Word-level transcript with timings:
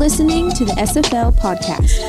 listening 0.00 0.50
to 0.50 0.64
the 0.64 0.72
SFL 0.72 1.30
podcast. 1.38 2.00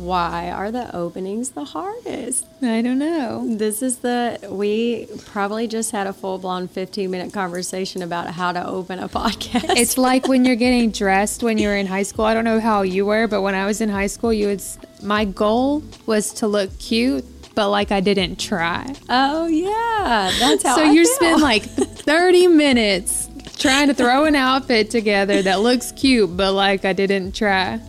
Why 0.00 0.52
are 0.52 0.70
the 0.70 0.94
openings 0.94 1.50
the 1.50 1.64
hardest? 1.64 2.46
I 2.62 2.80
don't 2.82 3.00
know. 3.00 3.44
This 3.56 3.82
is 3.82 3.96
the, 3.98 4.38
we 4.48 5.08
probably 5.26 5.66
just 5.66 5.90
had 5.90 6.06
a 6.06 6.12
full 6.12 6.38
blown 6.38 6.68
15 6.68 7.10
minute 7.10 7.32
conversation 7.32 8.00
about 8.00 8.28
how 8.30 8.52
to 8.52 8.64
open 8.64 9.00
a 9.00 9.08
podcast. 9.20 9.76
It's 9.76 9.98
like 9.98 10.28
when 10.28 10.44
you're 10.44 10.54
getting 10.54 10.92
dressed 10.92 11.42
when 11.42 11.58
you 11.58 11.66
were 11.66 11.76
in 11.76 11.86
high 11.88 12.04
school. 12.04 12.24
I 12.26 12.32
don't 12.32 12.44
know 12.44 12.60
how 12.60 12.82
you 12.82 13.04
were, 13.04 13.26
but 13.26 13.42
when 13.42 13.56
I 13.56 13.66
was 13.66 13.80
in 13.80 13.88
high 13.88 14.06
school, 14.06 14.32
you 14.32 14.46
would. 14.46 14.62
My 15.02 15.24
goal 15.24 15.82
was 16.06 16.32
to 16.34 16.46
look 16.46 16.78
cute, 16.78 17.24
but 17.56 17.70
like 17.70 17.90
I 17.90 17.98
didn't 18.00 18.38
try. 18.38 18.94
oh, 19.08 19.48
yeah. 19.48 20.30
That's 20.38 20.62
how 20.62 20.76
so 20.76 20.84
I 20.84 20.92
you 20.92 21.04
feel. 21.04 21.14
spend 21.16 21.42
like 21.42 21.64
30 21.64 22.46
minutes 22.46 23.23
trying 23.58 23.88
to 23.88 23.94
throw 23.94 24.24
an 24.24 24.34
outfit 24.36 24.90
together 24.90 25.42
that 25.42 25.60
looks 25.60 25.92
cute, 25.92 26.36
but 26.36 26.52
like 26.52 26.84
I 26.84 26.92
didn't 26.92 27.34
try. 27.34 27.80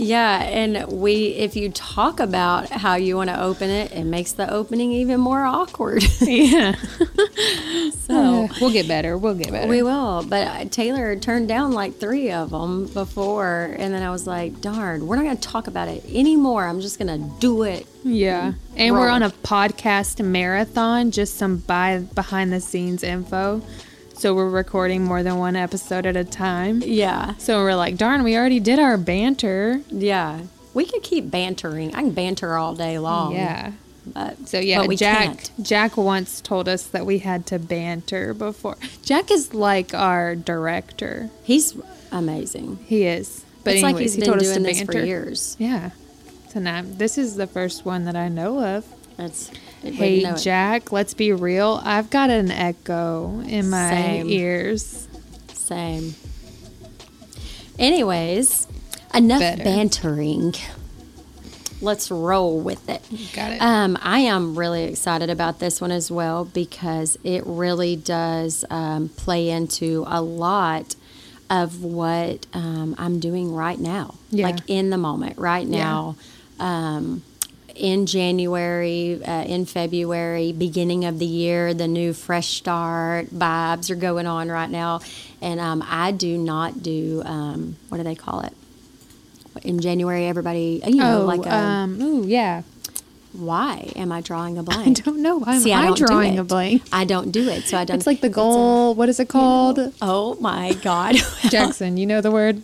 Yeah, 0.00 0.42
and 0.42 0.86
we 0.92 1.28
if 1.34 1.56
you 1.56 1.70
talk 1.70 2.20
about 2.20 2.68
how 2.70 2.94
you 2.94 3.16
want 3.16 3.30
to 3.30 3.42
open 3.42 3.68
it, 3.68 3.90
it 3.90 4.04
makes 4.04 4.30
the 4.30 4.48
opening 4.48 4.92
even 4.92 5.18
more 5.20 5.44
awkward. 5.44 6.04
Yeah. 6.20 6.74
so 8.06 8.48
we'll 8.60 8.70
get 8.72 8.86
better. 8.86 9.18
We'll 9.18 9.34
get 9.34 9.50
better. 9.50 9.68
we 9.68 9.82
will. 9.82 10.24
But 10.26 10.46
uh, 10.46 10.54
Tayler 10.66 11.20
turned 11.20 11.48
down 11.48 11.72
like 11.72 11.96
three 11.98 12.30
of 12.30 12.50
them 12.50 12.86
before, 12.86 13.74
and 13.76 13.92
then 13.92 14.02
I 14.04 14.10
was 14.10 14.24
like, 14.26 14.60
"Darn, 14.60 15.06
we're 15.06 15.16
not 15.16 15.24
going 15.24 15.36
to 15.36 15.48
talk 15.48 15.66
about 15.66 15.88
it 15.88 16.04
anymore. 16.08 16.64
I'm 16.66 16.80
just 16.80 16.98
going 17.00 17.08
to 17.20 17.30
do 17.40 17.64
it." 17.64 17.84
Yeah. 18.04 18.52
And 18.76 18.94
we're 18.94 19.08
on 19.08 19.24
a 19.24 19.30
podcast 19.30 20.24
marathon, 20.24 21.10
just 21.10 21.36
some 21.38 21.56
by 21.56 21.98
behind 22.14 22.52
the 22.52 22.60
scenes 22.60 23.02
info. 23.02 23.62
So 24.18 24.34
we're 24.34 24.48
recording 24.50 25.04
more 25.04 25.22
than 25.22 25.38
one 25.38 25.54
episode 25.54 26.04
at 26.04 26.16
a 26.16 26.24
time. 26.24 26.82
Yeah, 26.84 27.34
So 27.38 27.58
we're 27.58 27.76
like, 27.76 27.96
darn, 27.96 28.24
we 28.24 28.36
already 28.36 28.58
did 28.60 28.78
our 28.78 28.96
banter. 28.98 29.80
yeah. 29.90 30.40
We 30.74 30.84
could 30.84 31.02
keep 31.02 31.28
bantering. 31.30 31.94
I 31.94 32.02
can 32.02 32.12
banter 32.12 32.56
all 32.56 32.74
day 32.74 32.98
long. 32.98 33.32
Yeah. 33.32 33.72
But, 34.06 34.48
So 34.48 34.58
yeah, 34.60 34.86
Jack 34.88 35.24
can't. 35.24 35.50
Jack 35.62 35.96
once 35.96 36.40
told 36.40 36.68
us 36.68 36.84
that 36.88 37.04
we 37.06 37.18
had 37.18 37.46
to 37.46 37.58
banter 37.58 38.32
before. 38.34 38.76
Jack 39.02 39.30
is 39.30 39.54
like 39.54 39.92
our 39.94 40.36
director. 40.36 41.30
He's 41.42 41.76
amazing. 42.12 42.78
He 42.86 43.04
is. 43.04 43.44
But 43.64 43.74
it's 43.74 43.82
anyways, 43.82 43.94
like 43.94 44.02
he's 44.02 44.14
he 44.14 44.20
been 44.20 44.26
told 44.28 44.38
us 44.40 44.44
doing 44.48 44.56
to 44.58 44.62
this 44.64 44.78
banter. 44.78 44.92
for 44.92 45.04
years. 45.04 45.56
Yeah. 45.58 45.90
So 46.50 46.60
now 46.60 46.82
this 46.84 47.18
is 47.18 47.36
the 47.36 47.46
first 47.46 47.84
one 47.84 48.04
that 48.04 48.14
I 48.16 48.28
know 48.28 48.62
of. 48.62 48.84
That's 49.16 49.50
Hey 49.82 50.20
didn't 50.20 50.36
it. 50.38 50.42
Jack, 50.42 50.92
let's 50.92 51.14
be 51.14 51.32
real. 51.32 51.80
I've 51.84 52.10
got 52.10 52.30
an 52.30 52.50
echo 52.50 53.40
in 53.46 53.70
my 53.70 53.90
Same. 53.90 54.28
ears. 54.28 55.08
Same. 55.52 56.14
Anyways, 57.78 58.66
enough 59.14 59.40
Better. 59.40 59.64
bantering. 59.64 60.54
Let's 61.80 62.10
roll 62.10 62.58
with 62.60 62.88
it. 62.88 63.02
Got 63.34 63.52
it. 63.52 63.62
Um, 63.62 63.96
I 64.02 64.20
am 64.20 64.58
really 64.58 64.84
excited 64.84 65.30
about 65.30 65.60
this 65.60 65.80
one 65.80 65.92
as 65.92 66.10
well 66.10 66.44
because 66.44 67.16
it 67.22 67.44
really 67.46 67.94
does 67.94 68.64
um, 68.68 69.10
play 69.10 69.48
into 69.48 70.04
a 70.08 70.20
lot 70.20 70.96
of 71.48 71.84
what 71.84 72.46
um, 72.52 72.96
I'm 72.98 73.20
doing 73.20 73.54
right 73.54 73.78
now, 73.78 74.14
Yeah. 74.30 74.48
like 74.48 74.58
in 74.66 74.90
the 74.90 74.98
moment, 74.98 75.38
right 75.38 75.66
now. 75.66 76.16
Um, 76.58 77.22
in 77.78 78.06
January, 78.06 79.22
uh, 79.24 79.44
in 79.44 79.64
February, 79.64 80.52
beginning 80.52 81.04
of 81.04 81.18
the 81.18 81.26
year, 81.26 81.72
the 81.72 81.88
new 81.88 82.12
fresh 82.12 82.48
start 82.58 83.26
vibes 83.26 83.90
are 83.90 83.94
going 83.94 84.26
on 84.26 84.48
right 84.48 84.68
now. 84.70 85.00
And 85.40 85.60
um, 85.60 85.84
I 85.86 86.10
do 86.10 86.36
not 86.36 86.82
do, 86.82 87.22
um, 87.24 87.76
what 87.88 87.98
do 87.98 88.04
they 88.04 88.14
call 88.16 88.40
it? 88.40 88.52
In 89.62 89.80
January, 89.80 90.26
everybody, 90.26 90.82
you 90.86 90.96
know, 90.96 91.22
oh, 91.22 91.24
like 91.24 91.46
a, 91.46 91.54
um, 91.54 92.00
ooh, 92.00 92.26
yeah. 92.26 92.62
why 93.32 93.92
am 93.96 94.12
I 94.12 94.20
drawing 94.20 94.58
a 94.58 94.62
blank? 94.62 94.98
I 94.98 95.02
don't 95.02 95.22
know. 95.22 95.42
I'm 95.44 95.60
See, 95.60 95.72
I 95.72 95.88
I 95.88 95.94
do 95.94 96.06
drawing 96.06 96.38
a 96.38 96.44
blank. 96.44 96.82
I 96.92 97.04
don't 97.04 97.30
do 97.32 97.48
it, 97.48 97.64
so 97.64 97.76
I 97.78 97.84
don't. 97.84 97.96
It's 97.96 98.06
like 98.06 98.20
the 98.20 98.28
goal. 98.28 98.94
what 98.94 99.08
is 99.08 99.18
it 99.18 99.28
called? 99.28 99.78
oh 100.02 100.36
my 100.40 100.74
god, 100.74 101.16
Jackson, 101.48 101.96
you 101.96 102.06
know 102.06 102.20
the 102.20 102.30
word? 102.30 102.62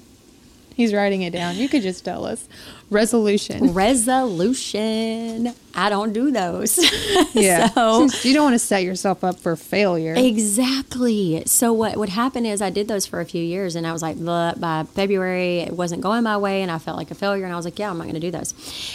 He's 0.75 0.93
writing 0.93 1.23
it 1.23 1.33
down. 1.33 1.57
You 1.57 1.69
could 1.69 1.83
just 1.83 2.05
tell 2.05 2.25
us. 2.27 2.49
Resolution. 2.91 3.73
resolution. 3.73 5.55
I 5.75 5.91
don't 5.91 6.13
do 6.13 6.31
those. 6.31 6.79
Yeah. 7.35 7.69
so 7.71 8.09
you 8.23 8.33
don't 8.33 8.45
want 8.45 8.55
to 8.55 8.61
set 8.61 8.85
yourself 8.85 9.25
up 9.25 9.41
for 9.41 9.57
failure. 9.57 10.15
Exactly. 10.17 11.43
So 11.47 11.73
what 11.73 11.97
would 11.97 12.11
happen 12.11 12.47
is 12.47 12.63
I 12.63 12.71
did 12.71 12.87
those 12.87 13.07
for 13.07 13.21
a 13.21 13.25
few 13.25 13.43
years, 13.43 13.75
and 13.75 13.85
I 13.87 13.93
was 13.93 14.03
like, 14.03 14.17
"Bleh," 14.17 14.59
by 14.61 14.85
February 14.85 15.59
it 15.61 15.73
wasn't 15.73 16.01
going 16.01 16.23
my 16.23 16.37
way, 16.37 16.63
and 16.63 16.71
I 16.71 16.79
felt 16.79 16.97
like 16.97 17.11
a 17.11 17.15
failure, 17.15 17.45
and 17.45 17.53
I 17.53 17.57
was 17.57 17.65
like, 17.65 17.79
yeah, 17.79 17.91
I'm 17.91 17.99
not 17.99 18.05
going 18.05 18.15
to 18.15 18.21
do 18.21 18.31
those. 18.31 18.55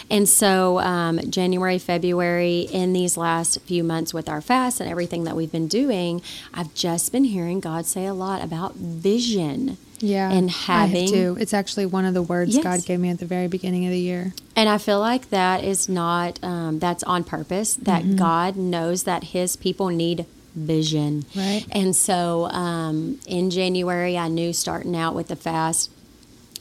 And 0.10 0.28
so 0.30 0.80
um, 0.80 1.20
January, 1.30 1.80
February, 1.80 2.62
in 2.72 2.94
these 2.94 3.18
last 3.18 3.60
few 3.62 3.84
months 3.84 4.14
with 4.14 4.30
our 4.30 4.40
fast 4.42 4.80
and 4.80 4.90
everything 4.90 5.26
that 5.26 5.36
we've 5.36 5.52
been 5.52 5.68
doing, 5.68 6.22
I've 6.54 6.74
just 6.74 7.12
been 7.12 7.26
hearing 7.26 7.60
God 7.60 7.86
say 7.86 8.06
a 8.06 8.14
lot 8.14 8.42
about 8.42 8.76
vision. 8.76 9.78
Yeah. 10.00 10.32
and 10.32 10.50
having. 10.50 10.96
I 10.96 11.00
have 11.02 11.10
too. 11.10 11.38
It's 11.40 11.54
actually 11.54 11.86
one 11.86 12.06
of 12.06 12.14
the 12.14 12.22
words 12.22 12.56
Yes. 12.56 12.64
God 12.64 12.86
gave 12.86 13.00
me 13.00 13.10
at 13.10 13.20
the 13.20 13.26
very 13.26 13.48
beginning 13.48 13.86
of 13.86 13.92
the 13.92 14.00
year. 14.00 14.34
And 14.56 14.68
I 14.70 14.78
feel 14.78 15.00
like 15.00 15.30
that 15.30 15.64
is 15.64 15.88
not, 15.90 16.42
um, 16.44 16.80
that's 16.80 17.04
on 17.04 17.24
purpose, 17.24 17.76
that 17.76 18.04
Mm-hmm. 18.04 18.16
God 18.16 18.56
knows 18.56 19.04
that 19.04 19.26
his 19.26 19.56
people 19.56 19.88
need 19.90 20.26
vision. 20.56 21.26
Right. 21.36 21.66
And 21.72 21.96
so 21.96 22.46
um, 22.52 23.20
in 23.28 23.50
January, 23.50 24.18
I 24.18 24.28
knew 24.28 24.52
starting 24.54 24.96
out 24.96 25.16
with 25.16 25.28
the 25.28 25.36
fast 25.36 25.92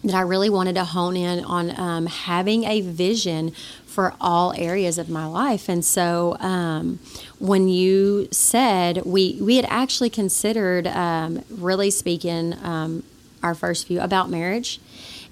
that 0.04 0.14
I 0.14 0.20
really 0.20 0.48
wanted 0.50 0.74
to 0.76 0.84
hone 0.84 1.16
in 1.16 1.44
on 1.44 1.78
um, 1.78 2.06
having 2.06 2.62
a 2.64 2.80
vision 2.82 3.50
for 3.86 4.14
all 4.20 4.52
areas 4.56 4.96
of 4.96 5.08
my 5.08 5.26
life. 5.26 5.68
And 5.68 5.84
so 5.84 6.36
um, 6.38 7.00
when 7.40 7.68
you 7.68 8.28
said 8.30 9.02
we 9.04 9.38
we 9.40 9.56
had 9.56 9.66
actually 9.68 10.10
considered 10.10 10.86
um, 10.86 11.42
really 11.50 11.90
speaking 11.90 12.54
um, 12.62 13.02
our 13.42 13.54
first 13.54 13.86
few 13.86 14.00
about 14.00 14.30
marriage. 14.30 14.80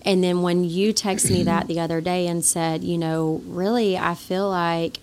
And 0.02 0.22
then 0.22 0.42
when 0.42 0.64
you 0.64 0.94
texted 0.94 1.32
me 1.32 1.42
that 1.44 1.66
the 1.68 1.80
other 1.80 2.00
day 2.00 2.26
and 2.26 2.44
said, 2.44 2.84
you 2.84 2.98
know, 2.98 3.42
really, 3.46 3.98
I 3.98 4.14
feel 4.14 4.48
like 4.48 4.98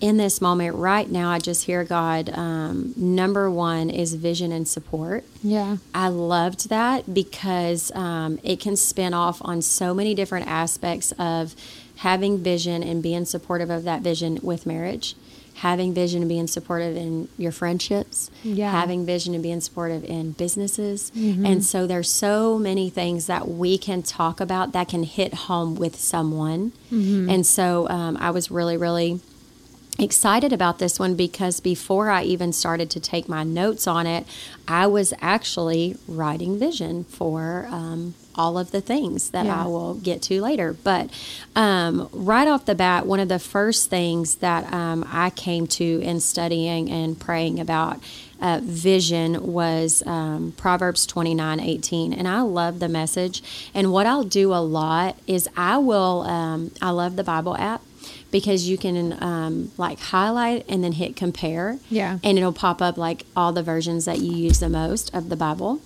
in 0.00 0.16
this 0.16 0.40
moment 0.40 0.76
right 0.76 1.10
now, 1.10 1.30
I 1.30 1.38
just 1.38 1.64
hear 1.64 1.82
God. 1.84 2.30
Um, 2.30 2.94
number 2.96 3.50
one 3.50 3.90
is 3.90 4.14
vision 4.14 4.52
and 4.52 4.66
support. 4.66 5.24
Yeah. 5.42 5.78
I 5.94 6.08
loved 6.08 6.68
that 6.68 7.12
because 7.12 7.90
um, 7.94 8.38
it 8.42 8.60
can 8.60 8.76
spin 8.76 9.12
off 9.12 9.40
on 9.44 9.62
so 9.62 9.94
many 9.94 10.14
different 10.14 10.46
aspects 10.46 11.12
of 11.18 11.54
having 11.96 12.38
vision 12.38 12.82
and 12.82 13.02
being 13.02 13.24
supportive 13.24 13.70
of 13.70 13.84
that 13.84 14.02
vision 14.02 14.38
with 14.42 14.66
marriage, 14.66 15.16
having 15.58 15.92
vision 15.92 16.22
and 16.22 16.28
being 16.28 16.46
supportive 16.46 16.96
in 16.96 17.28
your 17.36 17.50
friendships, 17.52 18.30
Yeah. 18.44 18.70
having 18.70 19.04
vision 19.04 19.34
and 19.34 19.42
being 19.42 19.60
supportive 19.60 20.04
in 20.04 20.32
businesses. 20.32 21.10
And 21.16 21.64
so 21.64 21.86
there's 21.86 22.10
so 22.10 22.58
many 22.58 22.90
things 22.90 23.26
that 23.26 23.48
we 23.48 23.76
can 23.78 24.02
talk 24.02 24.40
about 24.40 24.72
that 24.72 24.88
can 24.88 25.02
hit 25.02 25.34
home 25.34 25.74
with 25.74 25.96
someone. 25.98 26.72
And 26.90 27.44
so 27.46 27.88
um, 27.88 28.16
I 28.20 28.30
was 28.30 28.50
really, 28.50 28.76
really 28.76 29.20
excited 29.98 30.52
about 30.52 30.78
this 30.78 31.00
one 31.00 31.16
because 31.16 31.58
before 31.58 32.08
I 32.08 32.22
even 32.22 32.52
started 32.52 32.88
to 32.90 33.00
take 33.00 33.28
my 33.28 33.42
notes 33.42 33.88
on 33.88 34.06
it, 34.06 34.26
I 34.68 34.86
was 34.86 35.12
actually 35.20 35.96
writing 36.06 36.56
vision 36.56 37.02
for 37.04 37.66
um, 37.70 38.14
all 38.38 38.56
of 38.56 38.70
the 38.70 38.80
things 38.80 39.30
that 39.30 39.44
Yeah. 39.44 39.64
I 39.64 39.66
will 39.66 39.94
get 39.94 40.22
to 40.22 40.40
later. 40.40 40.74
But 40.84 41.10
um, 41.56 42.08
right 42.12 42.48
off 42.48 42.64
the 42.64 42.74
bat, 42.74 43.04
one 43.04 43.20
of 43.20 43.28
the 43.28 43.38
first 43.38 43.90
things 43.90 44.36
that 44.36 44.72
um, 44.72 45.04
I 45.12 45.30
came 45.30 45.66
to 45.78 46.00
in 46.00 46.20
studying 46.20 46.88
and 46.90 47.18
praying 47.18 47.60
about. 47.60 47.98
Uh, 48.40 48.60
vision 48.62 49.52
was 49.52 50.00
um, 50.06 50.52
Proverbs 50.56 51.04
twenty 51.06 51.34
nine 51.34 51.58
eighteen, 51.58 52.12
and 52.12 52.28
I 52.28 52.42
love 52.42 52.78
the 52.78 52.88
message. 52.88 53.42
And 53.74 53.90
what 53.92 54.06
I'll 54.06 54.22
do 54.22 54.54
a 54.54 54.62
lot 54.62 55.18
is 55.26 55.48
I 55.56 55.78
will, 55.78 56.22
um, 56.22 56.70
I 56.80 56.90
love 56.90 57.16
the 57.16 57.24
Bible 57.24 57.56
app 57.56 57.82
because 58.30 58.68
you 58.68 58.78
can 58.78 59.20
um, 59.20 59.72
like 59.76 59.98
highlight 59.98 60.64
and 60.68 60.84
then 60.84 60.92
hit 60.92 61.16
compare. 61.16 61.80
Yeah. 61.90 62.20
And 62.22 62.38
it'll 62.38 62.52
pop 62.52 62.80
up 62.80 62.96
like 62.96 63.26
all 63.34 63.52
the 63.52 63.64
versions 63.64 64.04
that 64.04 64.20
you 64.20 64.32
use 64.36 64.60
the 64.60 64.68
most 64.68 65.12
of 65.12 65.30
the 65.30 65.36
Bible. 65.36 65.80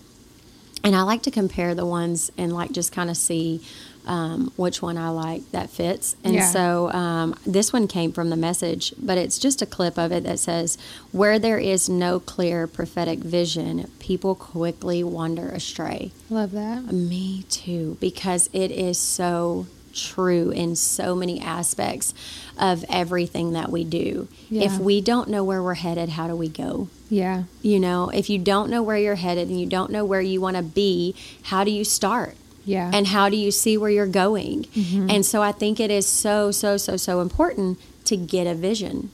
And 0.84 0.96
I 0.96 1.02
like 1.02 1.22
to 1.22 1.30
compare 1.30 1.74
the 1.74 1.86
ones 1.86 2.30
and 2.36 2.52
like 2.52 2.72
just 2.72 2.92
kind 2.92 3.08
of 3.10 3.16
see 3.16 3.60
um, 4.04 4.52
which 4.56 4.82
one 4.82 4.98
I 4.98 5.10
like 5.10 5.48
that 5.52 5.70
fits. 5.70 6.16
And 6.24 6.34
Yeah. 6.34 6.48
so 6.48 6.90
um, 6.90 7.36
this 7.46 7.72
one 7.72 7.86
came 7.86 8.10
from 8.10 8.30
the 8.30 8.36
message, 8.36 8.92
but 9.00 9.16
it's 9.16 9.38
just 9.38 9.62
a 9.62 9.66
clip 9.66 9.96
of 9.96 10.10
it 10.10 10.24
that 10.24 10.40
says, 10.40 10.76
Where 11.12 11.38
there 11.38 11.58
is 11.58 11.88
no 11.88 12.18
clear 12.18 12.66
prophetic 12.66 13.20
vision, 13.20 13.88
people 14.00 14.34
quickly 14.34 15.04
wander 15.04 15.48
astray. 15.50 16.10
Love 16.30 16.50
that. 16.50 16.92
Me 16.92 17.44
too, 17.48 17.96
because 18.00 18.50
it 18.52 18.72
is 18.72 18.98
so 18.98 19.66
true 19.92 20.50
in 20.50 20.76
so 20.76 21.14
many 21.14 21.40
aspects 21.40 22.14
of 22.58 22.84
everything 22.88 23.52
that 23.52 23.70
we 23.70 23.84
do. 23.84 24.28
Yeah. 24.50 24.64
If 24.64 24.78
we 24.78 25.00
don't 25.00 25.28
know 25.28 25.44
where 25.44 25.62
we're 25.62 25.74
headed, 25.74 26.10
how 26.10 26.26
do 26.26 26.36
we 26.36 26.48
go? 26.48 26.88
Yeah. 27.08 27.44
You 27.62 27.78
know, 27.80 28.08
if 28.10 28.30
you 28.30 28.38
don't 28.38 28.70
know 28.70 28.82
where 28.82 28.96
you're 28.96 29.16
headed 29.16 29.48
and 29.48 29.60
you 29.60 29.66
don't 29.66 29.90
know 29.90 30.04
where 30.04 30.20
you 30.20 30.40
want 30.40 30.56
to 30.56 30.62
be, 30.62 31.14
how 31.44 31.64
do 31.64 31.70
you 31.70 31.84
start? 31.84 32.36
Yeah. 32.64 32.90
And 32.94 33.08
how 33.08 33.28
do 33.28 33.36
you 33.36 33.50
see 33.50 33.76
where 33.76 33.90
you're 33.90 34.06
going? 34.06 34.66
And 35.10 35.26
so 35.26 35.42
I 35.42 35.52
think 35.52 35.80
it 35.80 35.90
is 35.90 36.06
so, 36.06 36.50
so, 36.52 36.76
so, 36.76 36.96
so 36.96 37.20
important 37.20 37.78
to 38.04 38.16
get 38.16 38.46
a 38.46 38.54
vision, 38.54 39.10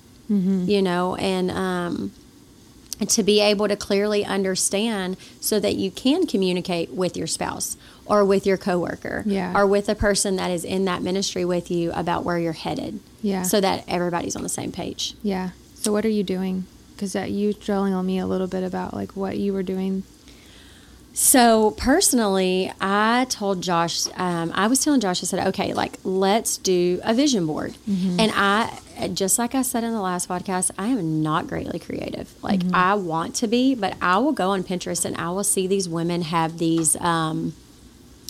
you 0.69 0.83
know, 0.83 1.17
and, 1.17 1.51
um, 1.51 2.13
to 3.07 3.23
be 3.23 3.41
able 3.41 3.69
to 3.69 3.77
clearly 3.77 4.25
understand 4.25 5.17
so 5.41 5.61
that 5.61 5.77
you 5.77 5.91
can 5.91 6.27
communicate 6.27 6.91
with 6.91 7.17
your 7.17 7.29
spouse 7.29 7.77
or 8.09 8.25
with 8.25 8.47
your 8.47 8.57
coworker 8.57 9.23
Yeah. 9.27 9.53
or 9.59 9.67
with 9.67 9.89
a 9.89 9.95
person 9.95 10.37
that 10.37 10.51
is 10.51 10.65
in 10.65 10.85
that 10.87 11.03
ministry 11.03 11.45
with 11.45 11.71
you 11.71 11.93
about 11.93 12.25
where 12.25 12.39
you're 12.39 12.53
headed. 12.53 13.01
Yeah. 13.23 13.43
So 13.43 13.61
that 13.61 13.85
everybody's 13.87 14.35
on 14.37 14.43
the 14.43 14.49
same 14.49 14.73
page. 14.73 15.15
Yeah. 15.23 15.51
So 15.75 15.93
what 15.93 16.05
are 16.05 16.09
you 16.11 16.23
doing? 16.25 16.67
Because 16.95 17.15
you 17.15 17.53
drilling 17.53 17.95
on 17.95 18.05
me 18.07 18.19
a 18.19 18.27
little 18.27 18.47
bit 18.49 18.65
about 18.65 18.95
like 18.95 19.13
what 19.17 19.39
you 19.39 19.53
were 19.53 19.63
doing. 19.63 20.03
So 21.15 21.73
personally, 21.73 22.73
I 22.81 23.27
told 23.29 23.61
Josh, 23.61 24.07
um, 24.15 24.53
I 24.55 24.69
was 24.69 24.85
telling 24.85 25.01
Josh, 25.01 25.21
I 25.23 25.27
said, 25.27 25.49
okay, 25.49 25.73
like 25.73 25.99
let's 26.05 26.57
do 26.59 27.01
a 27.03 27.13
vision 27.13 27.45
board. 27.47 27.75
And 27.89 28.31
I, 28.35 28.79
just 29.15 29.37
like 29.39 29.55
I 29.57 29.63
said 29.63 29.83
in 29.83 29.93
the 29.93 30.01
last 30.01 30.29
podcast, 30.29 30.71
I 30.79 30.89
am 30.89 31.21
not 31.23 31.49
greatly 31.49 31.81
creative. 31.81 32.33
Like 32.43 32.61
I 32.73 32.95
want 32.95 33.35
to 33.37 33.49
be, 33.49 33.75
but 33.75 33.97
I 34.01 34.19
will 34.19 34.33
go 34.33 34.51
on 34.51 34.63
Pinterest 34.63 35.05
and 35.05 35.17
I 35.17 35.31
will 35.31 35.45
see 35.45 35.67
these 35.67 35.89
women 35.89 36.23
have 36.23 36.59
these. 36.59 36.95
Um, 36.97 37.55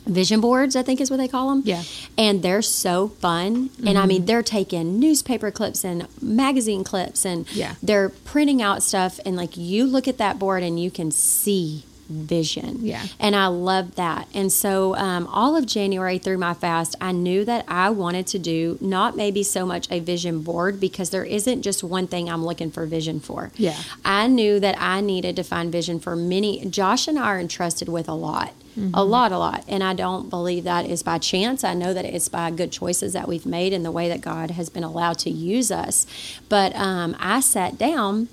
vision 0.08 0.40
boards 0.40 0.74
i 0.74 0.82
think 0.82 1.00
is 1.00 1.10
what 1.10 1.18
they 1.18 1.28
call 1.28 1.50
them 1.50 1.62
Yeah. 1.64 1.82
and 2.16 2.42
they're 2.42 2.62
so 2.62 3.08
fun 3.08 3.70
and 3.86 3.96
i 3.98 4.06
mean 4.06 4.24
they're 4.26 4.42
taking 4.42 4.98
newspaper 4.98 5.50
clips 5.50 5.84
and 5.84 6.06
magazine 6.22 6.82
clips 6.82 7.24
and 7.24 7.46
Yeah. 7.54 7.74
they're 7.82 8.08
printing 8.08 8.60
out 8.62 8.82
stuff 8.82 9.20
and 9.26 9.36
like 9.36 9.56
you 9.56 9.84
look 9.86 10.08
at 10.08 10.18
that 10.18 10.38
board 10.38 10.62
and 10.62 10.80
you 10.82 10.90
can 10.90 11.10
see 11.10 11.84
vision 12.08 12.78
Yeah. 12.80 13.04
and 13.20 13.36
i 13.36 13.48
love 13.48 13.96
that 13.96 14.28
and 14.32 14.50
so 14.50 14.96
um, 14.96 15.26
all 15.26 15.54
of 15.56 15.66
january 15.66 16.16
through 16.18 16.38
my 16.38 16.54
fast 16.54 16.96
i 17.02 17.12
knew 17.12 17.44
that 17.44 17.66
i 17.68 17.90
wanted 17.90 18.26
to 18.28 18.38
do 18.38 18.78
not 18.80 19.14
maybe 19.14 19.42
so 19.42 19.66
much 19.66 19.86
a 19.90 20.00
vision 20.00 20.40
board 20.40 20.80
because 20.80 21.10
there 21.10 21.24
isn't 21.24 21.60
just 21.60 21.84
one 21.84 22.06
thing 22.06 22.30
i'm 22.30 22.42
looking 22.44 22.70
for 22.70 22.86
vision 22.86 23.20
for 23.20 23.52
Yeah. 23.56 23.76
i 24.06 24.26
knew 24.26 24.58
that 24.58 24.76
i 24.80 25.02
needed 25.02 25.36
to 25.36 25.42
find 25.44 25.70
vision 25.70 26.00
for 26.00 26.16
many 26.16 26.64
josh 26.64 27.08
and 27.08 27.18
i 27.18 27.24
are 27.26 27.38
entrusted 27.38 27.90
with 27.90 28.08
a 28.08 28.14
lot 28.14 28.54
a 28.94 29.04
lot 29.04 29.32
a 29.32 29.38
lot 29.38 29.64
and 29.68 29.82
i 29.82 29.92
don't 29.92 30.30
believe 30.30 30.64
that 30.64 30.86
is 30.86 31.02
by 31.02 31.18
chance 31.18 31.64
i 31.64 31.74
know 31.74 31.92
that 31.92 32.04
it's 32.04 32.28
by 32.28 32.50
good 32.50 32.70
choices 32.70 33.12
that 33.12 33.28
we've 33.28 33.46
made 33.46 33.72
and 33.72 33.84
the 33.84 33.90
way 33.90 34.08
that 34.08 34.20
god 34.20 34.50
has 34.52 34.68
been 34.68 34.84
allowed 34.84 35.18
to 35.18 35.30
use 35.30 35.70
us 35.70 36.06
but 36.48 36.74
um, 36.76 37.16
i 37.18 37.40
sat 37.40 37.76
down 37.76 38.28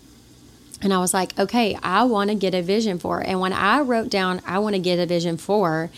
and 0.81 0.93
I 0.93 0.99
was 0.99 1.13
like, 1.13 1.37
okay, 1.39 1.77
I 1.81 2.03
want 2.03 2.29
to 2.29 2.35
get 2.35 2.53
a 2.53 2.61
vision 2.61 2.99
for. 2.99 3.19
And 3.19 3.39
when 3.39 3.53
I 3.53 3.79
wrote 3.79 4.09
down, 4.09 4.41
I 4.45 4.59
want 4.59 4.75
to 4.75 4.79
get 4.79 4.99
a 4.99 5.05
vision 5.05 5.37
for, 5.37 5.89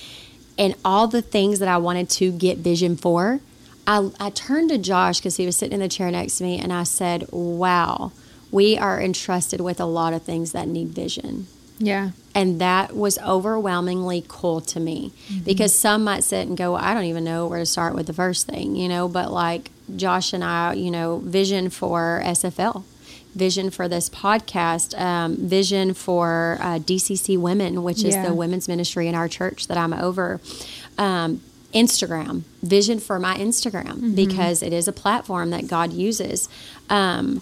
and 0.57 0.75
all 0.85 1.07
the 1.07 1.21
things 1.21 1.59
that 1.59 1.67
I 1.67 1.77
wanted 1.77 2.09
to 2.11 2.31
get 2.31 2.59
vision 2.59 2.95
for, 2.95 3.39
I, 3.85 4.11
I 4.19 4.29
turned 4.29 4.69
to 4.69 4.77
Josh 4.77 5.19
because 5.19 5.37
he 5.37 5.45
was 5.45 5.57
sitting 5.57 5.73
in 5.73 5.79
the 5.79 5.87
chair 5.87 6.11
next 6.11 6.37
to 6.37 6.43
me, 6.43 6.59
and 6.59 6.71
I 6.71 6.83
said, 6.83 7.25
wow, 7.31 8.11
we 8.51 8.77
are 8.77 9.01
entrusted 9.01 9.61
with 9.61 9.79
a 9.79 9.85
lot 9.85 10.13
of 10.13 10.23
things 10.23 10.51
that 10.51 10.67
need 10.67 10.89
vision. 10.89 11.47
Yeah. 11.79 12.11
And 12.35 12.59
that 12.61 12.95
was 12.95 13.17
overwhelmingly 13.19 14.23
cool 14.27 14.61
to 14.61 14.79
me 14.79 15.11
because 15.45 15.73
some 15.73 16.03
might 16.03 16.23
sit 16.23 16.47
and 16.47 16.55
go, 16.57 16.75
I 16.75 16.93
don't 16.93 17.05
even 17.05 17.23
know 17.23 17.47
where 17.47 17.59
to 17.59 17.65
start 17.65 17.95
with 17.95 18.07
the 18.07 18.13
first 18.13 18.47
thing, 18.47 18.75
you 18.75 18.87
know, 18.87 19.07
but 19.07 19.31
like 19.31 19.71
Josh 19.95 20.33
and 20.33 20.43
I, 20.43 20.73
you 20.73 20.91
know, 20.91 21.17
vision 21.19 21.69
for 21.69 22.21
SFL, 22.23 22.83
vision 23.35 23.69
for 23.71 23.87
this 23.87 24.09
podcast, 24.09 24.99
um, 24.99 25.35
vision 25.37 25.93
for 25.93 26.57
uh, 26.61 26.77
DCC 26.79 27.37
Women, 27.39 27.81
which 27.83 28.03
is 28.03 28.15
Yeah. 28.15 28.27
the 28.27 28.33
women's 28.33 28.67
ministry 28.67 29.07
in 29.07 29.15
our 29.15 29.27
church 29.27 29.67
that 29.67 29.77
I'm 29.77 29.93
over. 29.93 30.39
Um, 30.97 31.41
Instagram, 31.73 32.43
vision 32.63 32.97
for 32.99 33.19
my 33.19 33.35
Instagram 33.35 34.15
because 34.15 34.63
it 34.63 34.71
is 34.73 34.87
a 34.87 34.93
platform 34.93 35.49
that 35.49 35.67
God 35.67 35.91
uses. 35.91 36.47
Um, 36.89 37.41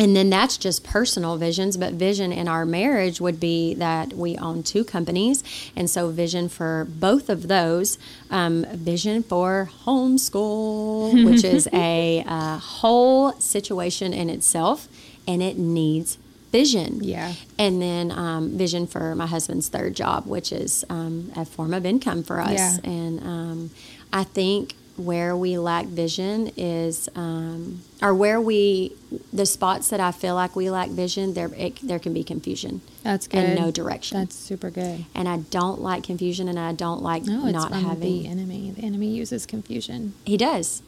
and 0.00 0.16
then 0.16 0.30
that's 0.30 0.56
just 0.56 0.82
personal 0.82 1.36
visions, 1.36 1.76
but 1.76 1.92
vision 1.92 2.32
in 2.32 2.48
our 2.48 2.64
marriage 2.64 3.20
would 3.20 3.38
be 3.38 3.74
that 3.74 4.14
we 4.14 4.34
own 4.38 4.62
two 4.62 4.82
companies. 4.82 5.44
And 5.76 5.90
so, 5.90 6.08
vision 6.08 6.48
for 6.48 6.86
both 6.88 7.28
of 7.28 7.48
those, 7.48 7.98
um, 8.30 8.64
vision 8.72 9.22
for 9.22 9.70
homeschool, 9.84 11.24
which 11.30 11.44
is 11.44 11.68
a 11.74 12.24
uh, 12.26 12.56
whole 12.56 13.32
situation 13.32 14.14
in 14.14 14.30
itself, 14.30 14.88
and 15.28 15.42
it 15.42 15.58
needs 15.58 16.16
vision. 16.50 17.04
Yeah. 17.04 17.34
And 17.58 17.82
then 17.82 18.10
um, 18.10 18.56
vision 18.56 18.86
for 18.86 19.14
my 19.14 19.26
husband's 19.26 19.68
third 19.68 19.94
job, 19.94 20.24
which 20.24 20.50
is 20.50 20.82
um, 20.88 21.30
a 21.36 21.44
form 21.44 21.74
of 21.74 21.84
income 21.84 22.22
for 22.22 22.40
us. 22.40 22.52
Yeah. 22.52 22.90
And 22.90 23.20
um, 23.20 23.70
I 24.14 24.24
think 24.24 24.74
where 25.00 25.36
we 25.36 25.58
lack 25.58 25.86
vision 25.86 26.50
is, 26.56 27.08
um, 27.16 27.82
or 28.02 28.14
where 28.14 28.40
we, 28.40 28.92
the 29.32 29.46
spots 29.46 29.88
that 29.88 30.00
I 30.00 30.12
feel 30.12 30.34
like 30.34 30.54
we 30.54 30.70
lack 30.70 30.90
vision, 30.90 31.34
there 31.34 31.50
it, 31.56 31.78
there 31.82 31.98
can 31.98 32.12
be 32.14 32.22
confusion 32.22 32.80
That's 33.02 33.26
good. 33.26 33.38
and 33.44 33.58
no 33.58 33.70
direction. 33.70 34.18
That's 34.18 34.36
super 34.36 34.70
good. 34.70 35.04
and 35.14 35.28
I 35.28 35.38
don't 35.38 35.80
like 35.80 36.04
confusion, 36.04 36.48
and 36.48 36.58
I 36.58 36.72
don't 36.72 37.02
like 37.02 37.24
No, 37.24 37.44
it's 37.46 37.52
not 37.52 37.70
from 37.70 37.84
having. 37.84 38.00
the 38.22 38.28
enemy. 38.28 38.70
The 38.76 38.82
enemy 38.82 39.08
uses 39.08 39.46
confusion. 39.46 40.14
He 40.24 40.36
does. 40.36 40.82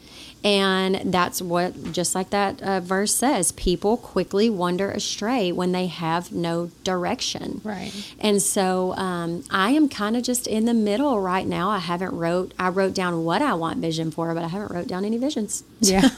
And 0.45 1.13
that's 1.13 1.41
what, 1.41 1.93
just 1.93 2.15
like 2.15 2.31
that 2.31 2.61
uh, 2.63 2.81
verse 2.81 3.15
says, 3.15 3.53
people 3.53 3.97
quickly 3.97 4.51
wander 4.51 4.91
astray 4.91 5.53
when 5.53 5.71
they 5.73 5.87
have 5.87 6.33
no 6.33 6.71
direction. 6.83 7.61
Right. 7.63 7.93
And 8.19 8.43
so 8.43 8.95
um, 8.95 9.45
I 9.51 9.71
am 9.71 9.89
kind 9.89 10.17
of 10.17 10.25
just 10.25 10.47
in 10.49 10.65
the 10.65 10.75
middle 10.75 11.21
right 11.21 11.47
now. 11.47 11.71
I 11.71 11.79
haven't 11.79 12.17
wrote, 12.17 12.55
I 12.59 12.71
wrote 12.71 12.95
down 12.95 13.25
what 13.25 13.41
I 13.41 13.55
want 13.55 13.79
vision 13.79 14.11
for, 14.11 14.35
but 14.35 14.43
I 14.43 14.49
haven't 14.49 14.73
wrote 14.73 14.89
down 14.89 15.05
any 15.05 15.19
visions. 15.19 15.65
Yeah. 15.83 16.09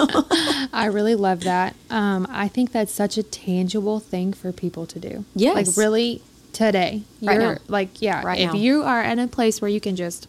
I 0.75 0.91
really 0.93 1.15
love 1.15 1.41
that. 1.44 1.75
Um, 1.88 2.26
I 2.29 2.49
think 2.49 2.71
that's 2.71 2.93
such 2.93 3.17
a 3.17 3.23
tangible 3.23 3.99
thing 3.99 4.35
for 4.35 4.53
people 4.53 4.85
to 4.87 4.99
do. 5.00 5.25
Yes. 5.35 5.55
Like 5.69 5.76
really 5.79 6.23
today. 6.53 7.03
Right 7.23 7.41
You're 7.41 7.55
now. 7.55 7.59
like, 7.69 8.00
yeah, 8.03 8.23
Right 8.25 8.41
if 8.41 8.53
now. 8.53 8.59
you 8.59 8.82
are 8.82 9.03
in 9.03 9.19
a 9.19 9.26
place 9.26 9.61
where 9.62 9.71
you 9.71 9.81
can 9.81 9.97
just 9.97 10.29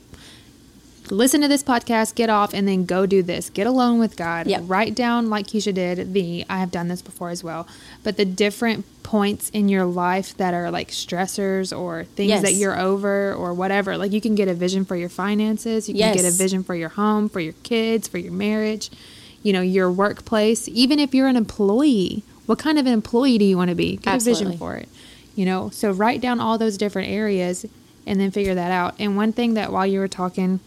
listen 1.11 1.41
to 1.41 1.47
this 1.47 1.63
podcast, 1.63 2.15
get 2.15 2.29
off, 2.29 2.53
and 2.53 2.67
then 2.67 2.85
go 2.85 3.05
do 3.05 3.21
this. 3.23 3.49
Get 3.49 3.67
alone 3.67 3.99
with 3.99 4.15
God. 4.17 4.47
Yep. 4.47 4.63
Write 4.65 4.95
down, 4.95 5.29
like 5.29 5.47
Keshia 5.47 5.73
did, 5.73 6.13
the, 6.13 6.45
I 6.49 6.59
have 6.59 6.71
done 6.71 6.87
this 6.87 7.01
before 7.01 7.29
as 7.29 7.43
well, 7.43 7.67
but 8.03 8.17
the 8.17 8.25
different 8.25 8.85
points 9.03 9.49
in 9.51 9.69
your 9.69 9.85
life 9.85 10.35
that 10.37 10.53
are 10.53 10.71
like 10.71 10.89
stressors 10.89 11.77
or 11.77 12.05
things 12.05 12.29
Yes. 12.29 12.41
that 12.41 12.53
you're 12.53 12.79
over 12.79 13.33
or 13.33 13.53
whatever. 13.53 13.97
Like 13.97 14.11
you 14.11 14.19
can 14.21 14.33
get 14.35 14.47
a 14.47 14.53
vision 14.53 14.83
for 14.85 14.95
your 14.95 15.09
finances. 15.09 15.87
You 15.87 15.95
can 15.95 16.15
get 16.15 16.25
a 16.25 16.31
vision 16.31 16.63
for 16.63 16.73
your 16.75 16.89
home, 16.89 17.29
for 17.29 17.39
your 17.39 17.53
kids, 17.63 18.07
for 18.07 18.17
your 18.17 18.33
marriage, 18.33 18.89
you 19.43 19.53
know, 19.53 19.61
your 19.61 19.91
workplace. 19.91 20.67
Even 20.69 20.97
if 20.99 21.13
you're 21.13 21.27
an 21.27 21.35
employee, 21.35 22.23
what 22.47 22.57
kind 22.59 22.79
of 22.79 22.85
an 22.87 22.93
employee 22.93 23.37
do 23.37 23.45
you 23.45 23.57
want 23.57 23.69
to 23.69 23.75
be? 23.75 23.97
Get 23.97 24.15
a 24.15 24.23
vision 24.23 24.57
for 24.57 24.75
it. 24.75 24.89
You 25.35 25.45
know, 25.45 25.69
so 25.69 25.91
write 25.91 26.21
down 26.21 26.39
all 26.39 26.57
those 26.57 26.77
different 26.77 27.09
areas 27.09 27.65
and 28.07 28.19
then 28.19 28.31
figure 28.31 28.55
that 28.55 28.71
out. 28.71 28.95
And 28.99 29.17
one 29.17 29.33
thing 29.33 29.53
that 29.55 29.71
while 29.71 29.85
you 29.85 29.99
were 29.99 30.07
talking, 30.07 30.61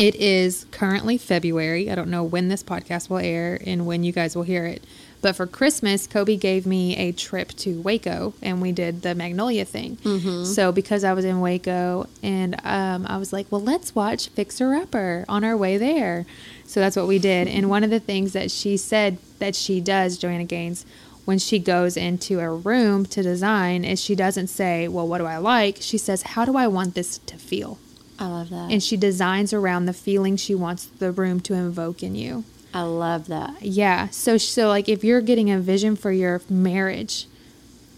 it 0.00 0.14
is 0.16 0.66
currently 0.70 1.18
February. 1.18 1.90
I 1.90 1.94
don't 1.94 2.10
know 2.10 2.24
when 2.24 2.48
this 2.48 2.62
podcast 2.62 3.10
will 3.10 3.18
air 3.18 3.60
and 3.66 3.86
when 3.86 4.02
you 4.02 4.12
guys 4.12 4.34
will 4.34 4.42
hear 4.44 4.64
it. 4.66 4.82
But 5.22 5.36
for 5.36 5.46
Christmas, 5.46 6.06
Kobe 6.06 6.36
gave 6.36 6.64
me 6.64 6.96
a 6.96 7.12
trip 7.12 7.50
to 7.58 7.78
Waco 7.82 8.32
and 8.40 8.62
we 8.62 8.72
did 8.72 9.02
the 9.02 9.14
Magnolia 9.14 9.66
thing. 9.66 9.98
So 10.46 10.72
because 10.72 11.04
I 11.04 11.12
was 11.12 11.26
in 11.26 11.40
Waco 11.42 12.06
and 12.22 12.54
um, 12.64 13.06
I 13.06 13.18
was 13.18 13.30
like, 13.30 13.46
well, 13.50 13.60
let's 13.60 13.94
watch 13.94 14.28
Fixer 14.30 14.74
Upper 14.74 15.26
on 15.28 15.44
our 15.44 15.56
way 15.58 15.76
there. 15.76 16.24
So 16.64 16.80
that's 16.80 16.96
what 16.96 17.06
we 17.06 17.18
did. 17.18 17.48
And 17.48 17.68
one 17.68 17.84
of 17.84 17.90
the 17.90 18.00
things 18.00 18.32
that 18.32 18.50
she 18.50 18.78
said 18.78 19.18
that 19.40 19.54
she 19.54 19.82
does, 19.82 20.16
Joanna 20.16 20.44
Gaines, 20.44 20.86
when 21.26 21.38
she 21.38 21.58
goes 21.58 21.98
into 21.98 22.40
a 22.40 22.50
room 22.50 23.04
to 23.06 23.22
design, 23.22 23.84
is 23.84 24.00
she 24.00 24.14
doesn't 24.14 24.46
say, 24.46 24.88
well, 24.88 25.06
what 25.06 25.18
do 25.18 25.26
I 25.26 25.36
like? 25.36 25.76
She 25.80 25.98
says, 25.98 26.22
how 26.22 26.46
do 26.46 26.56
I 26.56 26.66
want 26.66 26.94
this 26.94 27.18
to 27.18 27.36
feel? 27.36 27.78
I 28.20 28.26
love 28.26 28.50
that. 28.50 28.70
and 28.70 28.82
she 28.82 28.96
designs 28.96 29.52
around 29.52 29.86
the 29.86 29.92
feeling 29.94 30.36
she 30.36 30.54
wants 30.54 30.84
the 30.84 31.10
room 31.10 31.40
to 31.40 31.54
invoke 31.54 32.02
in 32.02 32.14
you. 32.14 32.44
I 32.74 32.82
love 32.82 33.26
that. 33.28 33.62
Yeah. 33.62 34.10
So 34.10 34.36
so 34.38 34.68
like 34.68 34.88
if 34.88 35.02
you're 35.02 35.20
getting 35.22 35.50
a 35.50 35.58
vision 35.58 35.96
for 35.96 36.12
your 36.12 36.40
marriage, 36.48 37.26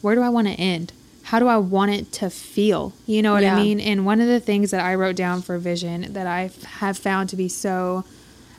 where 0.01 0.15
do 0.15 0.23
I 0.23 0.29
want 0.31 0.47
to 0.49 0.55
end? 0.55 0.93
How 1.25 1.39
do 1.39 1.47
I 1.49 1.57
want 1.59 1.91
it 1.91 2.11
to 2.13 2.31
feel? 2.31 2.93
You 3.07 3.21
know 3.23 3.33
what 3.35 3.43
Yeah. 3.43 3.57
I 3.57 3.63
mean? 3.63 3.81
And 3.81 4.07
one 4.07 4.21
of 4.21 4.29
the 4.29 4.41
things 4.41 4.71
that 4.71 4.81
I 4.85 4.95
wrote 4.95 5.17
down 5.17 5.43
for 5.43 5.59
vision 5.59 6.13
that 6.15 6.27
I 6.27 6.51
have 6.79 6.97
found 6.97 7.29
to 7.31 7.37
be 7.37 7.49
so 7.49 8.05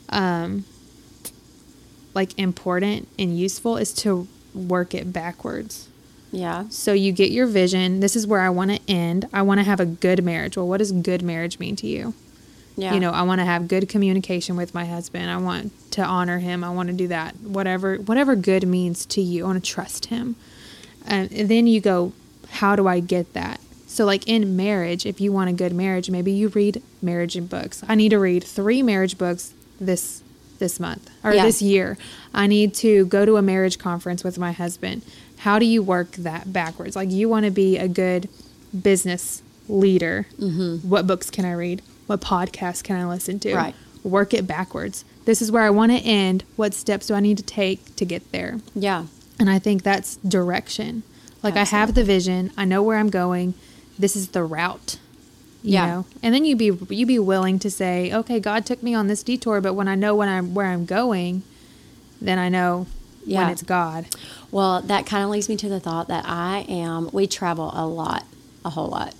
um 0.09 0.65
like 2.13 2.37
important 2.37 3.07
and 3.17 3.37
useful 3.37 3.77
is 3.77 3.91
to 3.93 4.27
work 4.53 4.93
it 4.93 5.11
backwards. 5.11 5.87
Yeah. 6.33 6.65
So 6.69 6.93
you 6.93 7.11
get 7.11 7.31
your 7.31 7.45
vision. 7.45 7.99
This 7.99 8.15
is 8.15 8.25
where 8.27 8.41
I 8.41 8.49
want 8.49 8.71
to 8.71 8.79
end. 8.91 9.29
I 9.31 9.43
want 9.43 9.59
to 9.59 9.63
have 9.63 9.79
a 9.79 9.85
good 9.85 10.23
marriage. 10.23 10.57
Well, 10.57 10.67
what 10.67 10.79
does 10.79 10.91
good 10.91 11.21
marriage 11.21 11.59
mean 11.59 11.75
to 11.77 11.87
you? 11.87 12.13
Yeah. 12.75 12.95
You 12.95 12.99
know, 12.99 13.11
I 13.11 13.21
want 13.21 13.39
to 13.39 13.45
have 13.45 13.67
good 13.67 13.87
communication 13.87 14.55
with 14.57 14.73
my 14.73 14.85
husband. 14.85 15.29
I 15.29 15.37
want 15.37 15.71
to 15.91 16.03
honor 16.03 16.39
him. 16.39 16.63
I 16.63 16.71
want 16.71 16.87
to 16.89 16.93
do 16.93 17.07
that. 17.09 17.35
Whatever 17.39 17.97
whatever 17.97 18.35
good 18.35 18.67
means 18.67 19.05
to 19.07 19.21
you. 19.21 19.43
I 19.43 19.47
want 19.47 19.63
to 19.63 19.71
trust 19.71 20.07
him. 20.07 20.35
And 21.05 21.29
then 21.29 21.67
you 21.67 21.79
go, 21.81 22.13
how 22.49 22.75
do 22.75 22.87
I 22.87 22.99
get 22.99 23.33
that? 23.33 23.59
So 23.85 24.05
like 24.05 24.27
in 24.27 24.55
marriage, 24.55 25.05
if 25.05 25.21
you 25.21 25.31
want 25.31 25.51
a 25.51 25.53
good 25.53 25.71
marriage, 25.73 26.09
maybe 26.09 26.31
you 26.31 26.47
read 26.47 26.81
marriage 26.99 27.37
books. 27.47 27.83
I 27.87 27.93
need 27.93 28.09
to 28.09 28.17
read 28.17 28.43
3 28.43 28.81
marriage 28.81 29.19
books 29.19 29.53
this 29.79 30.23
this 30.57 30.79
month 30.79 31.09
or 31.23 31.33
Yeah. 31.33 31.45
this 31.45 31.61
year. 31.61 31.97
I 32.33 32.47
need 32.47 32.73
to 32.75 33.05
go 33.05 33.25
to 33.25 33.37
a 33.37 33.41
marriage 33.41 33.77
conference 33.77 34.23
with 34.23 34.39
my 34.39 34.51
husband. 34.51 35.03
How 35.43 35.59
do 35.59 35.65
you 35.65 35.83
work 35.83 36.11
that 36.13 36.53
backwards? 36.53 36.95
Like 36.95 37.11
you 37.11 37.27
want 37.27 37.43
to 37.45 37.51
be 37.51 37.77
a 37.77 37.89
good 37.89 38.29
business 38.81 39.41
leader. 39.67 40.25
Mm-hmm. 40.39 40.87
What 40.89 41.05
books 41.05 41.29
can 41.29 41.43
I 41.43 41.51
read? 41.51 41.81
What 42.07 42.21
podcasts 42.21 42.81
can 42.81 42.95
I 42.95 43.05
listen 43.05 43.39
to? 43.41 43.53
Right. 43.53 43.75
Work 44.03 44.33
it 44.33 44.47
backwards. 44.47 45.03
This 45.25 45.41
is 45.41 45.51
where 45.51 45.63
I 45.63 45.69
want 45.69 45.91
to 45.91 45.97
end. 45.97 46.45
What 46.55 46.73
steps 46.73 47.07
do 47.07 47.13
I 47.13 47.19
need 47.19 47.37
to 47.37 47.43
take 47.43 47.95
to 47.97 48.05
get 48.05 48.31
there? 48.31 48.59
Yeah. 48.73 49.07
And 49.37 49.49
I 49.49 49.59
think 49.59 49.83
that's 49.83 50.15
direction. 50.17 51.03
Like 51.41 51.55
I 51.57 51.65
have 51.65 51.93
the 51.93 52.05
vision. 52.05 52.51
I 52.57 52.63
know 52.63 52.81
where 52.81 52.97
I'm 52.97 53.09
going. 53.09 53.53
This 53.99 54.15
is 54.15 54.29
the 54.29 54.43
route. 54.43 54.97
You 55.61 55.73
Yeah. 55.73 55.85
know? 55.87 56.05
And 56.21 56.33
then 56.33 56.45
you 56.45 56.55
be 56.55 56.71
you 56.89 57.05
be 57.05 57.19
willing 57.19 57.59
to 57.59 57.69
say, 57.69 58.13
okay, 58.13 58.39
God 58.39 58.65
took 58.65 58.81
me 58.81 58.93
on 58.93 59.07
this 59.07 59.23
detour, 59.23 59.59
but 59.59 59.73
when 59.73 59.89
I 59.89 59.95
know 59.95 60.15
when 60.15 60.29
I'm 60.29 60.53
where 60.53 60.67
I'm 60.67 60.85
going, 60.85 61.43
then 62.21 62.39
I 62.39 62.47
know 62.47 62.87
Yeah. 63.25 63.43
when 63.43 63.51
it's 63.51 63.63
God. 63.63 64.05
Well, 64.51 64.81
that 64.81 65.05
kind 65.05 65.23
of 65.23 65.29
leads 65.29 65.49
me 65.49 65.55
to 65.57 65.69
the 65.69 65.79
thought 65.79 66.07
that 66.09 66.25
I 66.27 66.65
am, 66.69 67.09
we 67.11 67.27
travel 67.27 67.71
a 67.73 67.85
lot, 67.85 68.25
a 68.65 68.69
whole 68.69 68.87
lot. 68.87 69.15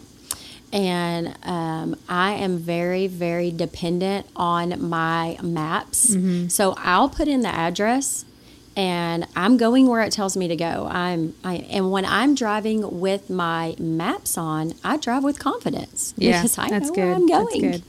And 0.72 1.38
um, 1.44 1.96
I 2.10 2.32
am 2.34 2.58
very, 2.58 3.06
very 3.08 3.52
dependent 3.52 4.26
on 4.36 4.82
my 4.90 5.38
maps. 5.42 6.16
So 6.48 6.74
I'll 6.78 7.10
put 7.10 7.28
in 7.28 7.42
the 7.42 7.50
address 7.50 8.26
and 8.76 9.28
I'm 9.36 9.58
going 9.58 9.88
where 9.88 10.02
it 10.02 10.12
tells 10.12 10.36
me 10.36 10.48
to 10.48 10.56
go. 10.56 10.88
I'm 10.90 11.36
I 11.44 11.56
and 11.70 11.92
when 11.92 12.06
I'm 12.06 12.34
driving 12.36 13.00
with 13.00 13.30
my 13.30 13.76
maps 13.80 14.38
on, 14.38 14.74
I 14.84 14.98
drive 14.98 15.24
with 15.24 15.38
confidence 15.40 16.14
Yeah, 16.18 16.42
because 16.42 16.58
I 16.58 16.70
that's 16.70 16.88
know 16.90 16.94
where 16.94 17.06
good. 17.08 17.16
I'm 17.16 17.28
That's 17.28 17.54
going. 17.54 17.72
good. 17.72 17.84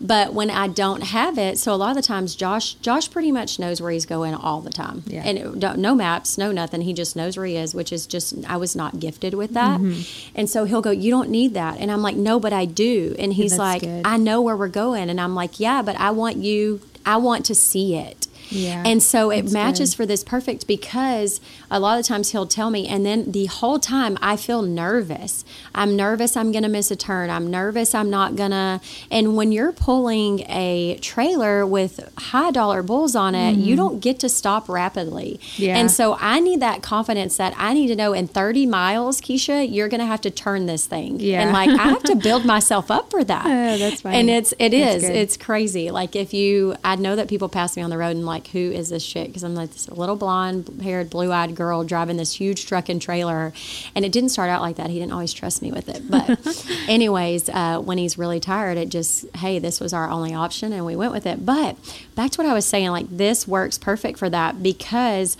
But 0.00 0.32
when 0.32 0.50
I 0.50 0.68
don't 0.68 1.02
have 1.02 1.36
it, 1.38 1.58
so 1.58 1.74
a 1.74 1.76
lot 1.76 1.90
of 1.90 1.96
the 1.96 2.02
times 2.02 2.34
Josh 2.34 2.74
Josh 2.74 3.10
pretty 3.10 3.30
much 3.32 3.58
knows 3.58 3.82
where 3.82 3.90
he's 3.90 4.06
going 4.06 4.34
all 4.34 4.60
the 4.60 4.70
time. 4.70 5.02
Yeah. 5.06 5.22
And 5.24 5.38
it, 5.38 5.58
don't, 5.60 5.78
no 5.78 5.94
maps, 5.94 6.38
no 6.38 6.52
nothing. 6.52 6.80
He 6.82 6.92
just 6.94 7.16
knows 7.16 7.36
where 7.36 7.46
he 7.46 7.56
is, 7.56 7.74
which 7.74 7.92
is 7.92 8.06
just 8.06 8.34
I 8.48 8.56
was 8.56 8.74
not 8.74 8.98
gifted 8.98 9.34
with 9.34 9.52
that. 9.52 9.80
Mm-hmm. 9.80 10.30
And 10.34 10.48
so 10.48 10.64
he'll 10.64 10.80
go, 10.82 10.90
"You 10.90 11.10
don't 11.10 11.28
need 11.30 11.54
that." 11.54 11.78
And 11.78 11.90
I'm 11.90 12.02
like, 12.02 12.16
"No, 12.16 12.40
but 12.40 12.52
I 12.52 12.64
do." 12.64 13.14
And 13.18 13.34
he's 13.34 13.52
that's 13.52 13.58
like, 13.58 13.82
good. 13.82 14.06
"I 14.06 14.16
know 14.16 14.40
where 14.40 14.56
we're 14.56 14.68
going." 14.68 15.10
And 15.10 15.20
I'm 15.20 15.34
like, 15.34 15.60
"Yeah, 15.60 15.82
but 15.82 15.96
I 16.00 16.10
want 16.12 16.38
you 16.38 16.80
I 17.04 17.18
want 17.18 17.44
to 17.46 17.54
see 17.54 17.94
it." 17.96 18.26
Yeah, 18.50 18.82
And 18.86 19.02
so 19.02 19.30
it 19.30 19.50
matches 19.50 19.90
good. 19.90 19.96
for 19.96 20.06
this 20.06 20.24
perfect 20.24 20.66
because 20.66 21.40
a 21.70 21.78
lot 21.80 21.98
of 21.98 22.06
times 22.06 22.30
he'll 22.32 22.46
tell 22.46 22.70
me, 22.70 22.86
and 22.88 23.04
then 23.06 23.32
the 23.32 23.46
whole 23.46 23.78
time 23.78 24.18
I 24.20 24.36
feel 24.36 24.62
nervous. 24.62 25.44
I'm 25.74 25.96
nervous 25.96 26.36
I'm 26.36 26.52
going 26.52 26.62
to 26.64 26.68
miss 26.68 26.90
a 26.90 26.96
turn. 26.96 27.30
I'm 27.30 27.50
nervous 27.50 27.94
I'm 27.94 28.10
not 28.10 28.36
going 28.36 28.50
to. 28.50 28.80
And 29.10 29.36
when 29.36 29.52
you're 29.52 29.72
pulling 29.72 30.40
a 30.48 30.98
trailer 31.00 31.64
with 31.66 32.00
high 32.18 32.50
dollar 32.50 32.82
bulls 32.82 33.14
on 33.16 33.34
it, 33.34 33.56
you 33.56 33.76
don't 33.76 34.00
get 34.00 34.18
to 34.20 34.28
stop 34.28 34.68
rapidly. 34.68 35.38
Mm-hmm. 35.42 35.62
Yeah. 35.62 35.76
And 35.76 35.90
so 35.90 36.16
I 36.20 36.40
need 36.40 36.60
that 36.60 36.82
confidence 36.82 37.36
that 37.36 37.54
I 37.56 37.74
need 37.74 37.88
to 37.88 37.96
know 37.96 38.12
in 38.12 38.26
30 38.26 38.66
miles, 38.66 39.20
Keshia, 39.20 39.70
you're 39.72 39.88
going 39.88 40.00
to 40.00 40.06
have 40.06 40.20
to 40.22 40.30
turn 40.30 40.66
this 40.66 40.86
thing. 40.86 41.20
Yeah. 41.20 41.42
And 41.42 41.52
like 41.52 41.68
I 41.70 41.88
have 41.88 42.02
to 42.04 42.14
build 42.22 42.44
myself 42.44 42.90
up 42.90 43.10
for 43.10 43.22
that. 43.24 43.46
Oh, 43.46 43.78
that's 43.78 44.00
funny. 44.02 44.16
And 44.16 44.30
it's 44.30 44.52
it 44.58 44.70
That's 44.70 45.04
is 45.04 45.08
it's 45.08 45.36
crazy. 45.36 45.90
Like 45.90 46.16
if 46.16 46.32
you, 46.34 46.74
I 46.84 46.96
know 46.96 47.16
that 47.16 47.28
people 47.28 47.48
pass 47.48 47.76
me 47.76 47.82
on 47.82 47.90
the 47.90 47.98
road 47.98 48.16
and 48.16 48.26
like, 48.26 48.39
who 48.48 48.58
is 48.58 48.90
this 48.90 49.02
shit? 49.02 49.28
Because 49.28 49.42
I'm 49.42 49.54
like 49.54 49.72
this 49.72 49.88
little 49.88 50.16
blonde 50.16 50.80
haired, 50.82 51.10
blue 51.10 51.32
eyed 51.32 51.54
girl 51.54 51.84
driving 51.84 52.16
this 52.16 52.34
huge 52.34 52.66
truck 52.66 52.88
and 52.88 53.00
trailer, 53.00 53.52
and 53.94 54.04
it 54.04 54.12
didn't 54.12 54.30
start 54.30 54.50
out 54.50 54.62
like 54.62 54.76
that. 54.76 54.90
He 54.90 54.98
didn't 54.98 55.12
always 55.12 55.32
trust 55.32 55.62
me 55.62 55.72
with 55.72 55.88
it, 55.88 56.10
but 56.10 56.66
anyways, 56.88 57.48
uh, 57.48 57.80
when 57.80 57.98
he's 57.98 58.18
really 58.18 58.40
tired, 58.40 58.78
it 58.78 58.88
just 58.88 59.24
hey, 59.36 59.58
this 59.58 59.80
was 59.80 59.92
our 59.92 60.08
only 60.08 60.34
option, 60.34 60.72
and 60.72 60.84
we 60.84 60.96
went 60.96 61.12
with 61.12 61.26
it. 61.26 61.44
But 61.44 61.76
back 62.14 62.30
to 62.32 62.38
what 62.42 62.48
I 62.48 62.54
was 62.54 62.66
saying, 62.66 62.90
like 62.90 63.08
this 63.08 63.46
works 63.46 63.78
perfect 63.78 64.18
for 64.18 64.30
that 64.30 64.62
because 64.62 65.36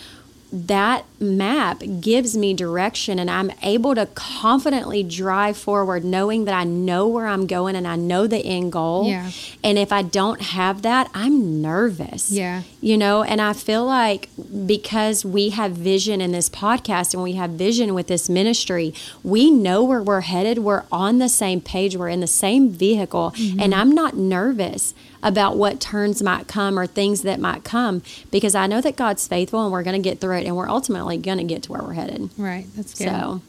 that 0.53 1.05
map 1.21 1.83
gives 2.01 2.37
me 2.37 2.55
direction 2.55 3.19
and 3.19 3.31
I'm 3.31 3.53
able 3.63 3.95
to 3.95 4.07
confidently 4.07 5.03
drive 5.03 5.57
forward 5.57 6.05
knowing 6.05 6.45
that 6.47 6.55
I 6.55 6.65
know 6.65 7.07
where 7.07 7.27
I'm 7.27 7.47
going 7.47 7.77
and 7.77 7.87
I 7.87 7.97
know 7.97 8.27
the 8.27 8.39
end 8.39 8.73
goal. 8.73 9.09
Yeah. 9.09 9.31
And 9.63 9.79
if 9.79 9.93
I 9.93 10.03
don't 10.03 10.41
have 10.41 10.83
that, 10.83 11.09
I'm 11.15 11.63
nervous. 11.63 12.33
Yeah. 12.33 12.63
You 12.81 12.97
know, 12.97 13.23
and 13.23 13.41
I 13.41 13.53
feel 13.53 13.85
like 13.85 14.29
because 14.67 15.25
we 15.25 15.51
have 15.51 15.73
vision 15.73 16.21
in 16.21 16.33
this 16.33 16.49
podcast 16.49 17.15
and 17.15 17.23
we 17.23 17.35
have 17.35 17.51
vision 17.51 17.95
with 17.95 18.09
this 18.09 18.29
ministry, 18.29 18.93
we 19.23 19.51
know 19.51 19.85
where 19.85 20.03
we're 20.03 20.23
headed. 20.23 20.59
We're 20.59 20.85
on 20.91 21.19
the 21.19 21.29
same 21.29 21.61
page, 21.61 21.97
we're 21.97 22.09
in 22.09 22.21
the 22.21 22.27
same 22.27 22.71
vehicle, 22.71 23.33
mm-hmm. 23.37 23.61
and 23.61 23.75
I'm 23.75 23.93
not 23.93 24.17
nervous 24.17 24.95
about 25.23 25.57
what 25.57 25.81
turns 25.81 26.23
might 26.23 26.49
come 26.49 26.79
or 26.79 26.87
things 26.87 27.23
that 27.23 27.39
might 27.39 27.63
come 27.65 28.03
because 28.31 28.55
I 28.55 28.67
know 28.67 28.81
that 28.81 28.97
God's 28.97 29.27
faithful 29.29 29.63
and 29.65 29.71
we're 29.73 29.83
going 29.83 30.01
to 30.01 30.09
get 30.09 30.21
through 30.21 30.39
it 30.39 30.47
and 30.47 30.57
we're 30.57 30.69
ultimately 30.69 31.19
going 31.19 31.39
to 31.39 31.45
get 31.45 31.63
to 31.65 31.73
where 31.73 31.83
we're 31.83 31.93
headed. 31.93 32.31
Right. 32.39 32.67
That's 32.75 32.95
good. 32.95 33.09
So, 33.09 33.43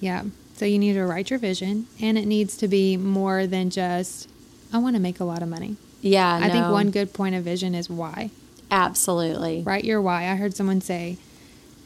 Yeah. 0.00 0.24
So 0.56 0.64
you 0.66 0.78
need 0.78 0.92
to 0.94 1.04
write 1.04 1.28
your 1.30 1.40
vision, 1.40 1.86
and 2.00 2.16
it 2.16 2.24
needs 2.26 2.56
to 2.58 2.68
be 2.68 2.96
more 2.96 3.48
than 3.48 3.68
just, 3.70 4.28
I 4.72 4.78
want 4.78 4.94
to 4.94 5.00
make 5.02 5.18
a 5.18 5.24
lot 5.24 5.42
of 5.42 5.48
money. 5.48 5.76
yeah, 6.02 6.38
I 6.40 6.50
think 6.50 6.66
one 6.68 6.90
good 6.92 7.12
point 7.12 7.34
of 7.34 7.42
vision 7.42 7.74
is 7.74 7.90
why. 7.90 8.30
absolutely. 8.70 9.62
Write 9.62 9.84
your 9.84 10.00
why. 10.00 10.28
I 10.28 10.36
heard 10.36 10.54
someone 10.54 10.80
say, 10.80 11.16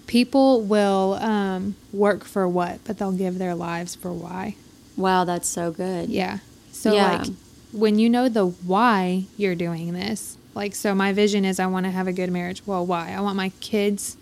people 0.07 0.61
will 0.63 1.15
um, 1.15 1.75
work 1.93 2.25
for 2.25 2.47
what, 2.49 2.81
but 2.85 2.99
they'll 2.99 3.13
give 3.13 3.39
their 3.39 3.55
lives 3.55 3.95
for 3.95 4.13
why. 4.13 4.57
Wow, 4.97 5.25
that's 5.25 5.49
so 5.49 5.71
good. 5.71 6.09
Yeah. 6.11 6.39
So 6.73 6.95
Yeah. 6.95 7.19
like 7.19 7.29
when 7.73 7.99
you 7.99 8.09
know 8.09 8.29
the 8.29 8.47
why 8.47 9.25
you're 9.37 9.55
doing 9.55 9.93
this, 9.93 10.37
like 10.55 10.75
so 10.75 10.95
my 10.95 11.13
vision 11.13 11.45
is 11.45 11.59
I 11.61 11.67
want 11.67 11.85
to 11.87 11.91
have 11.93 12.07
a 12.09 12.13
good 12.13 12.31
marriage. 12.31 12.63
Well, 12.67 12.85
why? 12.87 13.13
I 13.13 13.21
want 13.21 13.37
my 13.37 13.51
kids 13.61 14.17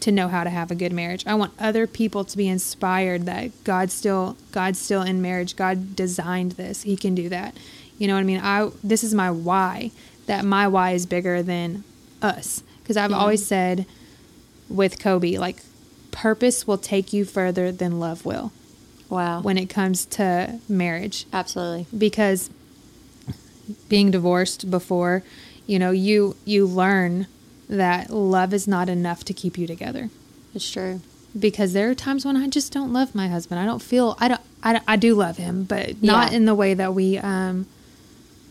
to 0.00 0.12
know 0.12 0.28
how 0.28 0.44
to 0.44 0.50
have 0.50 0.70
a 0.70 0.74
good 0.74 0.92
marriage. 0.92 1.26
I 1.26 1.34
want 1.34 1.52
other 1.58 1.86
people 1.86 2.24
to 2.24 2.36
be 2.36 2.48
inspired 2.48 3.26
that 3.26 3.50
God 3.64 3.90
still 3.90 4.36
God's 4.52 4.78
still 4.78 5.02
in 5.02 5.20
marriage. 5.22 5.56
God 5.56 5.96
designed 5.96 6.52
this. 6.52 6.82
He 6.82 6.96
can 6.96 7.14
do 7.14 7.28
that. 7.28 7.56
You 7.98 8.06
know 8.08 8.14
what 8.14 8.20
I 8.20 8.24
mean? 8.24 8.40
I 8.42 8.70
this 8.84 9.02
is 9.04 9.14
my 9.14 9.30
why. 9.30 9.90
That 10.26 10.44
my 10.44 10.66
why 10.68 10.92
is 10.92 11.06
bigger 11.06 11.42
than 11.42 11.84
us. 12.22 12.62
Cuz 12.84 12.96
I've 12.96 13.10
Yeah. 13.10 13.16
always 13.18 13.44
said 13.44 13.86
with 14.68 14.98
Kobe 14.98 15.36
like 15.38 15.58
purpose 16.10 16.66
will 16.66 16.78
take 16.78 17.12
you 17.12 17.24
further 17.24 17.70
than 17.70 18.00
love 18.00 18.24
will 18.24 18.50
Wow. 19.10 19.42
when 19.42 19.58
it 19.58 19.66
comes 19.68 20.04
to 20.06 20.58
marriage 20.68 21.26
absolutely. 21.32 21.86
because 21.96 22.50
being 23.88 24.10
divorced 24.10 24.70
before 24.70 25.22
you 25.66 25.78
know 25.78 25.90
you 25.90 26.36
you 26.44 26.66
learn 26.66 27.26
that 27.68 28.10
love 28.10 28.54
is 28.54 28.68
not 28.68 28.88
enough 28.88 29.24
to 29.24 29.32
keep 29.32 29.58
you 29.58 29.66
together 29.66 30.08
It's 30.54 30.70
true. 30.70 31.00
because 31.38 31.72
there 31.72 31.90
are 31.90 31.94
times 31.94 32.24
when 32.24 32.36
I 32.36 32.48
just 32.48 32.72
don't 32.72 32.92
love 32.92 33.14
my 33.14 33.28
husband. 33.28 33.58
I 33.60 33.64
don't 33.66 33.82
feel 33.82 34.16
I 34.20 34.28
don't 34.28 34.40
I, 34.62 34.80
I 34.86 34.96
do 34.96 35.14
love 35.14 35.36
him, 35.36 35.64
but 35.64 36.02
not 36.02 36.30
Yeah. 36.30 36.36
in 36.36 36.44
the 36.46 36.54
way 36.54 36.74
that 36.74 36.94
we 36.94 37.18
um 37.18 37.66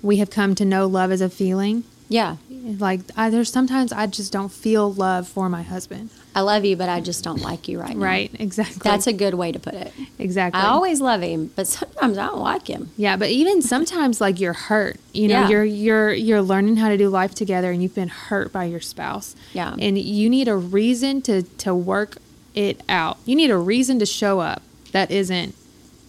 we 0.01 0.17
have 0.17 0.29
come 0.29 0.53
to 0.55 0.65
know 0.65 0.85
love 0.85 1.11
as 1.11 1.21
a 1.21 1.29
feeling. 1.29 1.83
Yeah. 2.07 2.37
Like 2.49 3.01
I, 3.15 3.29
there's 3.29 3.51
sometimes 3.51 3.91
I 3.91 4.05
just 4.07 4.31
don't 4.31 4.51
feel 4.51 4.91
love 4.93 5.27
for 5.27 5.49
my 5.49 5.63
husband. 5.63 6.09
I 6.35 6.41
love 6.41 6.65
you, 6.65 6.75
but 6.75 6.89
I 6.89 6.99
just 6.99 7.23
don't 7.23 7.41
like 7.41 7.67
you 7.67 7.79
right 7.79 7.95
now. 7.95 8.03
Right? 8.05 8.29
Exactly. 8.39 8.81
That's 8.83 9.07
a 9.07 9.13
good 9.13 9.35
way 9.35 9.51
to 9.51 9.59
put 9.59 9.73
it. 9.73 9.93
exactly. 10.19 10.59
I 10.61 10.65
always 10.67 10.99
love 10.99 11.21
him, 11.21 11.51
but 11.55 11.65
sometimes 11.67 12.17
I 12.17 12.25
don't 12.27 12.39
like 12.41 12.67
him. 12.67 12.89
Yeah, 12.97 13.15
but 13.15 13.29
even 13.29 13.61
sometimes 13.61 14.19
like 14.19 14.39
you're 14.39 14.53
hurt. 14.53 14.97
You 15.13 15.29
know, 15.29 15.41
Yeah. 15.41 15.49
you're 15.49 15.63
you're 15.63 16.13
you're 16.13 16.41
learning 16.41 16.77
how 16.77 16.89
to 16.89 16.97
do 16.97 17.09
life 17.09 17.33
together 17.35 17.71
and 17.71 17.81
you've 17.81 17.95
been 17.95 18.09
hurt 18.09 18.51
by 18.51 18.65
your 18.65 18.81
spouse. 18.81 19.35
Yeah. 19.53 19.75
And 19.79 19.97
you 19.97 20.29
need 20.29 20.47
a 20.47 20.55
reason 20.57 21.21
to 21.23 21.43
to 21.43 21.73
work 21.73 22.17
it 22.53 22.81
out. 22.89 23.17
You 23.25 23.35
need 23.35 23.49
a 23.51 23.57
reason 23.57 23.99
to 23.99 24.05
show 24.05 24.39
up 24.39 24.61
that 24.91 25.11
isn't 25.11 25.55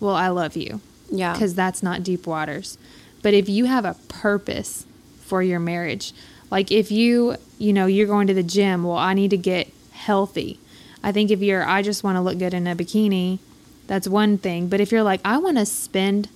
well, 0.01 0.15
I 0.15 0.29
love 0.29 0.57
you. 0.57 0.81
Yeah. 1.11 1.39
Cuz 1.39 1.55
that's 1.55 1.83
not 1.83 2.03
deep 2.03 2.27
waters. 2.27 2.79
But 3.23 3.33
if 3.35 3.49
you 3.49 3.65
have 3.67 3.85
a 3.85 3.95
purpose 4.09 4.86
for 5.27 5.43
your 5.43 5.61
marriage, 5.61 6.13
like 6.51 6.71
if 6.73 6.91
you, 6.91 7.37
you 7.59 7.73
know, 7.73 7.87
you're 7.87 8.07
going 8.07 8.27
to 8.29 8.35
the 8.35 8.43
gym, 8.43 8.85
well, 8.85 8.97
I 8.97 9.15
need 9.15 9.31
to 9.31 9.37
get 9.37 9.69
healthy. 9.93 10.59
I 11.03 11.13
think 11.13 11.31
if 11.31 11.41
you're 11.41 11.65
I 11.67 11.83
just 11.83 12.03
want 12.05 12.17
to 12.17 12.21
look 12.21 12.39
good 12.39 12.55
in 12.55 12.67
a 12.67 12.75
bikini, 12.75 13.39
that's 13.87 14.09
one 14.09 14.39
thing. 14.39 14.69
But 14.69 14.81
if 14.81 14.91
you're 14.93 15.03
like 15.03 15.21
I 15.25 15.39
want 15.39 15.57
to 15.59 15.67
spend 15.67 16.29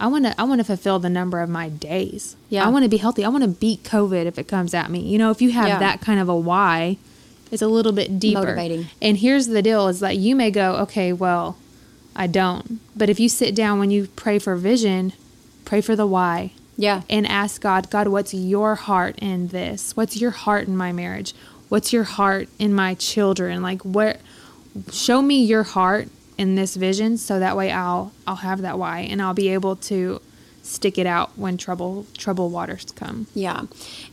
I 0.00 0.06
want 0.06 0.24
to 0.26 0.40
I 0.40 0.44
want 0.44 0.60
to 0.60 0.64
fulfill 0.64 0.98
the 0.98 1.10
number 1.10 1.40
of 1.40 1.48
my 1.50 1.68
days. 1.68 2.36
Yeah. 2.48 2.64
I 2.64 2.68
want 2.68 2.84
to 2.84 2.88
be 2.88 2.98
healthy. 2.98 3.24
I 3.24 3.28
want 3.28 3.42
to 3.44 3.48
beat 3.50 3.82
COVID 3.82 4.26
if 4.26 4.38
it 4.38 4.46
comes 4.48 4.72
at 4.74 4.90
me. 4.90 5.00
You 5.00 5.18
know, 5.18 5.30
if 5.30 5.42
you 5.42 5.50
have 5.52 5.68
Yeah. 5.68 5.78
that 5.80 6.00
kind 6.00 6.20
of 6.20 6.28
a 6.28 6.36
why, 6.36 6.96
it's 7.50 7.62
a 7.62 7.66
little 7.68 7.92
bit 7.92 8.18
deeper. 8.18 8.40
Motivating. 8.40 8.86
And 9.02 9.16
here's 9.18 9.46
the 9.48 9.62
deal 9.62 9.88
is 9.88 10.00
that 10.00 10.16
you 10.16 10.36
may 10.36 10.50
go, 10.50 10.76
"Okay, 10.76 11.12
well, 11.12 11.56
I 12.14 12.26
don't." 12.26 12.78
But 12.96 13.08
if 13.10 13.18
you 13.18 13.28
sit 13.28 13.54
down 13.54 13.78
when 13.78 13.90
you 13.90 14.08
pray 14.16 14.38
for 14.38 14.54
vision, 14.56 15.12
pray 15.64 15.80
for 15.80 15.96
the 15.96 16.06
why. 16.06 16.52
Yeah. 16.78 17.02
and 17.10 17.26
ask 17.26 17.60
God, 17.60 17.90
God, 17.90 18.08
what's 18.08 18.32
your 18.32 18.76
heart 18.76 19.18
in 19.18 19.48
this? 19.48 19.96
What's 19.96 20.16
your 20.16 20.30
heart 20.30 20.68
in 20.68 20.76
my 20.76 20.92
marriage? 20.92 21.34
What's 21.68 21.92
your 21.92 22.04
heart 22.04 22.48
in 22.58 22.72
my 22.72 22.94
children? 22.94 23.60
Like 23.62 23.82
what 23.84 24.20
show 24.92 25.20
me 25.20 25.44
your 25.44 25.64
heart 25.64 26.08
in 26.38 26.54
this 26.54 26.76
vision 26.76 27.18
so 27.18 27.40
that 27.40 27.56
way 27.56 27.72
I'll 27.72 28.12
I'll 28.26 28.36
have 28.36 28.62
that 28.62 28.78
why 28.78 29.00
and 29.00 29.20
I'll 29.20 29.34
be 29.34 29.48
able 29.48 29.74
to 29.76 30.22
stick 30.62 30.98
it 30.98 31.06
out 31.06 31.36
when 31.36 31.56
trouble 31.56 32.06
trouble 32.16 32.50
waters 32.50 32.86
come. 32.94 33.26
Yeah. 33.34 33.62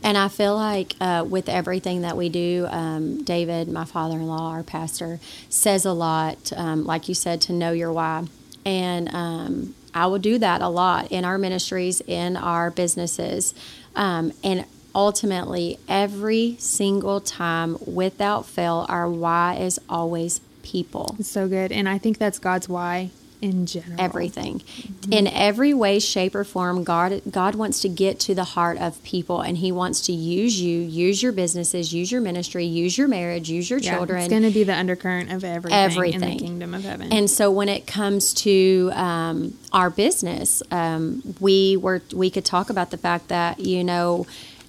And 0.02 0.18
I 0.18 0.28
feel 0.28 0.56
like 0.56 0.94
uh, 1.00 1.24
with 1.28 1.48
everything 1.48 2.02
that 2.02 2.16
we 2.16 2.28
do, 2.28 2.66
um, 2.70 3.22
David, 3.22 3.68
my 3.68 3.84
father 3.84 4.16
in 4.16 4.26
law, 4.26 4.50
our 4.50 4.62
pastor, 4.62 5.20
says 5.48 5.84
a 5.84 5.92
lot, 5.92 6.52
um, 6.56 6.84
like 6.84 7.08
you 7.08 7.14
said, 7.14 7.40
to 7.42 7.52
know 7.52 7.72
your 7.72 7.92
why. 7.92 8.24
And 8.66 9.14
um, 9.14 9.74
I 9.94 10.06
will 10.08 10.18
do 10.18 10.38
that 10.38 10.60
a 10.60 10.68
lot 10.68 11.10
in 11.10 11.24
our 11.24 11.38
ministries, 11.38 12.02
in 12.02 12.36
our 12.36 12.70
businesses. 12.70 13.54
Um, 13.94 14.32
and 14.44 14.66
ultimately, 14.94 15.78
every 15.88 16.56
single 16.58 17.20
time, 17.20 17.78
without 17.86 18.44
fail, 18.44 18.84
our 18.88 19.08
why 19.08 19.54
is 19.54 19.80
always 19.88 20.40
people. 20.62 21.16
So 21.22 21.48
good. 21.48 21.70
And 21.72 21.88
I 21.88 21.96
think 21.96 22.18
that's 22.18 22.38
God's 22.38 22.68
why 22.68 23.10
in 23.50 23.66
general. 23.66 24.00
everything 24.00 24.62
in 25.10 25.26
every 25.26 25.72
way 25.72 25.98
shape 25.98 26.34
or 26.34 26.44
form 26.44 26.82
god 26.84 27.20
god 27.30 27.54
wants 27.54 27.80
to 27.80 27.88
get 27.88 28.18
to 28.20 28.34
the 28.34 28.44
heart 28.44 28.76
of 28.78 29.02
people 29.02 29.40
and 29.40 29.58
he 29.58 29.70
wants 29.72 30.00
to 30.00 30.12
use 30.12 30.60
you 30.60 30.78
use 30.80 31.22
your 31.22 31.32
businesses 31.32 31.92
use 31.94 32.10
your 32.10 32.20
ministry 32.20 32.64
use 32.64 32.96
your 32.98 33.08
marriage 33.08 33.48
use 33.48 33.68
your 33.70 33.78
Yeah, 33.78 33.96
children 33.96 34.20
It's 34.20 34.28
going 34.28 34.42
to 34.42 34.50
be 34.50 34.64
the 34.64 34.74
undercurrent 34.74 35.30
of 35.32 35.44
everything, 35.44 36.12
in 36.14 36.20
the 36.20 36.36
kingdom 36.36 36.74
of 36.74 36.82
heaven. 36.82 37.12
and 37.12 37.30
so 37.30 37.50
when 37.50 37.68
it 37.68 37.86
comes 37.86 38.34
to 38.34 38.90
um, 38.94 39.56
our 39.72 39.90
business, 39.90 40.62
um, 40.70 41.22
we 41.40 41.76
were 41.76 42.02
we 42.12 42.30
could 42.30 42.44
talk 42.44 42.70
about 42.70 42.90
the 42.90 42.98
fact 42.98 43.28
that 43.28 43.60
you 43.60 43.84
know 43.84 44.26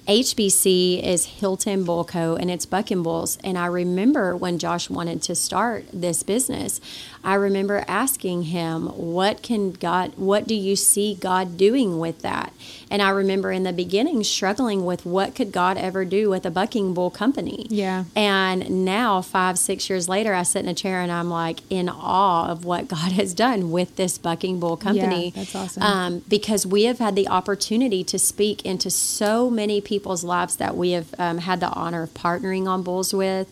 HBC 0.07 1.03
is 1.03 1.25
Hilton 1.25 1.84
Bullco 1.86 2.39
and 2.39 2.50
it's 2.50 2.65
Bucking 2.65 3.03
Bulls. 3.03 3.38
And 3.43 3.57
I 3.57 3.65
remember 3.65 4.38
when 4.38 4.57
Josh 4.57 4.89
wanted 4.89 5.22
to 5.24 5.36
start 5.36 5.84
this 5.91 6.24
business, 6.24 6.79
I 7.27 7.34
remember 7.34 7.84
asking 7.88 8.43
him, 8.43 8.88
"What 8.88 9.41
can 9.41 9.72
God? 9.74 10.13
What 10.15 10.48
do 10.48 10.55
you 10.55 10.75
see 10.75 11.13
God 11.13 11.57
doing 11.57 12.00
with 12.00 12.22
that?" 12.22 12.53
And 12.89 13.01
I 13.01 13.10
remember 13.10 13.51
in 13.51 13.63
the 13.63 13.74
beginning 13.74 14.24
struggling 14.24 14.86
with 14.86 15.05
what 15.05 15.36
could 15.36 15.51
God 15.51 15.77
ever 15.77 16.05
do 16.05 16.29
with 16.29 16.46
a 16.46 16.50
Bucking 16.50 16.93
Bull 16.93 17.10
company. 17.10 17.67
Yeah. 17.69 18.05
And 18.15 18.86
now, 18.86 19.22
five, 19.22 19.60
six 19.60 19.89
years 19.89 20.07
later, 20.07 20.34
I 20.34 20.43
sit 20.43 20.63
in 20.63 20.69
a 20.69 20.74
chair 20.74 21.01
and 21.01 21.12
I'm 21.12 21.29
like 21.29 21.60
in 21.69 21.89
awe 21.89 22.50
of 22.50 22.63
what 22.63 22.88
God 22.88 23.12
has 23.13 23.34
done 23.34 23.72
with 23.72 23.96
this 23.98 24.17
Bucking 24.17 24.60
Bull 24.60 24.77
company. 24.77 25.34
Yeah, 25.36 25.43
that's 25.43 25.55
awesome. 25.55 25.84
Um, 25.84 26.24
because 26.27 26.65
we 26.65 26.84
have 26.84 27.00
had 27.00 27.15
the 27.15 27.27
opportunity 27.27 28.03
to 28.05 28.17
speak 28.17 28.65
into 28.65 28.89
so 28.89 29.50
many 29.50 29.81
people's 29.81 30.24
lives 30.24 30.55
that 30.55 30.77
we 30.77 30.91
have 30.91 31.13
um, 31.19 31.39
had 31.39 31.60
the 31.60 31.69
honor 31.69 32.03
of 32.03 32.13
partnering 32.13 32.67
on 32.67 32.84
Bulls 32.84 33.13
with. 33.13 33.48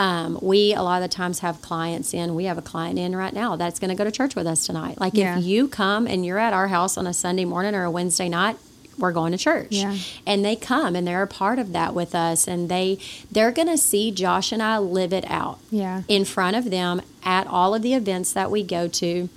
Um, 0.00 0.38
we, 0.40 0.72
a 0.72 0.82
lot 0.82 1.02
of 1.02 1.10
the 1.10 1.14
times, 1.14 1.40
have 1.40 1.60
clients 1.60 2.14
in. 2.14 2.34
We 2.34 2.44
have 2.44 2.56
a 2.56 2.62
client 2.62 2.98
in 2.98 3.14
right 3.14 3.34
now 3.34 3.56
that's 3.56 3.78
going 3.78 3.90
to 3.90 3.94
go 3.94 4.04
to 4.04 4.10
church 4.10 4.34
with 4.34 4.46
us 4.46 4.64
tonight. 4.64 4.98
Like, 4.98 5.12
Yeah. 5.14 5.38
if 5.38 5.44
you 5.44 5.68
come 5.68 6.06
and 6.06 6.24
you're 6.24 6.38
at 6.38 6.54
our 6.54 6.68
house 6.68 6.96
on 6.96 7.06
a 7.06 7.12
Sunday 7.12 7.44
morning 7.44 7.74
or 7.74 7.84
a 7.84 7.90
Wednesday 7.90 8.28
night, 8.28 8.56
we're 8.98 9.12
going 9.12 9.32
to 9.32 9.38
church 9.38 9.68
Yeah. 9.72 9.96
and 10.26 10.42
they 10.44 10.56
come 10.56 10.94
and 10.96 11.06
they're 11.06 11.22
a 11.22 11.26
part 11.26 11.58
of 11.58 11.72
that 11.72 11.94
with 11.94 12.14
us 12.14 12.46
and 12.46 12.68
they 12.68 12.98
they're 13.30 13.50
going 13.52 13.68
to 13.68 13.78
see 13.78 14.10
Josh 14.10 14.52
and 14.52 14.62
I 14.62 14.76
live 14.78 15.12
it 15.14 15.24
out 15.30 15.58
Yeah. 15.70 16.02
in 16.08 16.24
front 16.26 16.56
of 16.56 16.70
them 16.70 17.00
at 17.22 17.46
all 17.46 17.74
of 17.74 17.80
the 17.82 17.94
events 17.94 18.32
that 18.34 18.50
we 18.50 18.62
go 18.62 18.88
to 18.88 19.28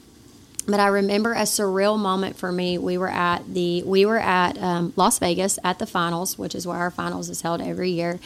but 0.65 0.79
I 0.79 0.87
remember 0.87 1.33
a 1.33 1.41
surreal 1.43 1.99
moment 1.99 2.37
for 2.37 2.49
me. 2.51 2.77
We 2.77 2.97
were 2.97 3.09
at 3.09 3.53
the 3.53 3.83
we 3.83 4.05
were 4.05 4.19
at 4.19 4.57
um, 4.63 4.93
Las 4.95 5.19
Vegas 5.19 5.59
at 5.61 5.77
the 5.77 5.85
finals, 5.85 6.37
which 6.37 6.55
is 6.55 6.65
where 6.65 6.77
our 6.77 6.89
finals 6.91 7.27
is 7.29 7.41
held 7.41 7.59
every 7.61 7.89
year, 7.91 8.17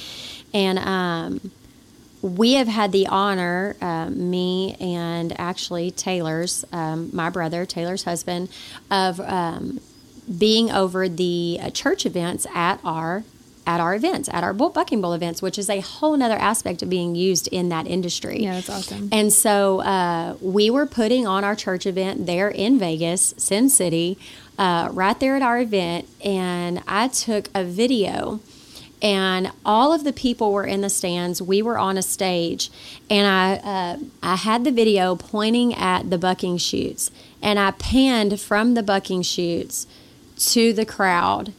and 0.54 0.78
um, 0.78 1.52
we 2.22 2.54
have 2.54 2.68
had 2.68 2.92
the 2.92 3.08
honor, 3.08 3.76
uh, 3.82 4.10
me 4.10 4.76
and 4.80 5.40
actually 5.40 5.92
Tayler's, 5.92 6.66
um, 6.72 7.10
my 7.14 7.30
brother 7.30 7.66
Tayler's 7.66 8.04
husband, 8.04 8.50
of 8.90 9.20
um, 9.20 9.80
being 10.38 10.72
over 10.72 11.08
the 11.08 11.60
uh, 11.62 11.70
church 11.70 12.06
events 12.06 12.48
at 12.54 12.80
our 12.84 13.24
at 13.68 13.82
our 13.82 13.94
events, 13.94 14.30
at 14.30 14.46
our 14.46 14.54
Bull 14.54 14.70
Bucking 14.70 15.02
bull 15.02 15.12
events, 15.14 15.42
which 15.42 15.60
is 15.60 15.70
a 15.70 15.82
whole 15.82 16.16
nother 16.16 16.38
aspect 16.38 16.82
of 16.82 16.90
being 16.90 17.16
used 17.16 17.50
in 17.50 17.68
that 17.68 17.86
industry. 17.86 18.42
Yeah, 18.42 18.54
that's 18.54 18.70
awesome. 18.70 19.10
And 19.12 19.34
so 19.34 19.82
uh, 19.82 20.38
we 20.40 20.70
were 20.70 20.86
putting 20.86 21.28
on 21.28 21.44
our 21.44 21.54
church 21.54 21.86
event 21.86 22.28
there 22.28 22.48
in 22.48 22.80
Vegas, 22.80 23.34
Sin 23.38 23.68
City, 23.68 24.18
uh, 24.58 24.88
right 24.94 25.20
there 25.20 25.36
at 25.36 25.42
our 25.42 25.60
event, 25.60 26.08
and 26.24 26.82
I 26.88 27.10
took 27.10 27.50
a 27.54 27.66
video. 27.66 28.40
And 29.02 29.52
all 29.64 29.94
of 29.94 30.04
the 30.04 30.14
people 30.14 30.52
were 30.52 30.66
in 30.66 30.82
the 30.82 30.90
stands. 30.90 31.42
We 31.42 31.62
were 31.62 31.78
on 31.78 31.98
a 31.98 32.02
stage, 32.02 32.72
and 33.12 33.28
I 33.28 33.56
uh, 33.58 33.98
I 34.24 34.36
had 34.38 34.64
the 34.64 34.72
video 34.72 35.16
pointing 35.16 35.76
at 35.76 36.10
the 36.10 36.18
bucking 36.18 36.58
chutes, 36.58 37.12
and 37.42 37.60
I 37.60 37.72
panned 37.72 38.40
from 38.40 38.74
the 38.74 38.82
bucking 38.82 39.22
chutes 39.22 39.86
to 40.54 40.74
the 40.74 40.86
crowd, 40.86 41.54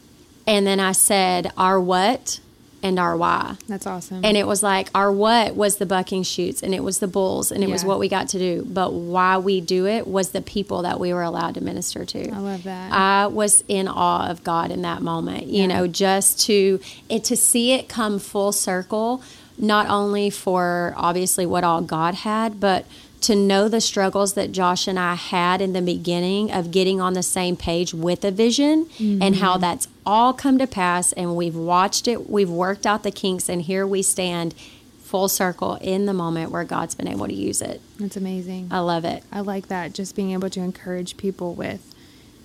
and 0.48 0.66
then 0.66 0.80
I 0.80 0.90
said, 0.90 1.52
"Our 1.56 1.80
what?" 1.80 2.40
And 2.80 2.98
our 3.00 3.16
why. 3.16 3.56
That's 3.66 3.88
awesome. 3.88 4.24
And 4.24 4.36
it 4.36 4.46
was 4.46 4.62
like 4.62 4.88
our 4.94 5.10
what 5.10 5.56
was 5.56 5.78
the 5.78 5.86
bucking 5.86 6.22
chutes 6.22 6.62
and 6.62 6.72
it 6.72 6.84
was 6.84 7.00
the 7.00 7.08
bulls 7.08 7.50
and 7.50 7.64
it 7.64 7.68
was 7.68 7.84
what 7.84 7.98
we 7.98 8.08
got 8.08 8.28
to 8.28 8.38
do. 8.38 8.64
But 8.68 8.92
why 8.92 9.36
we 9.38 9.60
do 9.60 9.86
it 9.88 10.06
was 10.06 10.30
the 10.30 10.40
people 10.40 10.82
that 10.82 11.00
we 11.00 11.12
were 11.12 11.22
allowed 11.22 11.54
to 11.54 11.60
minister 11.60 12.04
to. 12.04 12.30
I 12.30 12.38
love 12.38 12.62
that. 12.62 12.92
I 12.92 13.26
was 13.26 13.64
in 13.66 13.88
awe 13.88 14.28
of 14.30 14.44
God 14.44 14.70
in 14.70 14.82
that 14.82 15.02
moment. 15.02 15.46
You 15.48 15.62
Yeah. 15.62 15.66
know, 15.66 15.86
just 15.88 16.40
to 16.46 16.78
it 17.08 17.24
to 17.24 17.36
see 17.36 17.72
it 17.72 17.88
come 17.88 18.20
full 18.20 18.52
circle, 18.52 19.22
not 19.58 19.88
only 19.88 20.30
for 20.30 20.94
obviously 20.96 21.46
what 21.46 21.64
all 21.64 21.80
God 21.80 22.14
had, 22.14 22.60
but 22.60 22.84
to 23.22 23.34
know 23.34 23.68
the 23.68 23.80
struggles 23.80 24.34
that 24.34 24.52
Josh 24.52 24.86
and 24.86 24.98
I 24.98 25.14
had 25.14 25.60
in 25.60 25.72
the 25.72 25.82
beginning 25.82 26.50
of 26.52 26.70
getting 26.70 27.00
on 27.00 27.14
the 27.14 27.22
same 27.22 27.56
page 27.56 27.92
with 27.92 28.24
a 28.24 28.30
vision 28.30 28.88
and 28.98 29.36
how 29.36 29.52
Mm-hmm. 29.54 29.60
that's 29.60 29.88
all 30.06 30.32
come 30.32 30.58
to 30.58 30.66
pass 30.66 31.12
and 31.12 31.34
we've 31.36 31.56
watched 31.56 32.06
it, 32.08 32.30
we've 32.30 32.50
worked 32.50 32.86
out 32.86 33.02
the 33.02 33.10
kinks 33.10 33.48
and 33.48 33.62
here 33.62 33.86
we 33.86 34.02
stand 34.02 34.54
full 35.02 35.28
circle 35.28 35.76
in 35.80 36.06
the 36.06 36.12
moment 36.14 36.50
where 36.50 36.64
God's 36.64 36.94
been 36.94 37.08
able 37.08 37.26
to 37.26 37.34
use 37.34 37.62
it. 37.62 37.80
That's 37.98 38.16
amazing. 38.16 38.68
I 38.70 38.80
love 38.80 39.04
it. 39.04 39.24
I 39.32 39.40
like 39.40 39.68
that. 39.68 39.94
Just 39.94 40.14
being 40.14 40.32
able 40.32 40.50
to 40.50 40.60
encourage 40.60 41.16
people 41.16 41.54
with 41.54 41.94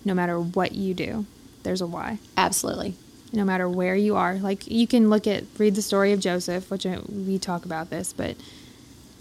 no 0.06 0.14
matter 0.14 0.40
what 0.40 0.72
you 0.74 0.94
do, 0.94 1.26
there's 1.64 1.82
a 1.82 1.86
why. 1.88 2.20
Absolutely. 2.38 2.96
No 3.32 3.44
matter 3.44 3.68
where 3.68 3.96
you 3.96 4.16
are. 4.16 4.36
Like 4.36 4.66
you 4.68 4.88
can 4.88 5.10
look 5.10 5.28
at, 5.28 5.44
read 5.58 5.76
the 5.76 5.82
story 5.82 6.14
of 6.14 6.20
Joseph, 6.20 6.72
which 6.72 6.86
we 7.10 7.38
talk 7.38 7.66
about 7.66 7.90
this, 7.90 8.14
but 8.14 8.38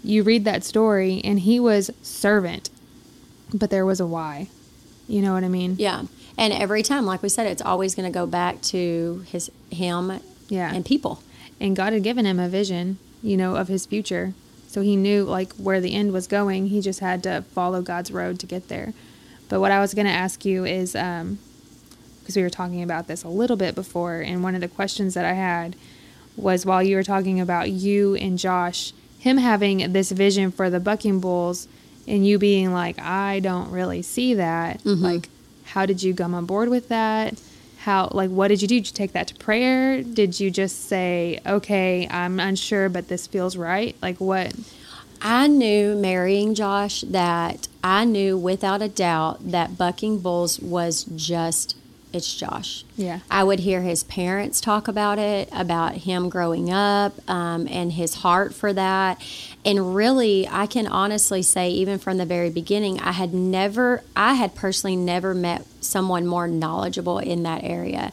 you 0.03 0.23
read 0.23 0.45
that 0.45 0.63
story 0.63 1.21
and 1.23 1.39
he 1.39 1.59
was 1.59 1.89
servant, 2.01 2.69
but 3.53 3.69
there 3.69 3.85
was 3.85 3.99
a 3.99 4.05
why. 4.05 4.47
You 5.07 5.21
know 5.21 5.33
what 5.33 5.43
I 5.43 5.49
mean? 5.49 5.75
Yeah. 5.77 6.03
And 6.37 6.51
every 6.53 6.81
time, 6.83 7.05
like 7.05 7.21
we 7.21 7.29
said, 7.29 7.45
it's 7.47 7.61
always 7.61 7.93
going 7.95 8.11
to 8.11 8.13
go 8.13 8.25
back 8.25 8.61
to 8.63 9.23
his 9.27 9.51
him 9.69 10.19
Yeah. 10.49 10.73
and 10.73 10.85
people. 10.85 11.21
and 11.59 11.75
God 11.75 11.93
had 11.93 12.03
given 12.03 12.25
him 12.25 12.39
a 12.39 12.49
vision, 12.49 12.97
you 13.21 13.37
know, 13.37 13.55
of 13.55 13.67
his 13.67 13.85
future. 13.85 14.33
So 14.67 14.81
he 14.81 14.95
knew 14.95 15.23
like 15.23 15.53
where 15.53 15.79
the 15.79 15.93
end 15.93 16.11
was 16.13 16.25
going. 16.27 16.67
He 16.67 16.81
just 16.81 16.99
had 16.99 17.21
to 17.23 17.43
follow 17.53 17.81
God's 17.81 18.11
road 18.11 18.39
to 18.39 18.45
get 18.47 18.69
there. 18.69 18.93
But 19.49 19.59
what 19.59 19.71
I 19.71 19.79
was 19.79 19.93
going 19.93 20.07
to 20.07 20.11
ask 20.11 20.43
you 20.45 20.65
is 20.65 20.95
um 20.95 21.37
because 22.19 22.35
we 22.37 22.41
were 22.41 22.49
talking 22.49 22.81
about 22.81 23.07
this 23.07 23.23
a 23.23 23.27
little 23.29 23.57
bit 23.57 23.75
before 23.75 24.21
and 24.21 24.41
one 24.43 24.55
of 24.55 24.61
the 24.61 24.67
questions 24.69 25.13
that 25.13 25.25
I 25.25 25.33
had 25.33 25.75
was 26.37 26.65
while 26.65 26.81
you 26.81 26.95
were 26.95 27.03
talking 27.03 27.39
about 27.39 27.69
you 27.69 28.15
and 28.15 28.39
Josh, 28.39 28.93
him 29.23 29.37
having 29.37 29.93
this 29.93 30.11
vision 30.11 30.51
for 30.51 30.69
the 30.69 30.81
bucking 30.81 31.21
bulls 31.21 31.69
and 32.05 32.27
you 32.27 32.37
being 32.37 32.73
like, 32.73 32.99
I 32.99 33.39
don't 33.39 33.71
really 33.71 34.01
see 34.01 34.33
that. 34.33 34.83
Mm-hmm. 34.83 35.01
Like, 35.01 35.29
how 35.63 35.85
did 35.85 36.03
you 36.03 36.13
come 36.13 36.35
on 36.35 36.45
board 36.45 36.67
with 36.67 36.89
that? 36.89 37.39
How, 37.77 38.09
like, 38.11 38.29
what 38.29 38.49
did 38.49 38.61
you 38.61 38.67
do? 38.67 38.75
Did 38.81 38.87
you 38.87 38.93
take 38.93 39.13
that 39.13 39.27
to 39.27 39.35
prayer? 39.35 40.03
Did 40.03 40.41
you 40.41 40.51
just 40.51 40.89
say, 40.89 41.39
okay, 41.45 42.05
I'm 42.11 42.37
unsure, 42.37 42.89
but 42.89 43.07
this 43.07 43.25
feels 43.25 43.55
right? 43.55 43.95
Like, 44.01 44.17
what? 44.17 44.53
I 45.21 45.47
knew 45.47 45.95
marrying 45.95 46.53
Josh 46.53 46.99
that 47.07 47.69
I 47.81 48.03
knew 48.03 48.37
without 48.37 48.81
a 48.81 48.89
doubt 48.89 49.51
that 49.51 49.77
Bucking 49.77 50.19
Bulls 50.19 50.59
was 50.59 51.05
just 51.15 51.77
it's 52.13 52.33
Josh. 52.35 52.85
Yeah. 52.95 53.19
I 53.29 53.43
would 53.43 53.59
hear 53.59 53.81
his 53.81 54.03
parents 54.03 54.61
talk 54.61 54.87
about 54.87 55.17
it, 55.17 55.49
about 55.51 55.95
him 55.95 56.29
growing 56.29 56.71
up, 56.71 57.13
um, 57.29 57.67
and 57.69 57.91
his 57.91 58.13
heart 58.13 58.53
for 58.53 58.71
that. 58.71 59.19
And 59.65 59.95
really, 59.95 60.47
I 60.47 60.67
can 60.67 60.85
honestly 60.85 61.41
say, 61.41 61.71
even 61.71 61.97
from 61.97 62.17
the 62.17 62.25
very 62.25 62.51
beginning, 62.51 62.99
I 62.99 63.13
had 63.13 63.33
never, 63.33 64.03
I 64.15 64.35
had 64.35 64.53
personally 64.53 64.95
never 64.95 65.33
met 65.33 65.65
someone 65.81 66.27
more 66.27 66.47
knowledgeable 66.47 67.17
in 67.17 67.43
that 67.43 67.63
area. 67.63 68.11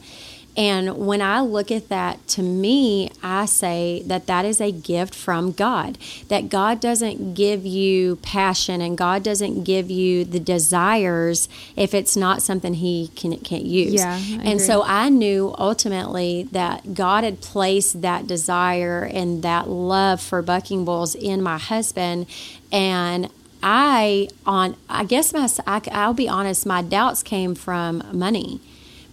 And 0.60 0.98
when 0.98 1.22
I 1.22 1.40
look 1.40 1.70
at 1.70 1.88
that, 1.88 2.28
to 2.28 2.42
me, 2.42 3.10
I 3.22 3.46
say 3.46 4.02
that 4.04 4.26
that 4.26 4.44
is 4.44 4.60
a 4.60 4.70
gift 4.70 5.14
from 5.14 5.52
God. 5.52 5.96
That 6.28 6.50
God 6.50 6.80
doesn't 6.80 7.32
give 7.32 7.64
you 7.64 8.16
passion 8.16 8.82
and 8.82 8.98
God 8.98 9.22
doesn't 9.22 9.64
give 9.64 9.90
you 9.90 10.26
the 10.26 10.38
desires 10.38 11.48
if 11.76 11.94
it's 11.94 12.14
not 12.14 12.42
something 12.42 12.74
He 12.74 13.08
can, 13.16 13.38
can't 13.38 13.64
use. 13.64 13.94
Yeah, 13.94 14.12
I 14.12 14.34
and 14.34 14.46
agree. 14.48 14.58
so 14.58 14.82
I 14.84 15.08
knew 15.08 15.54
ultimately 15.56 16.42
that 16.52 16.92
God 16.92 17.24
had 17.24 17.40
placed 17.40 18.02
that 18.02 18.26
desire 18.26 19.04
and 19.04 19.42
that 19.42 19.66
love 19.66 20.20
for 20.20 20.42
bucking 20.42 20.84
bulls 20.84 21.14
in 21.14 21.40
my 21.40 21.56
husband. 21.56 22.26
And 22.70 23.30
I, 23.62 24.28
on, 24.44 24.76
I 24.90 25.04
guess 25.04 25.32
my, 25.32 25.48
I, 25.66 25.80
I'll 25.90 26.12
be 26.12 26.28
honest, 26.28 26.66
my 26.66 26.82
doubts 26.82 27.22
came 27.22 27.54
from 27.54 28.02
money 28.12 28.60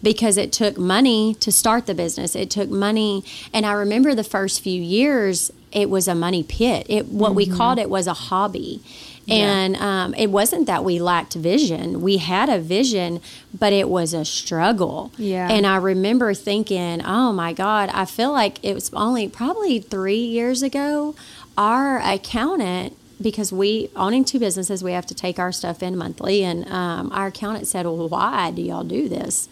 because 0.01 0.38
it 0.38 0.51
took 0.51 0.77
money 0.77 1.33
to 1.36 1.51
start 1.51 1.86
the 1.86 1.95
business. 1.95 2.36
It 2.36 2.49
took 2.49 2.69
money, 2.69 3.23
and 3.53 3.65
I 3.65 3.73
remember 3.73 4.15
the 4.15 4.23
first 4.23 4.62
few 4.62 4.81
years, 4.81 5.51
it 5.71 5.89
was 5.89 6.07
a 6.07 6.15
money 6.15 6.43
pit. 6.43 6.86
It 6.89 7.07
what 7.07 7.36
we 7.36 7.45
called 7.45 7.79
it 7.79 7.89
was 7.89 8.07
a 8.07 8.13
hobby. 8.13 8.81
And 9.29 9.75
um, 9.75 10.13
it 10.13 10.27
wasn't 10.27 10.67
that 10.67 10.86
we 10.86 10.99
lacked 10.99 11.33
vision. 11.33 12.01
We 12.01 12.15
had 12.15 12.47
a 12.47 12.60
vision, 12.60 13.19
but 13.53 13.73
it 13.73 13.89
was 13.89 14.13
a 14.13 14.23
struggle. 14.23 15.12
Yeah. 15.17 15.49
And 15.51 15.67
I 15.67 15.75
remember 15.75 16.33
thinking, 16.33 17.01
oh 17.03 17.33
my 17.33 17.51
God, 17.51 17.89
I 17.91 18.05
feel 18.05 18.31
like 18.31 18.63
it 18.63 18.73
was 18.73 18.89
only 18.93 19.27
probably 19.27 19.79
three 19.79 20.23
years 20.23 20.63
ago, 20.63 21.13
our 21.57 21.99
accountant 21.99 22.95
because 23.19 23.51
we 23.51 23.89
owning 23.95 24.23
two 24.23 24.39
businesses 24.39 24.83
we 24.83 24.91
have 24.91 25.05
to 25.07 25.15
take 25.15 25.39
our 25.39 25.51
stuff 25.51 25.81
in 25.81 25.97
monthly 25.97 26.43
and 26.43 26.69
um, 26.69 27.12
our 27.12 27.27
accountant 27.27 27.65
said 27.65 27.83
well 27.86 28.07
why 28.07 28.51
do 28.51 28.62
y'all 28.62 28.83
do 28.83 29.10
this 29.10 29.49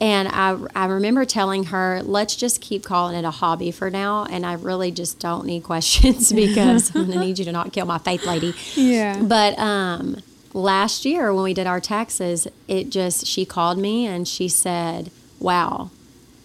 and 0.00 0.28
I, 0.28 0.56
I 0.76 0.86
remember 0.86 1.24
telling 1.24 1.64
her 1.64 2.02
let's 2.04 2.36
just 2.36 2.60
keep 2.60 2.84
calling 2.84 3.16
it 3.16 3.24
a 3.24 3.30
hobby 3.32 3.70
for 3.72 3.90
now 3.90 4.24
and 4.26 4.46
i 4.46 4.52
really 4.52 4.90
just 4.92 5.18
don't 5.18 5.44
need 5.44 5.64
questions 5.64 6.32
because 6.44 6.94
i'm 6.94 7.06
going 7.06 7.18
to 7.18 7.24
need 7.26 7.38
you 7.38 7.44
to 7.44 7.52
not 7.52 7.72
kill 7.72 7.86
my 7.86 7.98
faith 7.98 8.24
lady 8.24 8.54
Yeah. 8.76 9.20
but 9.22 9.58
um, 9.58 10.22
last 10.54 11.04
year 11.04 11.32
when 11.34 11.42
we 11.44 11.52
did 11.54 11.66
our 11.66 11.80
taxes 11.80 12.46
it 12.68 12.90
just 12.90 13.26
she 13.26 13.44
called 13.44 13.78
me 13.78 14.06
and 14.06 14.26
she 14.28 14.48
said 14.48 15.10
wow 15.40 15.90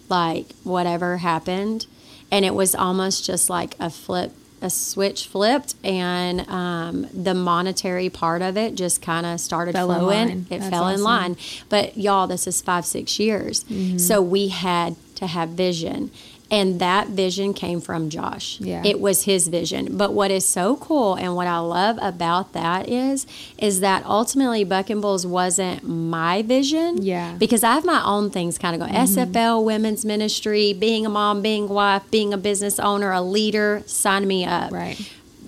like 0.08 0.46
whatever 0.64 1.18
happened 1.18 1.86
and 2.30 2.44
it 2.44 2.54
was 2.54 2.74
almost 2.74 3.24
just 3.24 3.48
like 3.48 3.76
a 3.80 3.88
flip 3.90 4.32
a 4.64 4.70
switch 4.70 5.26
flipped 5.26 5.74
and 5.84 6.48
um, 6.48 7.06
the 7.12 7.34
monetary 7.34 8.08
part 8.08 8.40
of 8.42 8.56
it 8.56 8.74
just 8.74 9.02
kind 9.02 9.26
of 9.26 9.38
started 9.38 9.72
Fell 9.72 9.86
flowing. 9.86 10.46
it 10.50 10.58
That's 10.58 10.70
fell 10.70 10.88
in 10.88 11.02
line. 11.02 11.36
But 11.68 11.96
y'all 11.98 12.26
this 12.26 12.46
is 12.46 12.62
five 12.62 12.86
six 12.86 13.20
years. 13.20 13.64
Mm-hmm. 13.64 13.98
so 13.98 14.22
we 14.22 14.48
had 14.48 14.96
to 15.16 15.26
have 15.26 15.50
vision 15.50 16.10
and 16.50 16.78
that 16.80 17.08
vision 17.08 17.54
came 17.54 17.80
from 17.80 18.10
josh 18.10 18.60
Yeah. 18.60 18.82
it 18.84 19.00
was 19.00 19.24
his 19.24 19.48
vision 19.48 19.96
but 19.96 20.12
what 20.12 20.30
is 20.30 20.44
so 20.44 20.76
cool 20.76 21.14
and 21.14 21.34
what 21.34 21.46
i 21.46 21.58
love 21.58 21.98
about 22.02 22.52
that 22.52 22.88
is 22.88 23.26
is 23.58 23.80
that 23.80 24.04
ultimately 24.04 24.62
buck 24.64 24.90
and 24.90 25.00
bulls 25.00 25.26
wasn't 25.26 25.82
my 25.88 26.42
vision 26.42 27.02
Yeah. 27.02 27.28
Mm-hmm. 27.30 27.38
because 27.38 27.64
i 27.64 27.72
have 27.74 27.84
my 27.84 28.02
own 28.04 28.30
things 28.30 28.58
kind 28.58 28.80
of 28.80 28.86
go 28.86 28.94
sfl 28.94 29.64
women's 29.64 30.04
ministry 30.04 30.72
being 30.74 31.06
a 31.06 31.08
mom 31.08 31.40
being 31.42 31.64
a 31.64 31.72
wife 31.72 32.02
being 32.10 32.34
a 32.34 32.38
business 32.38 32.78
owner 32.78 33.10
a 33.10 33.22
leader 33.22 33.82
sign 33.86 34.26
me 34.26 34.44
up 34.44 34.70
Right. 34.72 34.98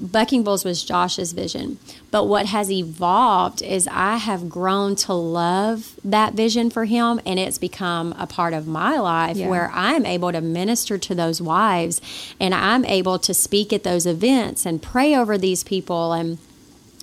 Bucking 0.01 0.43
Bulls 0.43 0.65
was 0.65 0.83
Josh's 0.85 1.33
vision. 1.33 1.79
But 2.11 2.25
what 2.25 2.47
has 2.47 2.71
evolved 2.71 3.63
is 3.63 3.89
I 3.91 4.17
have 4.17 4.49
grown 4.49 4.95
to 4.97 5.13
love 5.15 5.99
that 6.05 6.35
vision 6.35 6.71
for 6.71 6.85
him, 6.85 7.21
and 7.25 7.39
it's 7.39 7.59
become 7.59 8.15
a 8.19 8.27
part 8.27 8.53
of 8.55 8.67
my 8.67 8.99
life 8.99 9.37
Yeah. 9.37 9.49
where 9.49 9.71
I'm 9.75 10.05
able 10.07 10.33
to 10.33 10.41
minister 10.41 10.99
to 10.99 11.15
those 11.15 11.41
wives 11.41 12.01
and 12.39 12.55
I'm 12.55 12.85
able 12.85 13.19
to 13.21 13.33
speak 13.35 13.73
at 13.73 13.85
those 13.85 14.07
events 14.07 14.67
and 14.67 14.83
pray 14.83 15.15
over 15.17 15.39
these 15.39 15.65
people 15.65 16.13
and 16.13 16.39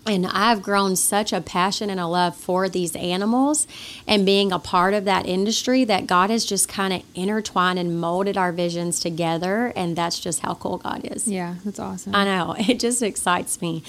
and 0.05 0.27
I've 0.27 0.61
grown 0.61 0.95
such 0.97 1.31
a 1.31 1.39
passion 1.39 1.89
and 1.89 1.99
a 1.99 2.07
love 2.07 2.35
for 2.35 2.67
these 2.67 2.93
animals 2.95 3.67
and 4.05 4.25
being 4.25 4.51
a 4.51 4.59
part 4.59 4.93
of 4.93 5.05
that 5.05 5.25
industry 5.25 5.85
that 5.85 6.07
God 6.07 6.29
has 6.29 6.43
just 6.45 6.67
kind 6.67 6.91
of 6.93 7.03
intertwined 7.15 7.79
and 7.79 7.99
molded 8.01 8.35
our 8.37 8.51
visions 8.51 8.99
together. 8.99 9.71
And 9.77 9.95
that's 9.95 10.19
just 10.19 10.41
how 10.41 10.55
cool 10.55 10.77
God 10.77 11.01
is. 11.05 11.25
Yeah, 11.27 11.55
that's 11.63 11.79
awesome. 11.79 12.13
I 12.13 12.25
know. 12.25 12.55
It 12.73 12.79
just 12.81 13.01
excites 13.01 13.61
me 13.61 13.81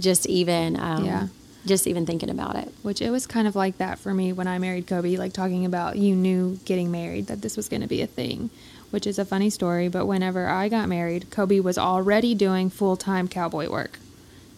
just 0.00 0.26
even 0.26 0.78
um, 0.80 1.04
Yeah. 1.04 1.28
just 1.64 1.86
even 1.86 2.04
thinking 2.04 2.30
about 2.30 2.56
it. 2.56 2.72
Which 2.82 3.00
it 3.00 3.10
was 3.10 3.26
kind 3.28 3.46
of 3.46 3.54
like 3.54 3.78
that 3.78 3.98
for 4.00 4.12
me 4.12 4.32
when 4.32 4.48
I 4.48 4.58
married 4.58 4.88
Kobe, 4.88 5.16
like 5.16 5.32
talking 5.32 5.64
about 5.64 5.96
you 5.96 6.16
knew 6.16 6.58
getting 6.64 6.90
married 6.90 7.28
that 7.28 7.42
this 7.42 7.56
was 7.56 7.68
going 7.68 7.82
to 7.82 7.88
be 7.88 8.02
a 8.02 8.06
thing, 8.08 8.50
which 8.90 9.06
is 9.06 9.20
a 9.20 9.24
funny 9.24 9.50
story. 9.50 9.86
But 9.88 10.06
whenever 10.06 10.48
I 10.48 10.68
got 10.68 10.88
married, 10.88 11.30
Kobe 11.30 11.60
was 11.60 11.78
already 11.78 12.34
doing 12.34 12.70
full 12.70 12.96
time 12.96 13.28
cowboy 13.28 13.68
work. 13.70 14.00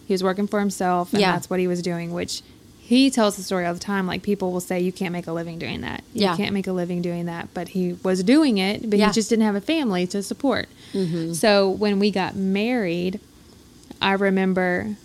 He 0.05 0.13
was 0.13 0.23
working 0.23 0.47
for 0.47 0.59
himself, 0.59 1.13
and 1.13 1.21
Yeah. 1.21 1.31
that's 1.33 1.49
what 1.49 1.59
he 1.59 1.67
was 1.67 1.81
doing, 1.81 2.13
which 2.13 2.41
he 2.79 3.09
tells 3.09 3.37
the 3.37 3.43
story 3.43 3.65
all 3.65 3.73
the 3.73 3.79
time. 3.79 4.05
Like 4.05 4.21
people 4.23 4.51
will 4.51 4.59
say, 4.59 4.79
you 4.81 4.91
can't 4.91 5.13
make 5.13 5.25
a 5.27 5.31
living 5.31 5.57
doing 5.57 5.81
that. 5.81 6.03
You 6.13 6.23
Yeah. 6.23 6.35
can't 6.37 6.53
make 6.53 6.67
a 6.67 6.73
living 6.73 7.01
doing 7.01 7.25
that. 7.25 7.47
But 7.53 7.69
he 7.69 7.93
was 8.03 8.23
doing 8.23 8.57
it, 8.57 8.89
but 8.89 8.99
Yeah. 8.99 9.07
he 9.07 9.13
just 9.13 9.29
didn't 9.29 9.45
have 9.45 9.55
a 9.55 9.61
family 9.61 10.05
to 10.07 10.21
support. 10.21 10.67
Mm-hmm. 10.93 11.31
So 11.33 11.69
when 11.69 11.97
we 11.99 12.11
got 12.11 12.35
married, 12.35 13.19
I 14.01 14.11
remember, 14.13 14.95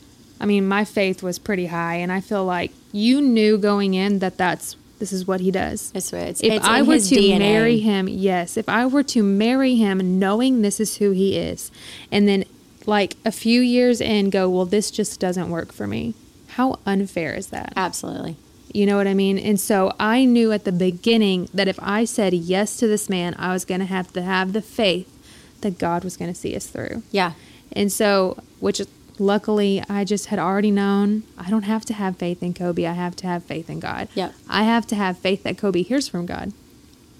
I 0.41 0.47
mean, 0.47 0.67
my 0.67 0.85
faith 0.85 1.23
was 1.23 1.39
pretty 1.39 1.67
high, 1.67 1.95
and 1.97 2.11
I 2.11 2.21
feel 2.21 2.45
like 2.45 2.73
you 2.93 3.21
knew 3.21 3.59
going 3.59 3.95
in 3.95 4.19
that 4.19 4.37
that's 4.37 4.75
this 4.99 5.13
is 5.13 5.29
what 5.29 5.39
he 5.41 5.53
does. 5.53 5.93
It's, 5.95 6.13
it's, 6.13 6.41
If 6.43 6.55
it's 6.55 6.67
I 6.67 6.83
were 6.83 6.99
to 6.99 7.15
DNA. 7.15 7.39
marry 7.39 7.79
him, 7.79 8.09
yes, 8.09 8.57
if 8.57 8.69
I 8.69 8.85
were 8.87 9.05
to 9.05 9.23
marry 9.23 9.77
him 9.77 10.19
knowing 10.19 10.63
this 10.63 10.81
is 10.81 10.97
who 10.97 11.13
he 11.13 11.37
is, 11.37 11.71
and 12.11 12.27
then 12.27 12.45
like 12.89 13.17
a 13.25 13.31
few 13.31 13.61
years 13.61 14.01
in 14.01 14.31
go, 14.31 14.49
well, 14.49 14.65
this 14.65 14.91
just 14.91 15.21
doesn't 15.21 15.51
work 15.51 15.73
for 15.73 15.87
me. 15.87 16.15
How 16.49 16.79
unfair 16.87 17.35
is 17.35 17.49
that? 17.49 17.75
Absolutely. 17.77 18.37
You 18.73 18.87
know 18.87 18.97
what 18.97 19.07
I 19.07 19.15
mean? 19.15 19.39
And 19.39 19.61
so 19.61 19.95
I 20.01 20.25
knew 20.25 20.53
at 20.53 20.65
the 20.65 20.73
beginning 20.73 21.49
that 21.53 21.69
if 21.69 21.79
I 21.83 22.05
said 22.05 22.33
yes 22.33 22.79
to 22.79 22.89
this 22.89 23.09
man, 23.09 23.35
I 23.39 23.53
was 23.53 23.65
going 23.65 23.81
to 23.81 23.87
have 23.87 24.13
to 24.15 24.23
have 24.23 24.55
the 24.55 24.63
faith 24.63 25.15
that 25.61 25.79
God 25.79 26.03
was 26.03 26.17
going 26.17 26.33
to 26.33 26.39
see 26.39 26.57
us 26.57 26.67
through. 26.67 27.03
Yeah. 27.11 27.33
And 27.73 27.93
so, 27.93 28.39
which 28.59 28.81
luckily 29.19 29.83
I 29.89 30.05
just 30.05 30.27
had 30.27 30.39
already 30.39 30.71
known, 30.71 31.25
I 31.37 31.51
don't 31.51 31.65
have 31.65 31.85
to 31.87 31.95
have 31.95 32.17
faith 32.17 32.43
in 32.43 32.55
Kobe. 32.55 32.87
I 32.87 32.93
have 32.93 33.17
to 33.17 33.27
have 33.27 33.45
faith 33.45 33.69
in 33.69 33.81
God. 33.81 34.09
Yeah. 34.15 34.33
I 34.49 34.63
have 34.63 34.87
to 34.89 34.97
have 34.97 35.19
faith 35.19 35.43
that 35.43 35.59
Kobe 35.59 35.83
hears 35.83 36.09
from 36.09 36.25
God. 36.25 36.53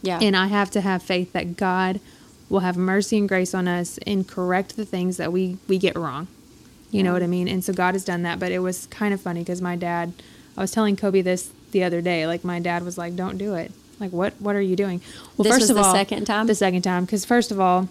Yeah. 0.01 0.19
And 0.23 0.37
I 0.37 0.47
have 0.47 0.71
to 0.73 0.81
have 0.81 1.03
faith 1.03 1.33
that 1.33 1.57
God 1.57 2.01
will 2.49 2.61
have 2.61 2.77
mercy 2.77 3.19
and 3.19 3.29
grace 3.29 3.55
on 3.55 3.69
us 3.69 3.99
and 4.07 4.27
correct 4.27 4.77
the 4.77 4.85
things 4.85 5.17
that 5.19 5.33
we, 5.33 5.59
we 5.69 5.79
get 5.79 5.97
wrong. 5.97 6.27
You 6.91 7.03
know 7.03 7.13
what 7.13 7.23
I 7.23 7.27
mean? 7.27 7.49
And 7.49 7.63
so 7.63 7.73
God 7.75 7.95
has 7.95 8.05
done 8.05 8.23
that. 8.23 8.39
But 8.41 8.51
it 8.51 8.61
was 8.61 8.87
kind 8.87 9.13
of 9.13 9.21
funny 9.21 9.41
because 9.41 9.61
my 9.61 9.77
dad, 9.77 10.13
I 10.57 10.63
was 10.63 10.71
telling 10.71 10.97
Kobe 10.97 11.21
this 11.21 11.51
the 11.73 11.85
other 11.85 12.01
day. 12.01 12.27
Like, 12.27 12.45
my 12.45 12.61
dad 12.61 12.83
was 12.83 12.97
like, 12.97 13.15
don't 13.15 13.37
do 13.37 13.55
it. 13.55 13.71
Like, 14.01 14.11
what, 14.13 14.33
what 14.41 14.57
are 14.57 14.61
you 14.63 14.75
doing? 14.77 15.03
Well, 15.37 15.45
This 15.45 15.53
first 15.59 15.69
of 15.71 15.77
the 15.77 15.83
all, 15.83 15.93
second 15.95 16.25
time? 16.25 16.47
The 16.47 16.55
second 16.55 16.81
time. 16.83 17.05
Because, 17.05 17.27
first 17.27 17.51
of 17.51 17.61
all, 17.61 17.89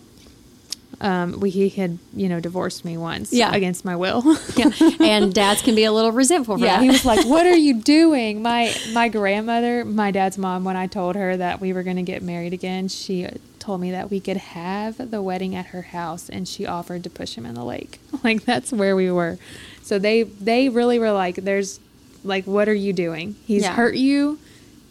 um, 0.99 1.39
we, 1.39 1.51
he 1.51 1.69
had, 1.69 1.99
you 2.15 2.27
know, 2.27 2.39
divorced 2.39 2.83
me 2.85 2.97
once 2.97 3.31
Yeah. 3.31 3.53
against 3.53 3.85
my 3.85 3.95
will. 3.95 4.23
yeah. 4.55 4.71
And 4.99 5.31
dads 5.41 5.61
can 5.61 5.75
be 5.75 5.83
a 5.83 5.91
little 5.91 6.11
resentful 6.11 6.57
for 6.57 6.63
Yeah, 6.65 6.77
that. 6.77 6.81
he 6.83 6.89
was 6.89 7.05
like, 7.05 7.23
"What 7.27 7.45
are 7.45 7.55
you 7.55 7.75
doing?" 7.75 8.41
My 8.41 8.73
my 8.93 9.09
grandmother, 9.09 9.85
my 9.85 10.09
dad's 10.09 10.39
mom, 10.39 10.63
when 10.63 10.75
I 10.75 10.87
told 10.87 11.15
her 11.15 11.37
that 11.37 11.61
we 11.61 11.71
were 11.71 11.83
going 11.83 11.97
to 11.97 12.03
get 12.03 12.23
married 12.23 12.53
again, 12.53 12.87
she 12.87 13.27
told 13.67 13.81
me 13.81 13.91
that 13.91 14.09
we 14.09 14.19
could 14.21 14.37
have 14.37 15.11
the 15.11 15.21
wedding 15.21 15.53
at 15.53 15.67
her 15.67 15.81
house, 15.81 16.29
and 16.29 16.47
she 16.47 16.65
offered 16.65 17.03
to 17.03 17.09
push 17.09 17.35
him 17.35 17.45
in 17.45 17.53
the 17.53 17.65
lake. 17.65 17.99
Like 18.23 18.43
that's 18.45 18.71
where 18.71 18.95
we 18.95 19.11
were. 19.11 19.37
So 19.83 19.99
they 19.99 20.23
they 20.23 20.69
really 20.69 20.97
were 20.99 21.11
like, 21.11 21.35
"There's 21.35 21.79
like, 22.23 22.45
what 22.45 22.67
are 22.69 22.73
you 22.73 22.93
doing? 22.93 23.35
He's 23.45 23.63
Yeah. 23.63 23.73
hurt 23.75 23.95
you." 23.95 24.39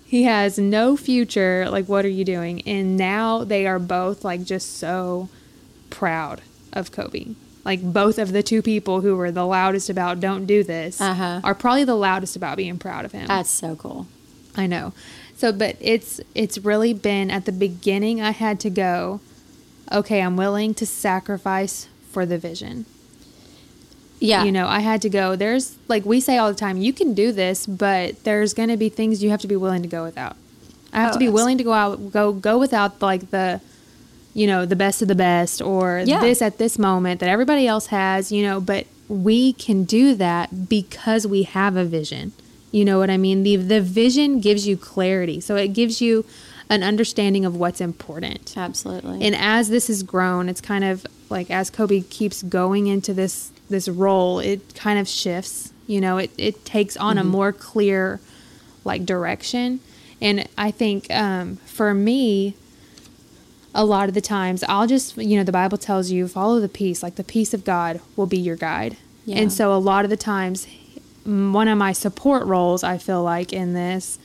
He 0.04 0.22
has 0.24 0.56
no 0.58 0.96
future. 0.96 1.68
Like, 1.70 1.86
what 1.88 2.04
are 2.04 2.08
you 2.20 2.24
doing? 2.24 2.62
And 2.66 2.96
now 2.96 3.42
they 3.44 3.66
are 3.66 3.78
both 3.80 4.24
like 4.24 4.44
just 4.44 4.76
so 4.78 5.28
proud 5.90 6.42
of 6.72 6.92
Kobe. 6.92 7.34
Like 7.64 7.82
both 7.82 8.18
of 8.18 8.30
the 8.32 8.42
two 8.42 8.62
people 8.62 9.00
who 9.00 9.16
were 9.16 9.32
the 9.32 9.44
loudest 9.46 9.90
about 9.90 10.20
don't 10.20 10.46
do 10.46 10.62
this 10.62 11.00
Uh-huh. 11.00 11.40
are 11.42 11.54
probably 11.54 11.84
the 11.84 11.96
loudest 11.96 12.36
about 12.36 12.56
being 12.58 12.78
proud 12.78 13.04
of 13.04 13.12
him. 13.12 13.26
That's 13.26 13.50
so 13.50 13.74
cool. 13.74 14.06
I 14.56 14.66
know. 14.68 14.92
So 15.36 15.52
but 15.52 15.76
it's 15.80 16.20
it's 16.34 16.58
really 16.58 16.94
been 16.94 17.30
at 17.30 17.44
the 17.44 17.52
beginning 17.52 18.20
I 18.22 18.30
had 18.30 18.58
to 18.60 18.70
go, 18.70 19.20
okay, 19.92 20.20
I'm 20.22 20.36
willing 20.36 20.74
to 20.74 20.86
sacrifice 20.86 21.88
for 22.10 22.24
the 22.26 22.38
vision. 22.38 22.86
Yeah. 24.18 24.44
You 24.44 24.52
know, 24.52 24.66
I 24.66 24.80
had 24.80 25.02
to 25.02 25.10
go. 25.10 25.36
There's 25.36 25.76
like 25.88 26.04
we 26.06 26.20
say 26.20 26.38
all 26.38 26.48
the 26.50 26.58
time, 26.58 26.78
you 26.78 26.92
can 26.92 27.12
do 27.12 27.32
this, 27.32 27.66
but 27.66 28.24
there's 28.24 28.54
going 28.54 28.70
to 28.70 28.76
be 28.78 28.88
things 28.88 29.22
you 29.22 29.28
have 29.30 29.40
to 29.42 29.46
be 29.48 29.56
willing 29.56 29.82
to 29.82 29.88
go 29.88 30.04
without. 30.04 30.36
I 30.92 31.00
have 31.00 31.10
Oh, 31.10 31.12
to 31.14 31.18
be 31.18 31.28
willing 31.28 31.58
to 31.58 31.64
go 31.64 31.72
out 31.72 32.10
go 32.12 32.32
go 32.32 32.58
without 32.58 33.02
like 33.02 33.30
the 33.30 33.60
you 34.32 34.46
know, 34.46 34.66
the 34.66 34.76
best 34.76 35.00
of 35.00 35.08
the 35.08 35.14
best 35.14 35.60
or 35.62 36.02
Yeah. 36.04 36.20
this 36.20 36.40
at 36.42 36.58
this 36.58 36.78
moment 36.78 37.20
that 37.20 37.28
everybody 37.28 37.66
else 37.66 37.86
has, 37.86 38.30
you 38.32 38.42
know, 38.42 38.60
but 38.60 38.86
we 39.08 39.52
can 39.54 39.84
do 39.84 40.14
that 40.14 40.68
because 40.68 41.26
we 41.26 41.44
have 41.44 41.76
a 41.76 41.84
vision. 41.84 42.32
You 42.76 42.84
know 42.84 42.98
what 42.98 43.10
I 43.10 43.16
mean? 43.16 43.42
The 43.42 43.56
the 43.56 43.80
vision 43.80 44.40
gives 44.40 44.62
you 44.68 44.76
clarity. 44.76 45.40
So 45.40 45.56
it 45.56 45.68
gives 45.80 46.00
you 46.00 46.24
an 46.68 46.82
understanding 46.82 47.44
of 47.46 47.52
what's 47.62 47.80
important. 47.80 48.54
Absolutely. 48.56 49.18
And 49.26 49.34
as 49.34 49.68
this 49.68 49.86
has 49.86 50.02
grown, 50.02 50.48
it's 50.50 50.60
kind 50.60 50.84
of 50.84 51.06
like 51.30 51.50
as 51.50 51.70
Kobe 51.70 52.00
keeps 52.18 52.42
going 52.42 52.86
into 52.86 53.14
this 53.14 53.50
this 53.70 53.88
role, 53.88 54.40
it 54.40 54.60
kind 54.74 54.98
of 54.98 55.06
shifts. 55.08 55.72
You 55.86 56.00
know, 56.00 56.18
it, 56.18 56.30
it 56.36 56.64
takes 56.64 56.96
on 56.96 57.16
Mm-hmm. 57.16 57.26
a 57.28 57.30
more 57.38 57.52
clear 57.52 58.20
like 58.84 59.06
direction. 59.06 59.80
And 60.20 60.46
I 60.66 60.70
think 60.70 61.10
um, 61.10 61.56
for 61.78 61.94
me, 61.94 62.54
a 63.74 63.84
lot 63.84 64.08
of 64.08 64.14
the 64.14 64.20
times 64.20 64.64
I'll 64.68 64.86
just 64.86 65.16
you 65.16 65.36
know 65.38 65.44
the 65.44 65.58
Bible 65.62 65.78
tells 65.78 66.10
you 66.10 66.28
follow 66.28 66.60
the 66.60 66.68
peace, 66.68 67.02
like 67.02 67.14
the 67.16 67.24
peace 67.36 67.54
of 67.54 67.64
God 67.64 68.00
will 68.16 68.26
be 68.26 68.38
your 68.48 68.56
guide. 68.56 68.96
Yeah. 69.24 69.38
And 69.40 69.52
so 69.52 69.72
a 69.72 69.80
lot 69.90 70.04
of 70.04 70.10
the 70.10 70.16
times, 70.34 70.66
one 71.26 71.68
of 71.68 71.76
my 71.78 71.92
support 71.92 72.46
roles 72.46 72.84
I 72.84 72.98
feel 72.98 73.22
like 73.22 73.52
in 73.52 73.74
this 73.74 74.18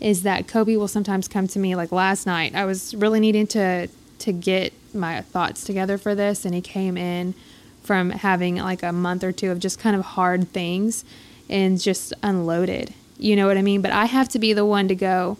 is 0.00 0.22
that 0.22 0.46
Kobe 0.46 0.76
will 0.76 0.88
sometimes 0.88 1.28
come 1.28 1.48
to 1.48 1.58
me 1.58 1.74
like 1.74 1.90
last 1.92 2.26
night. 2.26 2.54
I 2.54 2.64
was 2.64 2.94
really 2.94 3.20
needing 3.20 3.46
to 3.48 3.88
to 4.20 4.32
get 4.32 4.72
my 4.92 5.20
thoughts 5.20 5.64
together 5.64 5.96
for 5.96 6.14
this 6.14 6.44
and 6.44 6.54
he 6.54 6.60
came 6.60 6.96
in 6.96 7.34
from 7.82 8.10
having 8.10 8.56
like 8.56 8.82
a 8.82 8.92
month 8.92 9.22
or 9.22 9.32
two 9.32 9.50
of 9.50 9.60
just 9.60 9.78
kind 9.78 9.94
of 9.96 10.04
hard 10.04 10.48
things 10.52 11.04
and 11.48 11.80
just 11.80 12.12
unloaded. 12.22 12.92
You 13.18 13.36
know 13.36 13.46
what 13.46 13.56
I 13.56 13.62
mean? 13.62 13.80
But 13.80 13.92
I 13.92 14.06
have 14.06 14.28
to 14.30 14.38
be 14.38 14.52
the 14.52 14.64
one 14.66 14.88
to 14.88 14.94
go, 14.94 15.38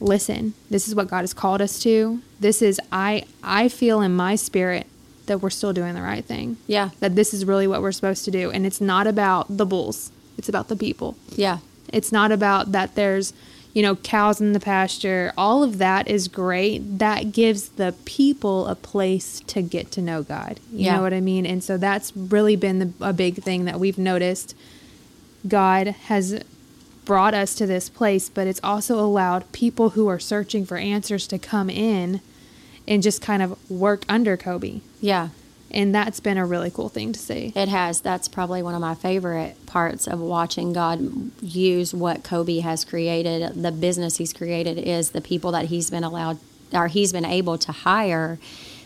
listen, 0.00 0.54
this 0.70 0.88
is 0.88 0.94
what 0.94 1.08
God 1.08 1.20
has 1.20 1.34
called 1.34 1.60
us 1.62 1.78
to. 1.80 2.22
This 2.40 2.62
is 2.62 2.80
I 2.90 3.24
I 3.42 3.68
feel 3.68 4.00
in 4.00 4.16
my 4.16 4.34
spirit 4.36 4.86
that 5.26 5.38
we're 5.38 5.50
still 5.50 5.72
doing 5.72 5.94
the 5.94 6.02
right 6.02 6.24
thing. 6.24 6.56
yeah. 6.66 6.90
That 7.00 7.14
this 7.14 7.32
is 7.32 7.44
really 7.44 7.66
what 7.68 7.82
we're 7.82 7.92
supposed 7.92 8.24
to 8.24 8.30
do 8.30 8.50
and 8.50 8.66
it's 8.66 8.80
not 8.80 9.06
about 9.06 9.56
the 9.56 9.66
bulls. 9.66 10.10
It's 10.40 10.48
about 10.48 10.68
the 10.68 10.76
people. 10.76 11.16
Yeah. 11.36 11.58
It's 11.92 12.10
not 12.12 12.32
about 12.32 12.72
that 12.72 12.94
there's, 12.94 13.34
you 13.74 13.82
know, 13.82 13.96
cows 13.96 14.40
in 14.40 14.54
the 14.54 14.58
pasture. 14.60 15.34
All 15.36 15.62
of 15.62 15.76
that 15.76 16.08
is 16.08 16.28
great. 16.28 16.98
That 16.98 17.32
gives 17.32 17.68
the 17.68 17.94
people 18.06 18.66
a 18.66 18.74
place 18.74 19.40
to 19.48 19.60
get 19.60 19.90
to 19.92 20.00
know 20.00 20.22
God. 20.22 20.58
You 20.72 20.86
Yeah. 20.86 20.96
know 20.96 21.02
what 21.02 21.12
I 21.12 21.20
mean? 21.20 21.44
And 21.44 21.62
so 21.62 21.76
that's 21.76 22.16
really 22.16 22.56
been 22.56 22.78
the, 22.78 22.90
a 23.02 23.12
big 23.12 23.42
thing 23.42 23.66
that 23.66 23.78
we've 23.78 23.98
noticed. 23.98 24.54
God 25.46 25.88
has 26.08 26.42
brought 27.04 27.34
us 27.34 27.54
to 27.56 27.66
this 27.66 27.90
place, 27.90 28.30
but 28.30 28.46
it's 28.46 28.60
also 28.64 28.98
allowed 28.98 29.52
people 29.52 29.90
who 29.90 30.08
are 30.08 30.18
searching 30.18 30.64
for 30.64 30.78
answers 30.78 31.26
to 31.26 31.38
come 31.38 31.68
in 31.68 32.22
and 32.88 33.02
just 33.02 33.20
kind 33.20 33.42
of 33.42 33.58
work 33.70 34.04
under 34.08 34.38
Kobe. 34.38 34.80
Yeah. 35.02 35.28
And 35.72 35.94
that's 35.94 36.18
been 36.20 36.36
a 36.38 36.44
really 36.46 36.70
cool 36.70 36.88
thing 36.88 37.12
to 37.12 37.18
see. 37.20 37.52
It 37.54 37.68
has. 37.68 38.00
That's 38.00 38.26
probably 38.28 38.62
one 38.62 38.74
of 38.74 38.80
my 38.80 38.94
favorite 38.94 39.54
parts 39.66 40.06
of 40.08 40.18
watching 40.20 40.72
God 40.72 41.30
use 41.40 41.94
what 41.94 42.24
Kobe 42.24 42.58
has 42.58 42.84
created, 42.84 43.62
the 43.62 43.70
business 43.72 44.16
he's 44.16 44.32
created, 44.32 44.78
is 44.78 45.10
the 45.10 45.20
people 45.20 45.52
that 45.52 45.66
he's 45.66 45.88
been 45.90 46.02
allowed 46.04 46.38
or 46.72 46.88
he's 46.88 47.12
been 47.12 47.24
able 47.24 47.56
to 47.58 47.72
hire 47.72 48.38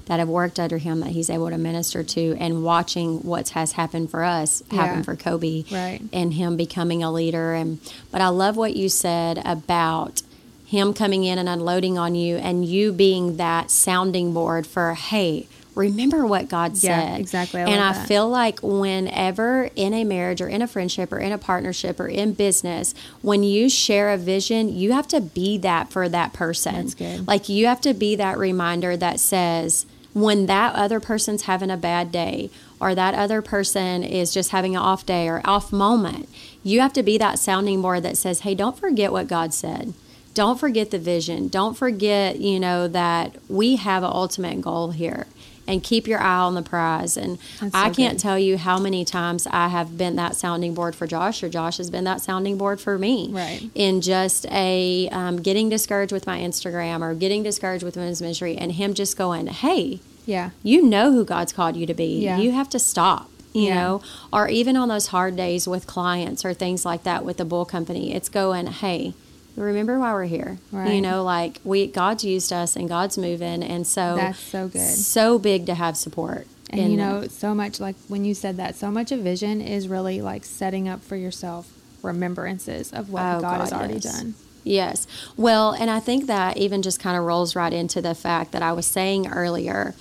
that 0.07 0.19
have 0.19 0.29
worked 0.29 0.61
under 0.61 0.77
him 0.77 1.01
that 1.01 1.11
he's 1.11 1.31
able 1.31 1.49
to 1.49 1.57
minister 1.57 2.03
to 2.03 2.37
and 2.39 2.63
watching 2.63 3.21
what 3.23 3.49
has 3.51 3.73
happened 3.73 4.11
for 4.11 4.23
us 4.23 4.63
happen 4.71 4.99
Yeah. 4.99 5.03
for 5.03 5.17
Kobe 5.17 5.65
Right. 5.71 6.03
and 6.13 6.35
him 6.35 6.57
becoming 6.59 7.03
a 7.03 7.11
leader 7.11 7.55
and 7.55 7.79
but 8.11 8.21
I 8.21 8.29
love 8.29 8.57
what 8.59 8.77
you 8.77 8.91
said 8.91 9.41
about 9.47 10.21
him 10.67 10.93
coming 10.93 11.25
in 11.25 11.39
and 11.39 11.49
unloading 11.49 11.97
on 11.97 12.15
you 12.15 12.37
and 12.37 12.67
you 12.67 12.93
being 12.93 13.39
that 13.39 13.71
sounding 13.71 14.35
board 14.35 14.67
for 14.67 14.93
hey 14.93 15.47
remember 15.75 16.27
what 16.27 16.49
God 16.49 16.77
said. 16.77 16.89
Yeah, 16.89 17.17
exactly. 17.17 17.61
I 17.61 17.65
and 17.65 17.83
I 17.83 17.93
that. 17.93 18.09
feel 18.09 18.29
like 18.29 18.61
whenever 18.63 19.71
in 19.77 19.93
a 19.95 20.05
marriage 20.05 20.41
or 20.41 20.49
in 20.49 20.63
a 20.63 20.67
friendship 20.67 21.13
or 21.13 21.19
in 21.19 21.33
a 21.33 21.39
partnership 21.39 21.99
or 21.99 22.09
in 22.09 22.33
business, 22.35 22.95
when 23.23 23.43
you 23.43 23.69
share 23.69 24.11
a 24.13 24.17
vision, 24.17 24.69
you 24.69 24.93
have 24.93 25.09
to 25.09 25.21
be 25.21 25.59
that 25.59 25.91
for 25.91 26.09
that 26.09 26.33
person. 26.33 26.75
That's 26.75 26.95
good. 26.95 27.27
Like 27.27 27.49
you 27.49 27.67
have 27.67 27.81
to 27.83 27.95
be 27.95 28.17
that 28.17 28.39
reminder 28.39 28.97
that 28.97 29.21
says, 29.21 29.87
when 30.13 30.47
that 30.47 30.75
other 30.77 31.01
person's 31.01 31.43
having 31.43 31.71
a 31.71 31.77
bad 31.77 32.13
day 32.13 32.49
or 32.81 32.95
that 32.95 33.15
other 33.15 33.43
person 33.43 34.05
is 34.05 34.33
just 34.33 34.51
having 34.51 34.77
an 34.77 34.83
off 34.83 35.05
day 35.05 35.29
or 35.29 35.41
off 35.45 35.73
moment, 35.73 36.29
you 36.63 36.81
have 36.81 36.93
to 36.93 37.03
be 37.03 37.19
that 37.19 37.39
sounding 37.39 37.83
board 37.83 38.05
that 38.05 38.17
says, 38.17 38.41
hey, 38.41 38.55
don't 38.55 38.79
forget 38.79 39.11
what 39.11 39.27
God 39.27 39.53
said. 39.53 39.93
Don't 40.33 40.59
forget 40.59 40.91
the 40.91 40.99
vision. 40.99 41.49
Don't 41.49 41.77
forget, 41.77 42.39
you 42.39 42.59
know, 42.61 42.89
that 42.89 43.37
we 43.49 43.77
have 43.77 44.03
an 44.03 44.11
ultimate 44.13 44.61
goal 44.61 44.91
here. 44.93 45.27
And 45.67 45.83
keep 45.83 46.07
your 46.07 46.21
eye 46.21 46.41
on 46.41 46.55
the 46.55 46.63
prize. 46.63 47.17
And 47.17 47.39
I 47.73 47.89
can't 47.89 48.15
good. 48.15 48.19
tell 48.19 48.39
you 48.39 48.59
how 48.59 48.79
many 48.79 49.03
times 49.05 49.47
I 49.51 49.69
have 49.69 49.97
been 49.97 50.17
that 50.17 50.37
sounding 50.37 50.75
board 50.75 50.95
for 50.95 51.07
Josh, 51.07 51.43
or 51.43 51.49
Josh 51.49 51.79
has 51.79 51.89
been 51.89 52.05
that 52.05 52.21
sounding 52.21 52.59
board 52.59 52.83
for 52.83 52.99
me. 52.99 53.29
Right. 53.33 53.71
In 53.75 54.03
just 54.03 54.45
a 54.51 55.09
um, 55.11 55.41
getting 55.41 55.71
discouraged 55.71 56.13
with 56.13 56.27
my 56.27 56.39
Instagram 56.39 57.01
or 57.01 57.15
getting 57.15 57.43
discouraged 57.43 57.83
with 57.83 57.97
women's 57.97 58.21
ministry, 58.21 58.57
and 58.57 58.73
him 58.73 58.93
just 58.93 59.17
going, 59.17 59.47
"Hey, 59.47 60.01
Yeah. 60.27 60.51
you 60.63 60.83
know 60.83 61.13
who 61.13 61.25
God's 61.25 61.53
called 61.55 61.77
you 61.77 61.87
to 61.87 61.95
be. 61.95 62.21
Yeah. 62.23 62.37
You 62.39 62.53
have 62.53 62.69
to 62.71 62.79
stop." 62.79 63.31
You 63.55 63.69
Yeah. 63.69 63.75
know, 63.83 64.03
or 64.33 64.49
even 64.49 64.77
on 64.77 64.89
those 64.89 65.07
hard 65.07 65.35
days 65.37 65.67
with 65.69 65.87
clients 65.87 66.45
or 66.45 66.53
things 66.53 66.85
like 66.85 67.05
that 67.05 67.25
with 67.25 67.37
the 67.39 67.45
bull 67.47 67.65
company, 67.65 68.13
it's 68.13 68.29
going, 68.29 68.67
"Hey." 68.67 69.15
Remember 69.57 69.99
why 69.99 70.13
we're 70.13 70.25
here. 70.25 70.59
You 70.73 71.01
know, 71.01 71.23
like 71.23 71.61
we 71.65 71.87
God's 71.87 72.25
used 72.25 72.53
us 72.53 72.75
and 72.77 72.89
God's 72.89 73.17
moving, 73.17 73.63
and 73.63 73.87
so 73.87 74.17
That's 74.17 74.39
so 74.39 74.69
good. 74.69 74.81
so 74.81 75.39
big 75.39 75.67
to 75.67 75.75
have 75.75 75.97
support. 75.97 76.47
And 76.71 76.91
you 76.91 76.97
that. 76.97 77.03
know, 77.23 77.29
so 77.29 77.55
much 77.55 77.79
like 77.79 77.95
when 78.09 78.25
you 78.25 78.35
said 78.35 78.57
that, 78.57 78.75
so 78.75 78.91
much 78.91 79.13
of 79.13 79.21
vision 79.21 79.61
is 79.61 79.87
really 79.87 80.21
like 80.21 80.45
setting 80.45 80.89
up 80.89 81.03
for 81.05 81.15
yourself 81.15 81.71
remembrances 82.03 82.93
of 82.93 83.11
what 83.11 83.23
Oh, 83.23 83.41
God, 83.41 83.61
has 83.61 83.71
God, 83.71 83.79
already 83.79 83.95
yes. 83.95 84.03
done. 84.05 84.35
Yes. 84.65 85.07
Well, 85.37 85.73
and 85.73 85.91
I 85.91 86.01
think 86.01 86.27
that 86.27 86.57
even 86.57 86.83
just 86.83 86.99
kind 86.99 87.17
of 87.17 87.25
rolls 87.25 87.55
right 87.55 87.73
into 87.73 88.01
the 88.03 88.15
fact 88.15 88.53
that 88.53 88.63
I 88.63 88.73
was 88.73 88.87
saying 88.87 89.29
earlier 89.29 89.95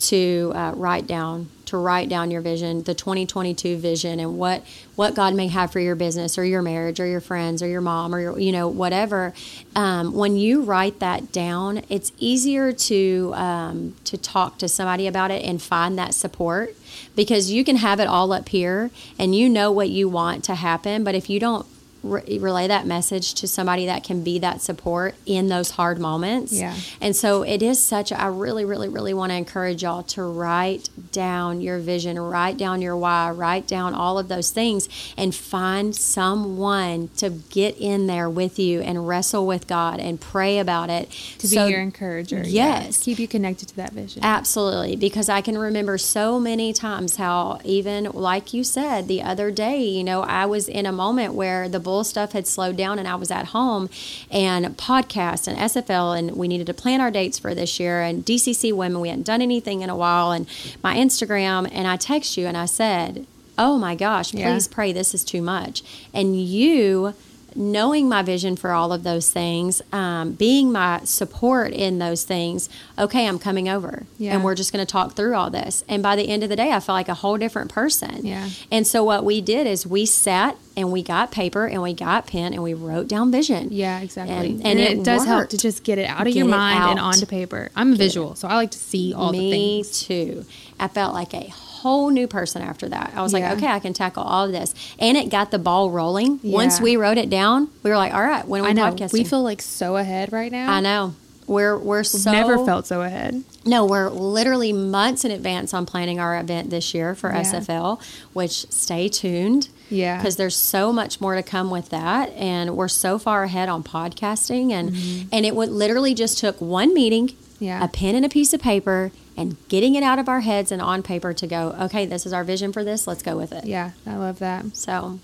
to 0.00 0.52
uh, 0.54 0.72
write 0.74 1.06
down 1.06 1.48
to 1.70 1.76
write 1.76 2.08
down 2.08 2.30
your 2.30 2.40
vision, 2.40 2.82
the 2.82 2.94
2022 2.94 3.76
vision, 3.78 4.20
and 4.20 4.38
what 4.38 4.64
what 4.96 5.14
God 5.14 5.34
may 5.34 5.48
have 5.48 5.72
for 5.72 5.80
your 5.80 5.94
business 5.94 6.36
or 6.36 6.44
your 6.44 6.62
marriage 6.62 7.00
or 7.00 7.06
your 7.06 7.20
friends 7.20 7.62
or 7.62 7.66
your 7.66 7.80
mom 7.80 8.14
or 8.14 8.20
your 8.20 8.38
you 8.38 8.52
know 8.52 8.68
whatever. 8.68 9.32
Um, 9.74 10.12
when 10.12 10.36
you 10.36 10.62
write 10.62 10.98
that 11.00 11.32
down, 11.32 11.82
it's 11.88 12.12
easier 12.18 12.72
to 12.72 13.32
um, 13.34 13.96
to 14.04 14.16
talk 14.16 14.58
to 14.58 14.68
somebody 14.68 15.06
about 15.06 15.30
it 15.30 15.44
and 15.44 15.60
find 15.60 15.98
that 15.98 16.14
support 16.14 16.76
because 17.16 17.50
you 17.50 17.64
can 17.64 17.76
have 17.76 18.00
it 18.00 18.06
all 18.06 18.32
up 18.32 18.48
here 18.48 18.90
and 19.18 19.34
you 19.34 19.48
know 19.48 19.70
what 19.70 19.88
you 19.88 20.08
want 20.08 20.44
to 20.44 20.54
happen, 20.54 21.04
but 21.04 21.14
if 21.14 21.30
you 21.30 21.40
don't 21.40 21.66
re- 22.02 22.38
relay 22.38 22.66
that 22.68 22.86
message 22.86 23.34
to 23.34 23.46
somebody 23.48 23.86
that 23.86 24.04
can 24.04 24.22
be 24.24 24.38
that 24.40 24.60
support 24.60 25.14
in 25.26 25.48
those 25.48 25.70
hard 25.72 25.98
moments. 25.98 26.52
Yeah. 26.52 26.74
And 27.00 27.14
so 27.14 27.42
it 27.42 27.62
is 27.62 27.82
such 27.82 28.12
I 28.12 28.26
really, 28.26 28.64
really, 28.64 28.88
really 28.88 29.14
want 29.14 29.30
to 29.32 29.36
encourage 29.36 29.82
y'all 29.82 30.02
to 30.04 30.22
write 30.22 30.88
down 31.12 31.60
your 31.60 31.78
vision, 31.78 32.18
write 32.18 32.56
down 32.56 32.80
your 32.82 32.96
why, 32.96 33.30
write 33.30 33.66
down 33.66 33.94
all 33.94 34.18
of 34.18 34.28
those 34.28 34.50
things 34.50 34.88
and 35.16 35.34
find 35.34 35.94
someone 35.94 37.08
to 37.16 37.30
get 37.30 37.76
in 37.78 38.06
there 38.06 38.28
with 38.30 38.58
you 38.58 38.80
and 38.80 39.06
wrestle 39.08 39.46
with 39.46 39.66
God 39.66 40.00
and 40.00 40.20
pray 40.20 40.58
about 40.58 40.90
it. 40.90 41.10
To 41.38 41.48
So- 41.48 41.66
be 41.66 41.72
your 41.72 41.80
encourager. 41.80 42.42
yeah. 42.46 42.82
Yes. 42.84 42.98
Keep 43.02 43.18
you 43.18 43.28
connected 43.28 43.68
to 43.68 43.76
that 43.76 43.92
vision. 43.92 44.22
Absolutely, 44.24 44.96
because 44.96 45.28
I 45.28 45.40
can 45.40 45.56
remember 45.58 45.98
so 45.98 46.38
many 46.38 46.72
times 46.72 47.16
how, 47.16 47.58
even 47.64 48.04
like 48.12 48.52
you 48.54 48.62
said 48.64 49.08
the 49.08 49.22
other 49.22 49.50
day, 49.50 49.82
you 49.82 50.04
know, 50.04 50.22
I 50.22 50.46
was 50.46 50.68
in 50.68 50.86
a 50.86 50.92
moment 50.92 51.34
where 51.34 51.68
the 51.68 51.80
bull 51.90 52.04
stuff 52.04 52.30
had 52.32 52.46
slowed 52.46 52.76
down 52.76 52.98
and 53.00 53.08
I 53.08 53.16
was 53.16 53.30
at 53.32 53.46
home 53.46 53.90
and 54.30 54.64
podcast 54.76 55.48
and 55.48 55.58
SFL, 55.58 56.16
and 56.16 56.36
we 56.36 56.46
needed 56.46 56.66
to 56.68 56.74
plan 56.74 57.00
our 57.00 57.10
dates 57.10 57.36
for 57.38 57.52
this 57.54 57.80
year. 57.80 58.00
And 58.00 58.24
DCC 58.24 58.72
Women, 58.72 59.00
we 59.00 59.08
hadn't 59.08 59.26
done 59.26 59.42
anything 59.42 59.80
in 59.82 59.90
a 59.90 59.96
while, 59.96 60.30
and 60.30 60.46
my 60.84 60.94
Instagram, 60.96 61.68
and 61.72 61.88
I 61.88 61.96
text 61.96 62.36
you 62.36 62.46
and 62.46 62.56
I 62.56 62.66
said, 62.66 63.26
Oh 63.58 63.76
my 63.76 63.94
gosh, 63.96 64.32
Yeah. 64.32 64.52
please 64.52 64.68
pray, 64.68 64.92
this 64.92 65.12
is 65.14 65.22
too 65.24 65.42
much. 65.42 65.82
And 66.14 66.40
you, 66.40 67.14
knowing 67.56 68.08
my 68.08 68.22
vision 68.22 68.56
for 68.56 68.70
all 68.72 68.92
of 68.92 69.02
those 69.02 69.30
things, 69.30 69.82
um, 69.92 70.32
being 70.32 70.70
my 70.72 71.00
support 71.04 71.72
in 71.72 71.98
those 71.98 72.24
things, 72.24 72.68
okay, 72.98 73.26
I'm 73.26 73.38
coming 73.38 73.68
over 73.68 74.04
Yeah. 74.18 74.34
and 74.34 74.44
we're 74.44 74.54
just 74.54 74.72
going 74.72 74.84
to 74.84 74.90
talk 74.90 75.14
through 75.14 75.34
all 75.34 75.50
this. 75.50 75.84
And 75.88 76.02
by 76.02 76.16
the 76.16 76.28
end 76.28 76.42
of 76.42 76.48
the 76.48 76.56
day, 76.56 76.72
I 76.72 76.80
felt 76.80 76.94
like 76.96 77.08
a 77.08 77.14
whole 77.14 77.36
different 77.36 77.70
person. 77.70 78.24
Yeah. 78.26 78.48
And 78.70 78.86
so 78.86 79.02
what 79.04 79.24
we 79.24 79.40
did 79.40 79.66
is 79.66 79.86
we 79.86 80.06
sat 80.06 80.56
and 80.76 80.92
we 80.92 81.02
got 81.02 81.30
paper 81.32 81.66
and 81.66 81.82
we 81.82 81.92
got 81.92 82.26
pen 82.26 82.52
and 82.54 82.62
we 82.62 82.74
wrote 82.74 83.08
down 83.08 83.30
vision. 83.32 83.68
Yeah, 83.70 84.00
exactly. 84.00 84.34
And- 84.34 84.46
And, 84.60 84.66
and 84.66 84.78
it, 84.80 84.98
it 84.98 85.04
does 85.04 85.24
help 85.24 85.48
to 85.50 85.58
just 85.58 85.82
get 85.84 85.98
it 85.98 86.08
out 86.08 86.20
of 86.22 86.26
Get 86.26 86.36
your 86.36 86.46
it 86.46 86.50
mind 86.50 86.90
and 86.92 87.00
onto 87.00 87.26
paper. 87.26 87.70
I'm 87.76 87.92
a 87.92 87.96
visual, 87.96 88.34
so 88.34 88.48
I 88.48 88.54
like 88.54 88.70
to 88.72 88.78
see 88.78 89.12
all 89.12 89.32
the 89.32 89.38
Me 89.38 89.82
things. 89.82 90.02
too. 90.02 90.44
I 90.78 90.88
felt 90.88 91.12
like 91.12 91.34
a 91.34 91.52
whole 91.82 92.10
new 92.10 92.26
person 92.26 92.62
after 92.62 92.88
that. 92.88 93.12
I 93.16 93.22
was 93.22 93.32
Yeah. 93.32 93.40
like, 93.50 93.58
okay, 93.58 93.66
I 93.68 93.78
can 93.78 93.92
tackle 93.92 94.22
all 94.22 94.46
of 94.46 94.52
this. 94.52 94.74
And 94.98 95.16
it 95.16 95.28
got 95.30 95.50
the 95.50 95.58
ball 95.58 95.90
rolling. 95.90 96.40
Once 96.42 96.80
we 96.80 96.96
wrote 96.96 97.18
it 97.18 97.30
down, 97.30 97.68
we 97.82 97.90
were 97.90 97.96
like, 97.96 98.14
all 98.14 98.22
right, 98.22 98.46
when 98.46 98.60
are 98.60 98.64
we 98.64 98.70
I 98.70 98.72
know. 98.72 98.90
podcasting? 98.92 99.12
We 99.12 99.24
feel 99.24 99.42
like 99.42 99.62
so 99.62 99.96
ahead 99.96 100.32
right 100.32 100.50
now. 100.52 100.70
I 100.72 100.80
know. 100.80 101.14
we're 101.46 101.76
we're 101.76 102.04
so 102.04 102.30
Never 102.30 102.64
felt 102.64 102.86
so 102.86 103.02
ahead. 103.02 103.42
no, 103.64 103.84
we're 103.84 104.08
literally 104.08 104.72
months 104.72 105.24
in 105.24 105.32
advance 105.32 105.74
on 105.74 105.84
planning 105.84 106.20
our 106.20 106.38
event 106.38 106.70
this 106.70 106.94
year 106.94 107.12
for 107.16 107.28
Yeah. 107.30 107.40
SFL, 107.42 107.98
which 108.32 108.70
stay 108.70 109.08
tuned. 109.08 109.68
Yeah. 109.90 110.18
Because 110.18 110.36
there's 110.36 110.54
so 110.54 110.92
much 110.92 111.20
more 111.20 111.34
to 111.34 111.42
come 111.42 111.68
with 111.68 111.88
that. 111.88 112.30
And 112.36 112.76
we're 112.76 112.86
so 112.86 113.18
far 113.18 113.42
ahead 113.42 113.68
on 113.68 113.82
podcasting. 113.82 114.70
And, 114.70 114.94
and 115.32 115.44
it 115.44 115.56
would 115.56 115.70
literally 115.70 116.14
just 116.14 116.38
took 116.38 116.60
one 116.60 116.94
meeting, 116.94 117.28
Mm-hmm. 117.30 117.64
Yeah. 117.64 117.84
a 117.84 117.88
pen 117.88 118.14
and 118.14 118.24
a 118.24 118.28
piece 118.30 118.54
of 118.54 118.60
paper, 118.62 119.10
and 119.36 119.56
getting 119.68 119.94
it 119.94 120.02
out 120.02 120.18
of 120.18 120.28
our 120.28 120.40
heads 120.40 120.72
and 120.72 120.82
on 120.82 121.02
paper 121.02 121.32
to 121.32 121.46
go, 121.46 121.74
okay, 121.80 122.06
this 122.06 122.26
is 122.26 122.32
our 122.32 122.44
vision 122.44 122.72
for 122.72 122.84
this. 122.84 123.06
Let's 123.06 123.22
go 123.22 123.36
with 123.36 123.52
it. 123.52 123.64
Yeah, 123.64 123.92
I 124.06 124.16
love 124.16 124.38
that. 124.40 124.76
So, 124.76 125.18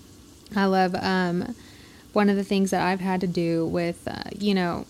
I 0.55 0.65
love 0.65 0.95
um, 0.95 1.55
one 2.13 2.29
of 2.29 2.35
the 2.35 2.43
things 2.43 2.71
that 2.71 2.81
I've 2.81 3.01
had 3.01 3.21
to 3.21 3.27
do 3.27 3.65
with, 3.65 4.07
uh, 4.07 4.29
you 4.37 4.53
know, 4.53 4.85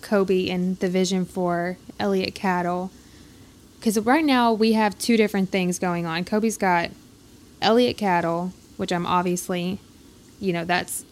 Kobe 0.00 0.48
and 0.48 0.78
the 0.78 0.88
vision 0.88 1.24
for 1.24 1.76
Elliott 1.98 2.34
Cattle. 2.34 2.90
Because 3.78 3.98
right 4.00 4.24
now 4.24 4.52
we 4.52 4.72
have 4.72 4.98
two 4.98 5.16
different 5.16 5.50
things 5.50 5.78
going 5.78 6.06
on. 6.06 6.24
Kobe's 6.24 6.56
got 6.56 6.90
Elliott 7.60 7.96
Cattle, 7.96 8.52
which 8.76 8.92
I'm 8.92 9.06
obviously, 9.06 9.78
you 10.40 10.52
know, 10.52 10.64
that's 10.64 11.04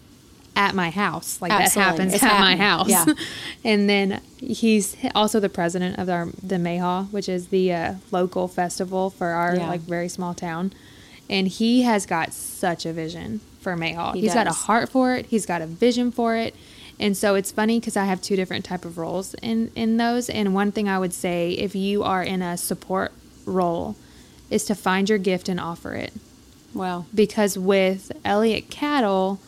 at 0.56 0.74
my 0.74 0.90
house. 0.90 1.40
Like 1.40 1.52
Absolutely. 1.52 1.80
that 1.82 1.90
happens 1.90 2.14
It's 2.14 2.22
at 2.24 2.40
my 2.40 2.56
house. 2.56 2.88
Yeah. 2.88 3.04
and 3.64 3.88
then 3.88 4.20
he's 4.38 4.96
also 5.14 5.38
the 5.38 5.48
president 5.48 5.98
of 5.98 6.08
our 6.08 6.26
the 6.42 6.56
Mayhaw, 6.56 7.10
which 7.12 7.28
is 7.28 7.48
the 7.48 7.72
uh, 7.72 7.94
local 8.10 8.48
festival 8.48 9.10
for 9.10 9.28
our 9.28 9.54
Yeah. 9.56 9.68
like 9.68 9.82
very 9.82 10.08
small 10.08 10.34
town. 10.34 10.72
And 11.28 11.46
he 11.48 11.82
has 11.82 12.06
got 12.06 12.32
such 12.32 12.86
a 12.86 12.92
vision 12.92 13.40
for 13.60 13.76
Mayhaw. 13.76 14.14
He 14.14 14.22
He's 14.22 14.34
got 14.34 14.46
a 14.46 14.52
heart 14.52 14.88
for 14.88 15.14
it. 15.14 15.26
He's 15.26 15.44
got 15.46 15.60
a 15.62 15.66
vision 15.66 16.10
for 16.10 16.36
it. 16.36 16.54
And 16.98 17.16
so 17.16 17.34
it's 17.34 17.52
funny 17.52 17.78
because 17.78 17.96
I 17.96 18.06
have 18.06 18.22
two 18.22 18.36
different 18.36 18.64
type 18.64 18.84
of 18.86 18.96
roles 18.96 19.34
in 19.34 19.70
in 19.74 19.98
those. 19.98 20.30
And 20.30 20.54
one 20.54 20.72
thing 20.72 20.88
I 20.88 20.98
would 20.98 21.12
say, 21.12 21.50
if 21.52 21.74
you 21.74 22.02
are 22.02 22.22
in 22.22 22.40
a 22.42 22.56
support 22.56 23.12
role, 23.44 23.96
is 24.50 24.64
to 24.64 24.74
find 24.74 25.08
your 25.08 25.18
gift 25.18 25.48
and 25.48 25.60
offer 25.60 25.92
it. 25.94 26.12
well, 26.72 27.06
Because 27.14 27.58
with 27.58 28.12
Elliot 28.24 28.70
Cattle, 28.70 29.40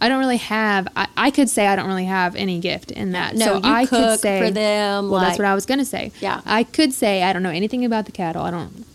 I 0.00 0.08
don't 0.08 0.20
really 0.20 0.36
have. 0.36 0.88
I, 0.94 1.08
I 1.16 1.30
could 1.30 1.48
say 1.48 1.66
I 1.66 1.76
don't 1.76 1.88
really 1.88 2.04
have 2.04 2.36
any 2.36 2.60
gift 2.60 2.90
in 2.90 3.12
that. 3.12 3.34
No, 3.34 3.44
so 3.44 3.54
you 3.56 3.60
I 3.64 3.86
cook 3.86 3.98
could 3.98 4.20
say 4.20 4.40
for 4.40 4.50
them, 4.50 5.10
Well, 5.10 5.20
that's 5.20 5.38
what 5.38 5.46
I 5.46 5.54
was 5.54 5.66
gonna 5.66 5.84
say. 5.84 6.12
Yeah. 6.20 6.40
I 6.46 6.64
could 6.64 6.92
say 6.92 7.22
I 7.22 7.32
don't 7.32 7.42
know 7.42 7.50
anything 7.50 7.84
about 7.84 8.06
the 8.06 8.12
cattle. 8.12 8.42
I 8.42 8.50
don't. 8.50 8.86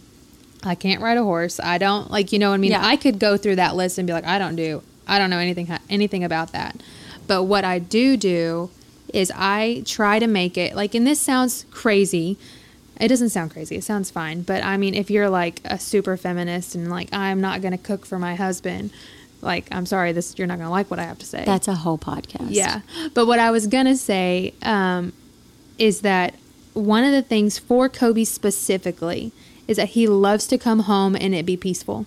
I 0.66 0.76
can't 0.76 1.02
ride 1.02 1.18
a 1.18 1.24
horse. 1.24 1.60
I 1.60 1.78
don't 1.78 2.10
like 2.10 2.32
you 2.32 2.40
know 2.40 2.50
what 2.50 2.56
I 2.56 2.58
mean. 2.58 2.72
Yeah. 2.72 2.86
I 2.86 2.96
could 2.96 3.20
go 3.20 3.36
through 3.36 3.58
that 3.58 3.76
list 3.76 3.98
and 3.98 4.08
be 4.08 4.14
like, 4.14 4.26
I 4.26 4.40
don't 4.40 4.56
do. 4.56 4.82
I 5.06 5.20
don't 5.20 5.30
know 5.30 5.40
anything 5.40 5.70
anything 5.90 6.24
about 6.24 6.54
that. 6.54 6.78
But 7.28 7.44
what 7.44 7.66
I 7.66 7.80
do 7.80 8.16
do 8.16 8.70
is 9.14 9.32
I 9.36 9.84
try 9.86 10.20
to 10.20 10.28
make 10.28 10.58
it 10.58 10.76
like, 10.76 10.96
and 10.96 11.06
this 11.06 11.20
sounds 11.20 11.66
crazy. 11.72 12.38
It 13.00 13.08
doesn't 13.10 13.30
sound 13.30 13.52
crazy. 13.52 13.76
It 13.76 13.84
sounds 13.84 14.10
fine. 14.10 14.44
But 14.44 14.64
I 14.64 14.78
mean, 14.78 14.94
if 14.94 15.10
you're 15.12 15.30
like 15.30 15.60
a 15.66 15.78
super 15.80 16.16
feminist 16.16 16.76
and 16.76 16.90
like 16.90 17.10
I'm 17.12 17.42
not 17.42 17.62
gonna 17.62 17.78
cook 17.78 18.06
for 18.06 18.18
my 18.18 18.36
husband, 18.36 18.92
like 19.44 19.68
I'm 19.72 19.86
sorry, 19.86 20.12
this 20.12 20.38
you're 20.38 20.48
not 20.48 20.58
gonna 20.58 20.72
like 20.72 20.90
what 20.90 21.00
I 21.00 21.04
have 21.04 21.20
to 21.20 21.26
say. 21.26 21.44
that's 21.46 21.68
a 21.68 21.76
whole 21.76 21.98
podcast. 21.98 22.48
Yeah. 22.50 22.82
But 23.14 23.28
what 23.28 23.40
I 23.40 23.52
was 23.52 23.68
going 23.68 23.86
to 23.86 23.98
say 23.98 24.54
um, 24.64 25.14
is 25.78 26.02
that 26.02 26.36
one 26.74 27.04
of 27.04 27.12
the 27.12 27.22
things 27.22 27.60
for 27.60 27.90
Kobe 27.90 28.24
specifically 28.24 29.32
is 29.68 29.78
that 29.78 29.90
he 29.90 30.08
loves 30.08 30.48
to 30.48 30.58
come 30.58 30.80
home 30.82 31.16
and 31.16 31.34
it 31.34 31.46
be 31.46 31.58
peaceful. 31.58 32.06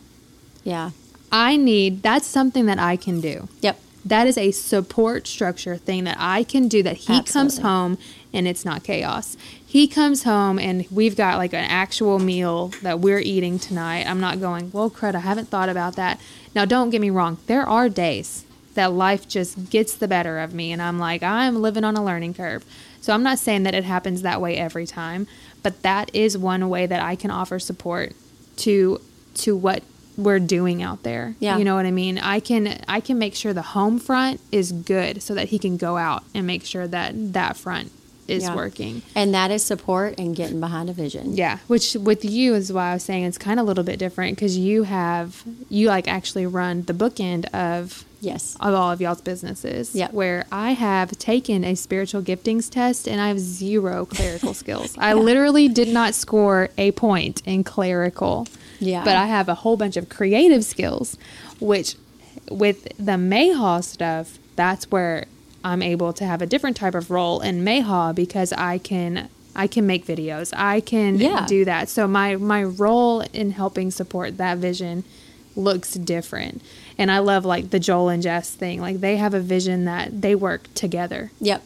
Yeah. 0.65 0.91
I 1.33 1.57
need, 1.57 2.03
that's 2.03 2.27
something 2.27 2.67
that 2.67 2.79
I 2.79 2.97
can 2.97 3.21
do. 3.21 3.49
Yep. 3.61 3.81
That 4.05 4.27
is 4.27 4.39
a 4.39 4.51
support 4.53 5.27
structure 5.27 5.77
thing 5.77 6.05
that 6.05 6.17
I 6.21 6.45
can 6.45 6.69
do 6.69 6.83
that 6.83 6.97
he 6.97 7.23
comes 7.23 7.59
home 7.59 7.99
and 8.37 8.47
it's 8.47 8.65
not 8.67 8.85
chaos. 8.85 9.37
He 9.65 9.89
comes 9.89 10.25
home 10.25 10.59
and 10.59 10.87
we've 10.91 11.17
got 11.17 11.39
like 11.39 11.55
an 11.55 11.65
actual 11.65 12.19
meal 12.19 12.69
that 12.83 13.01
we're 13.01 13.19
eating 13.19 13.59
tonight. 13.59 14.07
I'm 14.07 14.21
not 14.21 14.41
going, 14.41 14.71
well, 14.73 14.91
crud, 14.91 15.15
I 15.15 15.21
haven't 15.21 15.49
thought 15.49 15.71
about 15.71 15.97
that. 15.97 16.21
Now, 16.55 16.67
don't 16.67 16.91
get 16.91 17.01
me 17.01 17.09
wrong. 17.09 17.39
There 17.47 17.67
are 17.67 17.89
days 17.89 18.45
that 18.75 18.93
life 18.93 19.27
just 19.27 19.71
gets 19.71 19.95
the 19.95 20.07
better 20.07 20.39
of 20.39 20.53
me 20.53 20.71
and 20.71 20.83
I'm 20.83 20.99
like, 20.99 21.23
I'm 21.23 21.63
living 21.63 21.83
on 21.83 21.97
a 21.97 22.05
learning 22.05 22.35
curve. 22.35 22.65
So 23.01 23.15
I'm 23.15 23.23
not 23.23 23.39
saying 23.39 23.63
that 23.63 23.75
it 23.75 23.85
happens 23.85 24.21
that 24.21 24.41
way 24.41 24.57
every 24.57 24.87
time, 24.87 25.27
but 25.63 25.83
that 25.83 26.15
is 26.15 26.37
one 26.37 26.69
way 26.69 26.85
that 26.87 27.03
I 27.03 27.17
can 27.17 27.31
offer 27.31 27.59
support 27.59 28.13
to 28.59 29.01
to 29.35 29.57
what 29.57 29.83
we're 30.17 30.41
doing 30.41 30.83
out 30.83 31.03
there. 31.03 31.35
Yeah. 31.41 31.59
You 31.59 31.65
know 31.65 31.75
what 31.75 31.87
I 31.87 31.91
mean? 31.91 32.19
I 32.19 32.41
can 32.41 32.83
I 32.89 33.01
can 33.01 33.19
make 33.19 33.35
sure 33.35 33.53
the 33.53 33.63
home 33.63 33.99
front 33.99 34.41
is 34.51 34.73
good 34.73 35.23
so 35.23 35.35
that 35.35 35.49
he 35.49 35.59
can 35.59 35.77
go 35.77 35.97
out 35.97 36.25
and 36.35 36.47
make 36.47 36.65
sure 36.65 36.87
that 36.89 37.33
that 37.33 37.57
front 37.57 37.93
is 38.29 38.43
Yeah. 38.45 38.55
working. 38.57 39.03
And 39.15 39.33
that 39.35 39.51
is 39.51 39.63
support 39.63 40.15
and 40.19 40.35
getting 40.35 40.61
behind 40.61 40.91
a 40.91 40.93
vision. 40.93 41.37
Yeah, 41.37 41.59
which 41.67 41.95
with 41.95 42.25
you 42.25 42.55
is 42.55 42.73
why 42.73 42.91
I 42.91 42.95
was 42.95 43.03
saying 43.03 43.25
it's 43.25 43.39
kind 43.39 43.59
of 43.61 43.65
a 43.65 43.69
little 43.69 43.85
bit 43.85 43.99
different 43.99 44.37
because 44.37 44.57
you 44.59 44.83
have 44.85 45.43
you 45.69 45.89
like 45.89 46.09
actually 46.09 46.47
run 46.47 46.83
the 46.83 46.95
bookend 46.95 47.47
of 47.55 48.05
Yes. 48.21 48.57
of 48.61 48.75
all 48.75 48.91
of 48.91 49.01
y'all's 49.01 49.21
businesses. 49.21 49.95
Yep. 49.95 50.13
Where 50.13 50.47
I 50.51 50.73
have 50.73 51.17
taken 51.19 51.63
a 51.65 51.75
spiritual 51.77 52.23
giftings 52.23 52.69
test 52.71 53.07
and 53.07 53.21
I 53.21 53.29
have 53.29 53.39
zero 53.39 54.07
clerical 54.07 54.55
skills. 54.63 54.95
I 54.99 55.13
literally 55.13 55.69
did 55.69 55.89
not 55.89 56.15
score 56.15 56.71
a 56.79 56.91
point 56.93 57.43
in 57.47 57.63
clerical. 57.63 58.47
Yeah. 58.81 59.05
But 59.05 59.17
I 59.17 59.27
have 59.27 59.49
a 59.49 59.55
whole 59.55 59.77
bunch 59.77 59.97
of 59.97 60.09
creative 60.09 60.65
skills, 60.65 61.17
which 61.61 61.95
with 62.51 62.85
the 62.99 63.13
Mayhaw 63.13 63.85
stuff, 63.85 64.39
that's 64.57 64.91
where 64.91 65.27
I'm 65.67 65.83
able 65.83 66.13
to 66.15 66.25
have 66.25 66.41
a 66.43 66.47
different 66.47 66.77
type 66.77 66.95
of 66.95 67.11
role 67.11 67.41
in 67.41 67.65
Mayhaw 67.65 68.15
because 68.15 68.53
I 68.53 68.79
can 68.79 69.29
I 69.55 69.67
can 69.67 69.87
make 69.87 70.07
videos. 70.07 70.53
I 70.57 70.81
can 70.81 71.17
Yeah. 71.19 71.45
do 71.49 71.65
that. 71.65 71.89
So 71.89 72.07
my 72.07 72.37
my 72.37 72.63
role 72.63 73.21
in 73.33 73.51
helping 73.53 73.91
support 73.91 74.37
that 74.39 74.59
vision 74.59 75.03
looks 75.57 75.95
different. 75.95 76.63
And 76.99 77.11
I 77.11 77.19
love 77.19 77.45
like 77.45 77.71
the 77.71 77.81
Joel 77.81 78.11
and 78.11 78.23
Jess 78.23 78.51
thing. 78.51 78.81
Like 78.81 79.01
they 79.01 79.17
have 79.17 79.35
a 79.35 79.41
vision 79.41 79.87
that 79.87 80.21
they 80.23 80.35
work 80.35 80.63
together 80.75 81.31
Yep. 81.41 81.63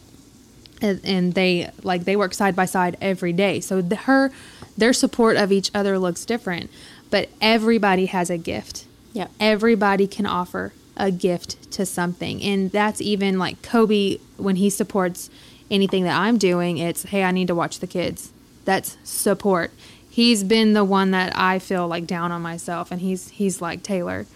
and, 0.80 1.00
and 1.04 1.34
they 1.34 1.70
like 1.82 2.04
they 2.04 2.16
work 2.16 2.32
side 2.34 2.56
by 2.56 2.64
side 2.66 2.96
every 3.00 3.32
day. 3.34 3.60
So 3.60 3.82
the, 3.82 3.96
her 3.96 4.30
their 4.78 4.92
support 4.94 5.36
of 5.36 5.52
each 5.52 5.70
other 5.74 5.98
looks 5.98 6.24
different, 6.24 6.70
but 7.10 7.28
everybody 7.40 8.06
has 8.06 8.30
a 8.30 8.38
gift. 8.38 8.86
Yeah. 9.12 9.26
Everybody 9.40 10.06
can 10.06 10.24
offer 10.26 10.72
a 11.00 11.10
gift 11.10 11.72
to 11.72 11.86
something. 11.86 12.42
And 12.42 12.70
that's 12.70 13.00
even 13.00 13.38
like 13.38 13.62
Kobe 13.62 14.18
when 14.36 14.56
he 14.56 14.68
supports 14.68 15.30
anything 15.70 16.04
that 16.04 16.16
I'm 16.16 16.36
doing, 16.36 16.76
it's 16.78 17.04
hey, 17.04 17.24
I 17.24 17.30
need 17.30 17.48
to 17.48 17.54
watch 17.54 17.80
the 17.80 17.86
kids. 17.86 18.32
That's 18.66 18.98
support. 19.02 19.72
He's 20.10 20.44
been 20.44 20.74
the 20.74 20.84
one 20.84 21.10
that 21.12 21.32
I 21.34 21.58
feel 21.58 21.88
like 21.88 22.06
down 22.06 22.32
on 22.32 22.42
myself 22.42 22.90
and 22.92 23.00
he's 23.00 23.30
he's 23.30 23.62
like, 23.62 23.82
"Tayler, 23.82 24.26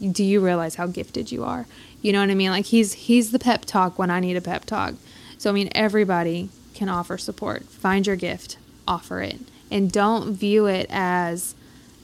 do 0.00 0.22
you 0.22 0.40
realize 0.40 0.76
how 0.76 0.86
gifted 0.86 1.32
you 1.32 1.42
are?" 1.42 1.66
You 2.00 2.12
know 2.12 2.20
what 2.20 2.30
I 2.30 2.34
mean? 2.34 2.50
Like 2.50 2.66
he's 2.66 2.92
he's 2.92 3.32
the 3.32 3.38
pep 3.40 3.64
talk 3.64 3.98
when 3.98 4.10
I 4.10 4.20
need 4.20 4.36
a 4.36 4.40
pep 4.40 4.64
talk. 4.64 4.94
So 5.38 5.50
I 5.50 5.52
mean, 5.52 5.70
everybody 5.74 6.50
can 6.74 6.88
offer 6.88 7.18
support. 7.18 7.64
Find 7.64 8.06
your 8.06 8.16
gift, 8.16 8.58
offer 8.86 9.20
it, 9.22 9.40
and 9.72 9.90
don't 9.90 10.34
view 10.34 10.66
it 10.66 10.86
as 10.88 11.56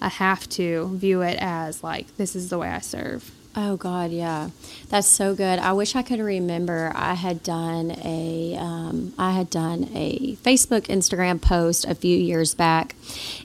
a 0.03 0.09
have 0.09 0.49
to. 0.51 0.91
View 0.97 1.23
it 1.23 1.39
as 1.41 1.85
like 1.85 2.17
this 2.17 2.35
is 2.35 2.49
the 2.49 2.59
way 2.59 2.69
I 2.69 2.81
serve. 2.81 3.31
Oh 3.61 3.77
God, 3.77 4.13
yeah, 4.13 4.51
that's 4.89 5.09
so 5.09 5.35
good. 5.35 5.59
I 5.59 5.73
wish 5.73 5.97
I 5.97 6.03
could 6.03 6.21
remember. 6.21 6.93
I 6.95 7.15
had 7.15 7.43
done 7.43 7.91
a, 8.05 8.57
um, 8.57 9.13
I 9.19 9.33
had 9.33 9.51
done 9.51 9.91
a 9.95 10.37
Facebook, 10.37 10.83
Instagram 10.83 11.43
post 11.43 11.85
a 11.85 11.97
few 11.97 12.17
years 12.17 12.55
back, 12.55 12.95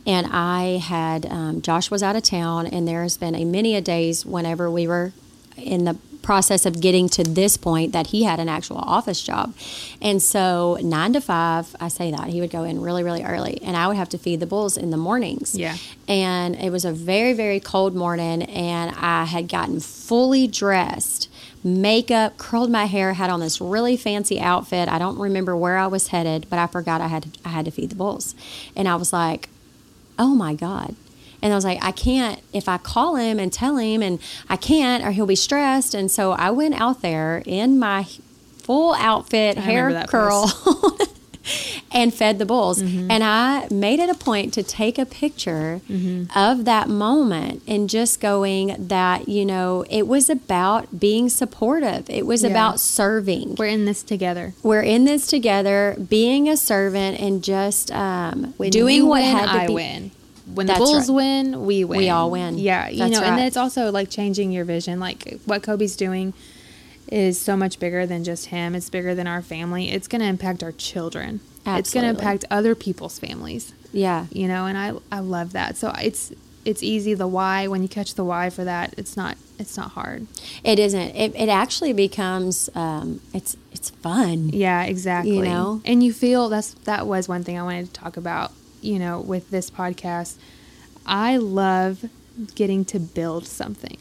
and 0.06 0.28
I 0.30 0.78
had 0.78 1.26
um, 1.26 1.64
Josh 1.64 1.90
was 1.90 2.04
out 2.04 2.16
of 2.16 2.22
town, 2.22 2.68
and 2.68 2.88
there 2.88 3.02
has 3.02 3.18
been 3.18 3.34
a 3.34 3.44
many 3.44 3.76
a 3.76 3.82
days 3.82 4.24
whenever 4.24 4.70
we 4.70 4.86
were 4.86 5.14
in 5.58 5.86
the 5.86 5.98
process 6.24 6.66
of 6.66 6.82
getting 6.82 7.08
to 7.10 7.24
this 7.24 7.58
point 7.58 7.92
that 7.92 8.08
he 8.08 8.24
had 8.24 8.40
an 8.40 8.50
actual 8.50 8.78
office 8.78 9.22
job. 9.22 9.54
And 10.02 10.22
so 10.22 10.80
9 10.82 11.14
to 11.14 11.22
5, 11.22 11.76
I 11.80 11.88
say 11.90 12.10
that, 12.10 12.30
he 12.30 12.42
would 12.42 12.50
go 12.50 12.64
in 12.64 12.82
really 12.82 13.04
really 13.04 13.24
early 13.24 13.62
and 13.62 13.78
I 13.78 13.88
would 13.88 13.98
have 13.98 14.10
to 14.10 14.18
feed 14.18 14.40
the 14.40 14.48
bulls 14.48 14.78
in 14.78 14.90
the 14.90 14.98
mornings. 14.98 15.54
Yeah. 15.56 15.78
And 16.08 16.56
it 16.56 16.72
was 16.72 16.86
a 16.86 16.92
very 16.92 17.34
very 17.34 17.60
cold 17.60 17.94
morning 17.94 18.42
and 18.44 18.96
I 18.96 19.26
had 19.26 19.48
gotten 19.48 19.80
fully 19.80 20.48
dressed, 20.48 21.30
makeup, 21.64 22.38
curled 22.38 22.72
my 22.72 22.86
hair, 22.86 23.14
had 23.14 23.30
on 23.30 23.40
this 23.42 23.62
really 23.62 23.98
fancy 23.98 24.40
outfit. 24.40 24.90
I 24.90 24.98
don't 24.98 25.20
remember 25.20 25.56
where 25.56 25.78
I 25.78 25.88
was 25.88 26.08
headed, 26.08 26.48
but 26.50 26.58
I 26.58 26.68
forgot 26.68 27.02
I 27.02 27.08
had 27.08 27.38
I 27.46 27.50
had 27.50 27.66
to 27.66 27.72
feed 27.72 27.90
the 27.92 27.96
bulls. 27.96 28.34
And 28.76 28.88
I 28.88 28.96
was 28.96 29.14
like, 29.14 29.50
"Oh 30.18 30.34
my 30.34 30.54
god." 30.56 30.96
And 31.44 31.52
I 31.54 31.56
was 31.56 31.66
like, 31.66 31.78
I 31.84 31.92
can't, 31.92 32.42
if 32.54 32.68
I 32.68 32.78
call 32.80 33.18
him 33.18 33.38
and 33.38 33.52
tell 33.54 33.78
him, 33.78 34.02
and 34.02 34.20
I 34.50 34.56
can't, 34.56 35.04
or 35.06 35.12
he'll 35.12 35.28
be 35.28 35.36
stressed. 35.36 35.94
And 35.94 36.10
so 36.10 36.32
I 36.32 36.50
went 36.52 36.74
out 36.76 37.02
there 37.04 37.44
in 37.46 37.78
my 37.78 38.08
full 38.60 38.94
outfit, 38.96 39.58
I 39.58 39.62
hair 39.62 40.06
curl. 40.08 40.52
and 41.92 42.14
fed 42.14 42.40
the 42.40 42.46
bulls. 42.46 42.82
Mm-hmm. 42.82 43.12
And 43.12 43.24
I 43.24 43.68
made 43.70 44.00
it 44.00 44.10
a 44.10 44.14
point 44.14 44.54
to 44.54 44.64
take 44.64 44.98
a 44.98 45.06
picture 45.06 45.82
Mm-hmm. 45.90 46.38
of 46.38 46.64
that 46.66 46.88
moment 46.88 47.62
and 47.68 47.90
just 47.90 48.22
going 48.22 48.88
that, 48.88 49.28
you 49.28 49.46
know, 49.46 49.84
it 49.90 50.08
was 50.08 50.30
about 50.30 50.98
being 51.00 51.28
supportive. 51.30 52.10
It 52.10 52.26
was 52.26 52.44
Yeah. 52.44 52.50
about 52.52 52.80
serving. 52.80 53.56
We're 53.60 53.66
in 53.66 53.84
this 53.86 54.02
together. 54.04 54.54
We're 54.64 54.82
in 54.82 55.04
this 55.06 55.28
together, 55.28 55.98
being 56.10 56.48
a 56.48 56.56
servant 56.56 57.20
and 57.20 57.44
just 57.44 57.92
um, 57.92 58.54
doing 58.70 59.08
what 59.08 59.24
had 59.24 59.48
to 59.52 59.60
I 59.64 59.68
be. 59.68 59.74
win. 59.74 60.12
When 60.46 60.68
the 60.68 60.74
Bulls 60.74 61.10
right. 61.10 61.16
win, 61.16 61.66
we 61.66 61.84
win. 61.86 62.00
We 62.00 62.10
all 62.10 62.30
win. 62.30 62.58
Yeah, 62.58 62.90
you 62.90 63.00
That's 63.00 63.12
know, 63.12 63.20
and 63.20 63.30
right. 63.32 63.38
then 63.38 63.48
it's 63.48 63.58
also 63.58 63.92
like 63.92 64.10
changing 64.10 64.52
your 64.52 64.66
vision. 64.66 65.00
Like 65.00 65.40
what 65.46 65.64
Kobe's 65.64 65.96
doing 65.96 66.34
is 67.08 67.40
so 67.40 67.56
much 67.56 67.80
bigger 67.80 68.06
than 68.06 68.24
just 68.24 68.48
him. 68.48 68.76
It's 68.76 68.90
bigger 68.90 69.16
than 69.16 69.28
our 69.28 69.42
family. 69.42 69.92
It's 69.92 70.08
going 70.08 70.22
to 70.22 70.28
impact 70.28 70.64
our 70.64 70.72
children. 70.72 71.40
It's 71.66 71.94
going 71.94 72.04
to 72.04 72.10
impact 72.10 72.44
other 72.52 72.76
people's 72.76 73.20
families. 73.20 73.74
Yeah. 73.94 74.26
You 74.32 74.48
know, 74.48 74.66
and 74.66 74.78
I 74.78 74.94
I 75.16 75.20
love 75.20 75.54
that. 75.54 75.78
So 75.78 75.94
it's 76.02 76.34
it's 76.66 76.84
easy 76.84 77.14
the 77.14 77.28
why 77.28 77.68
when 77.68 77.82
you 77.82 77.88
catch 77.88 78.16
the 78.16 78.24
why 78.24 78.50
for 78.50 78.64
that. 78.64 78.94
It's 78.98 79.16
not 79.16 79.38
it's 79.60 79.78
not 79.78 79.92
hard. 79.92 80.28
It 80.64 80.80
isn't. 80.80 81.16
It, 81.16 81.36
it 81.36 81.50
actually 81.50 81.94
becomes 81.94 82.70
um, 82.76 83.22
it's 83.34 83.56
it's 83.72 83.92
fun. 83.92 84.50
Yeah, 84.50 84.84
exactly. 84.84 85.38
You 85.38 85.44
know? 85.44 85.82
and 85.86 86.04
you 86.04 86.12
feel 86.12 86.50
that's 86.50 86.74
that 86.86 87.08
was 87.08 87.28
one 87.28 87.44
thing 87.44 87.58
I 87.58 87.64
wanted 87.64 87.88
to 87.88 87.94
talk 87.94 88.18
about. 88.18 88.52
You 88.84 89.00
know, 89.00 89.20
with 89.20 89.50
this 89.50 89.70
podcast, 89.70 90.36
I 91.06 91.38
love 91.38 92.06
getting 92.56 92.86
to 92.86 93.00
build 93.00 93.48
something. 93.48 93.98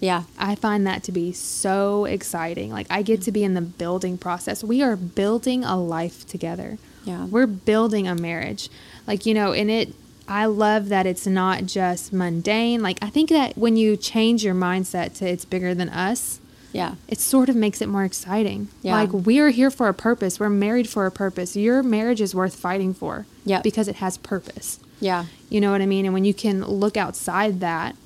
Yeah. 0.00 0.24
I 0.38 0.54
find 0.54 0.86
that 0.86 1.02
to 1.04 1.12
be 1.12 1.32
so 1.32 2.04
exciting. 2.04 2.70
Like 2.70 2.86
I 2.90 3.02
get 3.02 3.22
to 3.22 3.32
be 3.32 3.42
in 3.44 3.54
the 3.54 3.60
building 3.60 4.16
process. 4.18 4.62
We 4.62 4.82
are 4.82 4.96
building 4.96 5.64
a 5.64 5.76
life 5.76 6.26
together. 6.26 6.78
Yeah. 7.04 7.26
We're 7.26 7.46
building 7.46 8.06
a 8.06 8.14
marriage. 8.14 8.68
Like, 9.06 9.26
you 9.26 9.34
know, 9.34 9.52
and 9.52 9.70
it 9.70 9.94
I 10.28 10.44
love 10.44 10.90
that 10.90 11.06
it's 11.06 11.26
not 11.26 11.64
just 11.64 12.12
mundane. 12.12 12.82
Like 12.82 12.98
I 13.00 13.08
think 13.08 13.30
that 13.30 13.56
when 13.56 13.76
you 13.76 13.96
change 13.96 14.44
your 14.44 14.54
mindset 14.54 15.14
to 15.18 15.28
it's 15.28 15.44
bigger 15.44 15.74
than 15.74 15.88
us, 15.88 16.40
Yeah. 16.72 16.94
it 17.08 17.18
sort 17.18 17.48
of 17.48 17.56
makes 17.56 17.80
it 17.80 17.88
more 17.88 18.04
exciting. 18.04 18.68
Yeah. 18.82 18.94
Like 18.94 19.12
we're 19.12 19.50
here 19.50 19.70
for 19.70 19.88
a 19.88 19.94
purpose. 19.94 20.38
We're 20.38 20.50
married 20.50 20.88
for 20.88 21.06
a 21.06 21.10
purpose. 21.10 21.56
Your 21.56 21.82
marriage 21.82 22.20
is 22.20 22.34
worth 22.34 22.54
fighting 22.54 22.94
for. 22.94 23.26
Yep. 23.44 23.62
Because 23.62 23.88
it 23.88 23.96
has 23.96 24.18
purpose. 24.18 24.78
Yeah. 25.00 25.26
You 25.48 25.60
know 25.60 25.70
what 25.70 25.80
I 25.80 25.86
mean? 25.86 26.04
And 26.04 26.12
when 26.12 26.24
you 26.24 26.34
can 26.34 26.64
look 26.64 26.96
outside 26.96 27.60
that, 27.60 27.96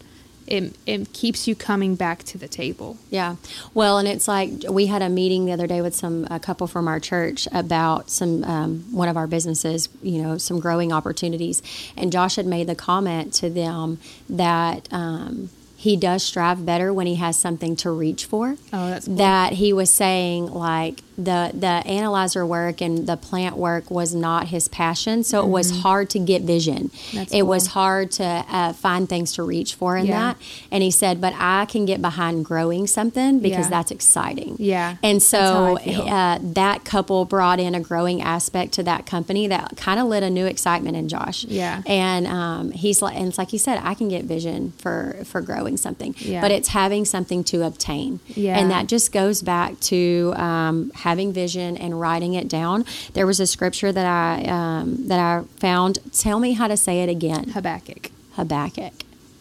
it 0.47 0.75
it 0.87 1.13
keeps 1.13 1.47
you 1.47 1.55
coming 1.55 1.95
back 1.95 2.25
to 2.25 2.39
the 2.39 2.49
table. 2.49 2.97
Yeah. 3.11 3.37
Well, 3.75 3.99
and 3.99 4.09
it's 4.09 4.29
like 4.29 4.51
we 4.69 4.87
had 4.87 5.01
a 5.01 5.09
meeting 5.09 5.47
the 5.47 5.53
other 5.53 5.67
day 5.67 5.81
with 5.81 5.95
some 5.95 6.27
a 6.31 6.39
couple 6.41 6.67
from 6.67 6.89
our 6.89 7.01
church 7.01 7.47
about 7.53 8.11
some 8.11 8.45
um, 8.45 8.85
one 8.91 9.09
of 9.09 9.17
our 9.17 9.27
businesses, 9.27 9.89
you 10.03 10.21
know, 10.23 10.39
some 10.39 10.61
growing 10.61 10.93
opportunities, 10.93 11.63
and 11.97 12.13
Josh 12.13 12.37
had 12.37 12.47
made 12.47 12.67
the 12.67 12.75
comment 12.75 13.33
to 13.35 13.51
them 13.51 13.99
that. 14.29 14.89
Um, 14.93 15.51
he 15.83 15.97
does 15.97 16.23
strive 16.23 16.65
better 16.65 16.93
when 16.95 17.09
he 17.09 17.17
has 17.17 17.37
something 17.37 17.75
to 17.77 17.91
reach 17.91 18.25
for. 18.25 18.57
Oh, 18.73 18.89
that's 18.91 19.07
cool. 19.07 19.17
That 19.17 19.55
he 19.55 19.73
was 19.73 19.91
saying 19.91 20.47
like 20.47 21.03
the 21.19 21.51
the 21.53 21.67
analyzer 21.87 22.47
work 22.47 22.81
and 22.81 23.07
the 23.07 23.17
plant 23.17 23.57
work 23.57 23.91
was 23.91 24.15
not 24.15 24.49
his 24.49 24.69
passion, 24.69 25.25
so 25.25 25.43
it 25.45 25.49
was 25.49 25.83
hard 25.83 26.09
to 26.11 26.19
get 26.21 26.43
vision. 26.43 26.89
Mm-hmm. 26.89 27.17
That's 27.17 27.35
it 27.35 27.43
was 27.43 27.67
hard 27.67 28.13
to 28.13 28.25
uh, 28.49 28.73
find 28.75 29.09
things 29.09 29.33
to 29.35 29.43
reach 29.43 29.75
for 29.75 29.97
in 29.97 30.07
Yeah. 30.07 30.21
that. 30.21 30.37
And 30.71 30.83
he 30.85 30.91
said, 30.93 31.21
but 31.21 31.35
I 31.37 31.67
can 31.67 31.85
get 31.85 32.01
behind 32.01 32.45
growing 32.45 32.87
something 32.87 33.41
because 33.41 33.67
Yeah. 33.67 33.71
that's 33.71 33.91
exciting. 33.91 34.57
Yeah, 34.59 34.97
And 35.03 35.23
so 35.23 35.79
uh, 35.79 36.39
that 36.41 36.85
couple 36.85 37.25
brought 37.25 37.59
in 37.61 37.75
a 37.75 37.81
growing 37.81 38.23
aspect 38.23 38.73
to 38.75 38.83
that 38.85 39.05
company 39.05 39.47
that 39.49 39.77
kind 39.77 39.99
of 40.01 40.07
lit 40.07 40.23
a 40.23 40.31
new 40.31 40.47
excitement 40.47 40.97
in 40.97 41.09
Josh. 41.09 41.45
Yeah. 41.45 41.83
And 41.87 42.27
um, 42.27 42.71
he's 42.71 43.03
like, 43.03 43.17
and 43.17 43.27
it's 43.29 43.39
like 43.39 43.51
he 43.51 43.59
said, 43.59 43.81
I 43.83 43.95
can 43.95 44.09
get 44.09 44.25
vision 44.25 44.73
for 44.79 45.17
for 45.25 45.41
growing 45.41 45.72
something, 45.77 46.15
Yeah. 46.19 46.41
but 46.41 46.51
it's 46.51 46.69
having 46.69 47.05
something 47.05 47.45
to 47.45 47.65
obtain. 47.65 48.21
Yeah. 48.29 48.59
And 48.59 48.71
that 48.71 48.87
just 48.87 49.13
goes 49.13 49.43
back 49.43 49.79
to 49.81 50.33
um, 50.37 50.91
having 50.95 51.33
vision 51.33 51.77
and 51.77 52.01
writing 52.01 52.35
it 52.35 52.49
down. 52.49 52.85
There 53.15 53.27
was 53.27 53.41
a 53.41 53.47
scripture 53.47 53.93
that 53.93 54.07
I 54.07 54.45
um, 54.49 55.09
that 55.09 55.19
I 55.19 55.45
found. 55.59 55.99
Tell 56.13 56.39
me 56.39 56.53
how 56.53 56.69
to 56.69 56.77
say 56.77 57.03
it 57.03 57.09
again. 57.09 57.51
Habakkuk. 57.51 58.11
Habakkuk. 58.33 58.93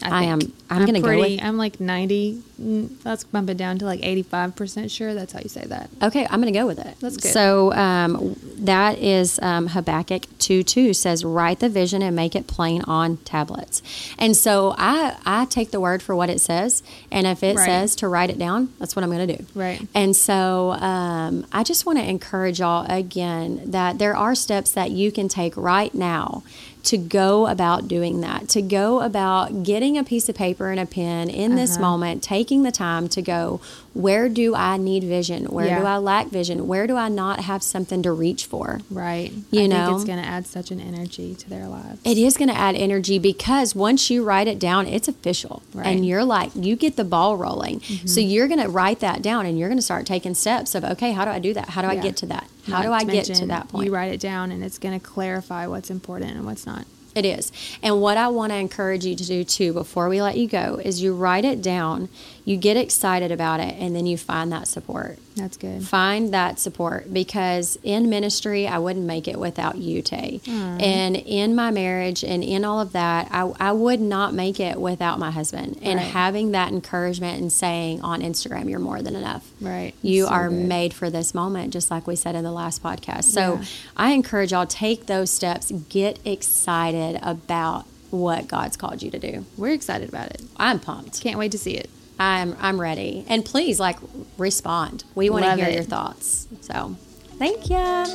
I, 0.03 0.23
am. 0.25 0.39
think. 0.41 0.53
I'm, 0.69 0.81
going 0.85 0.93
to 0.95 1.01
go 1.01 1.19
with. 1.19 1.43
I'm 1.43 1.57
like 1.57 1.79
90. 1.79 2.41
mm, 2.61 2.89
Let's 3.05 3.23
bump 3.23 3.49
it 3.49 3.57
down 3.57 3.77
to 3.79 3.85
like 3.85 4.01
85% 4.01 4.89
sure. 4.91 5.13
That's 5.13 5.33
how 5.33 5.39
you 5.41 5.49
say 5.49 5.65
that. 5.65 5.89
Okay, 6.01 6.25
I'm 6.29 6.41
going 6.41 6.53
to 6.53 6.59
go 6.59 6.65
with 6.65 6.79
it. 6.79 6.95
That's 6.99 7.17
good. 7.17 7.31
So 7.33 7.71
um, 7.73 8.35
that 8.59 8.97
is 8.99 9.39
um, 9.41 9.67
Habakkuk 9.67 10.23
2 10.39 10.63
2 10.63 10.93
says, 10.93 11.23
Write 11.25 11.59
the 11.59 11.69
vision 11.69 12.01
and 12.01 12.15
make 12.15 12.35
it 12.35 12.47
plain 12.47 12.81
on 12.83 13.17
tablets. 13.17 13.81
And 14.17 14.35
so 14.35 14.73
I, 14.77 15.17
I 15.25 15.45
take 15.45 15.71
the 15.71 15.79
word 15.79 16.01
for 16.01 16.15
what 16.15 16.29
it 16.29 16.41
says. 16.41 16.83
And 17.11 17.27
if 17.27 17.43
it 17.43 17.55
Right. 17.57 17.65
says 17.65 17.95
to 17.97 18.07
write 18.07 18.29
it 18.29 18.39
down, 18.39 18.73
that's 18.79 18.95
what 18.95 19.03
I'm 19.03 19.11
going 19.11 19.27
to 19.27 19.37
do. 19.37 19.45
Right. 19.55 19.81
And 19.93 20.15
so 20.15 20.71
um, 20.71 21.45
I 21.51 21.63
just 21.63 21.85
want 21.85 21.99
to 21.99 22.07
encourage 22.07 22.59
y'all 22.59 22.85
again 22.89 23.61
that 23.71 23.99
there 23.99 24.15
are 24.15 24.35
steps 24.35 24.71
that 24.71 24.91
you 24.91 25.11
can 25.11 25.27
take 25.27 25.55
right 25.57 25.93
now 25.93 26.43
to 26.83 26.97
go 26.97 27.47
about 27.47 27.87
doing 27.87 28.21
that, 28.21 28.49
to 28.49 28.61
go 28.61 29.01
about 29.01 29.63
getting 29.63 29.97
a 29.97 30.03
piece 30.03 30.27
of 30.29 30.35
paper 30.35 30.71
and 30.71 30.79
a 30.79 30.85
pen 30.85 31.29
in 31.29 31.55
this 31.55 31.73
Uh-huh. 31.73 31.81
moment, 31.81 32.23
taking 32.23 32.63
the 32.63 32.71
time 32.71 33.07
to 33.09 33.21
go, 33.21 33.59
where 33.93 34.29
do 34.29 34.55
I 34.55 34.77
need 34.77 35.03
vision? 35.03 35.45
Where 35.45 35.79
do 35.79 35.85
I 35.85 35.97
lack 35.97 36.27
vision? 36.27 36.67
Where 36.67 36.87
do 36.87 36.95
I 36.95 37.09
not 37.09 37.41
have 37.41 37.61
something 37.61 38.01
to 38.03 38.11
reach 38.11 38.45
for? 38.45 38.79
Right. 38.89 39.33
You 39.51 39.63
I 39.63 39.67
know? 39.67 39.85
think 39.85 39.95
it's 39.97 40.05
going 40.05 40.21
to 40.21 40.27
add 40.27 40.47
such 40.47 40.71
an 40.71 40.79
energy 40.79 41.35
to 41.35 41.49
their 41.49 41.67
lives. 41.67 41.99
It 42.05 42.17
is 42.17 42.37
going 42.37 42.47
to 42.47 42.55
add 42.55 42.75
energy 42.75 43.19
because 43.19 43.75
once 43.75 44.09
you 44.09 44.23
write 44.23 44.47
it 44.47 44.59
down, 44.59 44.87
it's 44.87 45.07
official. 45.07 45.61
Right. 45.73 45.85
Mm-hmm. 45.85 45.97
And 45.97 46.05
you're 46.05 46.23
like, 46.23 46.51
you 46.55 46.75
get 46.77 46.95
the 46.95 47.03
ball 47.03 47.35
rolling. 47.35 47.81
So 47.81 48.21
you're 48.21 48.47
going 48.47 48.61
to 48.61 48.69
write 48.69 49.01
that 49.01 49.21
down 49.21 49.45
and 49.45 49.59
you're 49.59 49.69
going 49.69 49.77
to 49.77 49.83
start 49.83 50.05
taking 50.05 50.35
steps 50.35 50.73
of, 50.73 50.83
okay, 50.83 51.11
how 51.11 51.25
do 51.25 51.31
I 51.31 51.39
do 51.39 51.53
that? 51.53 51.69
How 51.69 51.81
do 51.81 51.87
I 51.89 51.95
get 51.95 52.15
to 52.17 52.25
that? 52.27 52.47
How 52.67 52.81
Not 52.81 52.83
do 52.83 52.91
I 52.93 53.03
get 53.03 53.25
to 53.25 53.45
that 53.47 53.67
point? 53.67 53.85
You 53.85 53.93
write 53.93 54.13
it 54.13 54.19
down 54.21 54.51
and 54.51 54.63
it's 54.63 54.77
going 54.77 54.97
to 54.97 55.05
clarify 55.05 55.67
what's 55.67 55.89
important 55.89 56.31
and 56.31 56.45
what's 56.45 56.65
not. 56.65 56.85
It 57.13 57.25
is. 57.25 57.51
And 57.83 58.01
what 58.01 58.15
I 58.15 58.29
want 58.29 58.53
to 58.53 58.57
encourage 58.57 59.05
you 59.05 59.15
to 59.15 59.25
do 59.25 59.43
too 59.43 59.73
before 59.73 60.07
we 60.07 60.21
let 60.21 60.37
you 60.37 60.47
go 60.47 60.79
is 60.81 61.01
you 61.01 61.13
write 61.13 61.43
it 61.43 61.61
down, 61.61 62.07
you 62.43 62.57
get 62.57 62.75
excited 62.75 63.31
about 63.31 63.59
it, 63.59 63.75
and 63.77 63.95
then 63.95 64.05
you 64.07 64.17
find 64.17 64.51
that 64.51 64.67
support. 64.67 65.19
That's 65.35 65.57
good. 65.57 65.83
Find 65.83 66.33
that 66.33 66.59
support 66.59 67.13
because 67.13 67.77
in 67.83 68.09
ministry, 68.09 68.67
I 68.67 68.79
wouldn't 68.79 69.05
make 69.05 69.27
it 69.27 69.39
without 69.39 69.77
you, 69.77 70.01
Tay. 70.01 70.41
And 70.47 71.15
in 71.15 71.55
my 71.55 71.71
marriage 71.71 72.23
and 72.23 72.43
in 72.43 72.65
all 72.65 72.81
of 72.81 72.91
that, 72.93 73.29
I, 73.31 73.51
I 73.59 73.71
would 73.71 74.01
not 74.01 74.33
make 74.33 74.59
it 74.59 74.77
without 74.81 75.19
my 75.19 75.31
husband. 75.31 75.77
And 75.81 75.97
Right. 75.99 76.07
having 76.07 76.51
that 76.51 76.69
encouragement 76.71 77.39
and 77.41 77.51
saying 77.51 78.01
on 78.01 78.21
Instagram, 78.21 78.69
you're 78.69 78.79
more 78.79 79.01
than 79.01 79.15
enough. 79.15 79.49
Right. 79.61 79.93
You 80.01 80.25
So 80.25 80.31
are 80.31 80.49
good. 80.49 80.65
made 80.67 80.93
for 80.93 81.09
this 81.09 81.33
moment, 81.33 81.71
just 81.71 81.89
like 81.91 82.07
we 82.07 82.15
said 82.15 82.35
in 82.35 82.43
the 82.43 82.51
last 82.51 82.81
podcast. 82.83 83.25
So 83.25 83.59
Yeah. 83.59 83.65
I 83.95 84.11
encourage 84.11 84.51
y'all 84.51 84.65
take 84.65 85.05
those 85.05 85.29
steps, 85.31 85.71
get 85.89 86.19
excited 86.25 87.19
about 87.21 87.85
what 88.09 88.47
God's 88.49 88.75
called 88.75 89.01
you 89.01 89.09
to 89.11 89.19
do. 89.19 89.45
We're 89.55 89.73
excited 89.73 90.09
about 90.09 90.27
it. 90.31 90.41
I'm 90.57 90.79
pumped. 90.79 91.21
Can't 91.21 91.39
wait 91.39 91.51
to 91.53 91.57
see 91.57 91.75
it. 91.75 91.89
I'm 92.21 92.55
I'm 92.59 92.79
ready. 92.79 93.25
And 93.27 93.43
please 93.43 93.79
like 93.79 93.97
respond. 94.37 95.03
We 95.15 95.31
want 95.31 95.45
to 95.45 95.55
hear 95.55 95.65
it. 95.65 95.73
your 95.73 95.83
thoughts. 95.83 96.47
So, 96.61 96.95
thank 97.39 97.69
you. 97.71 98.05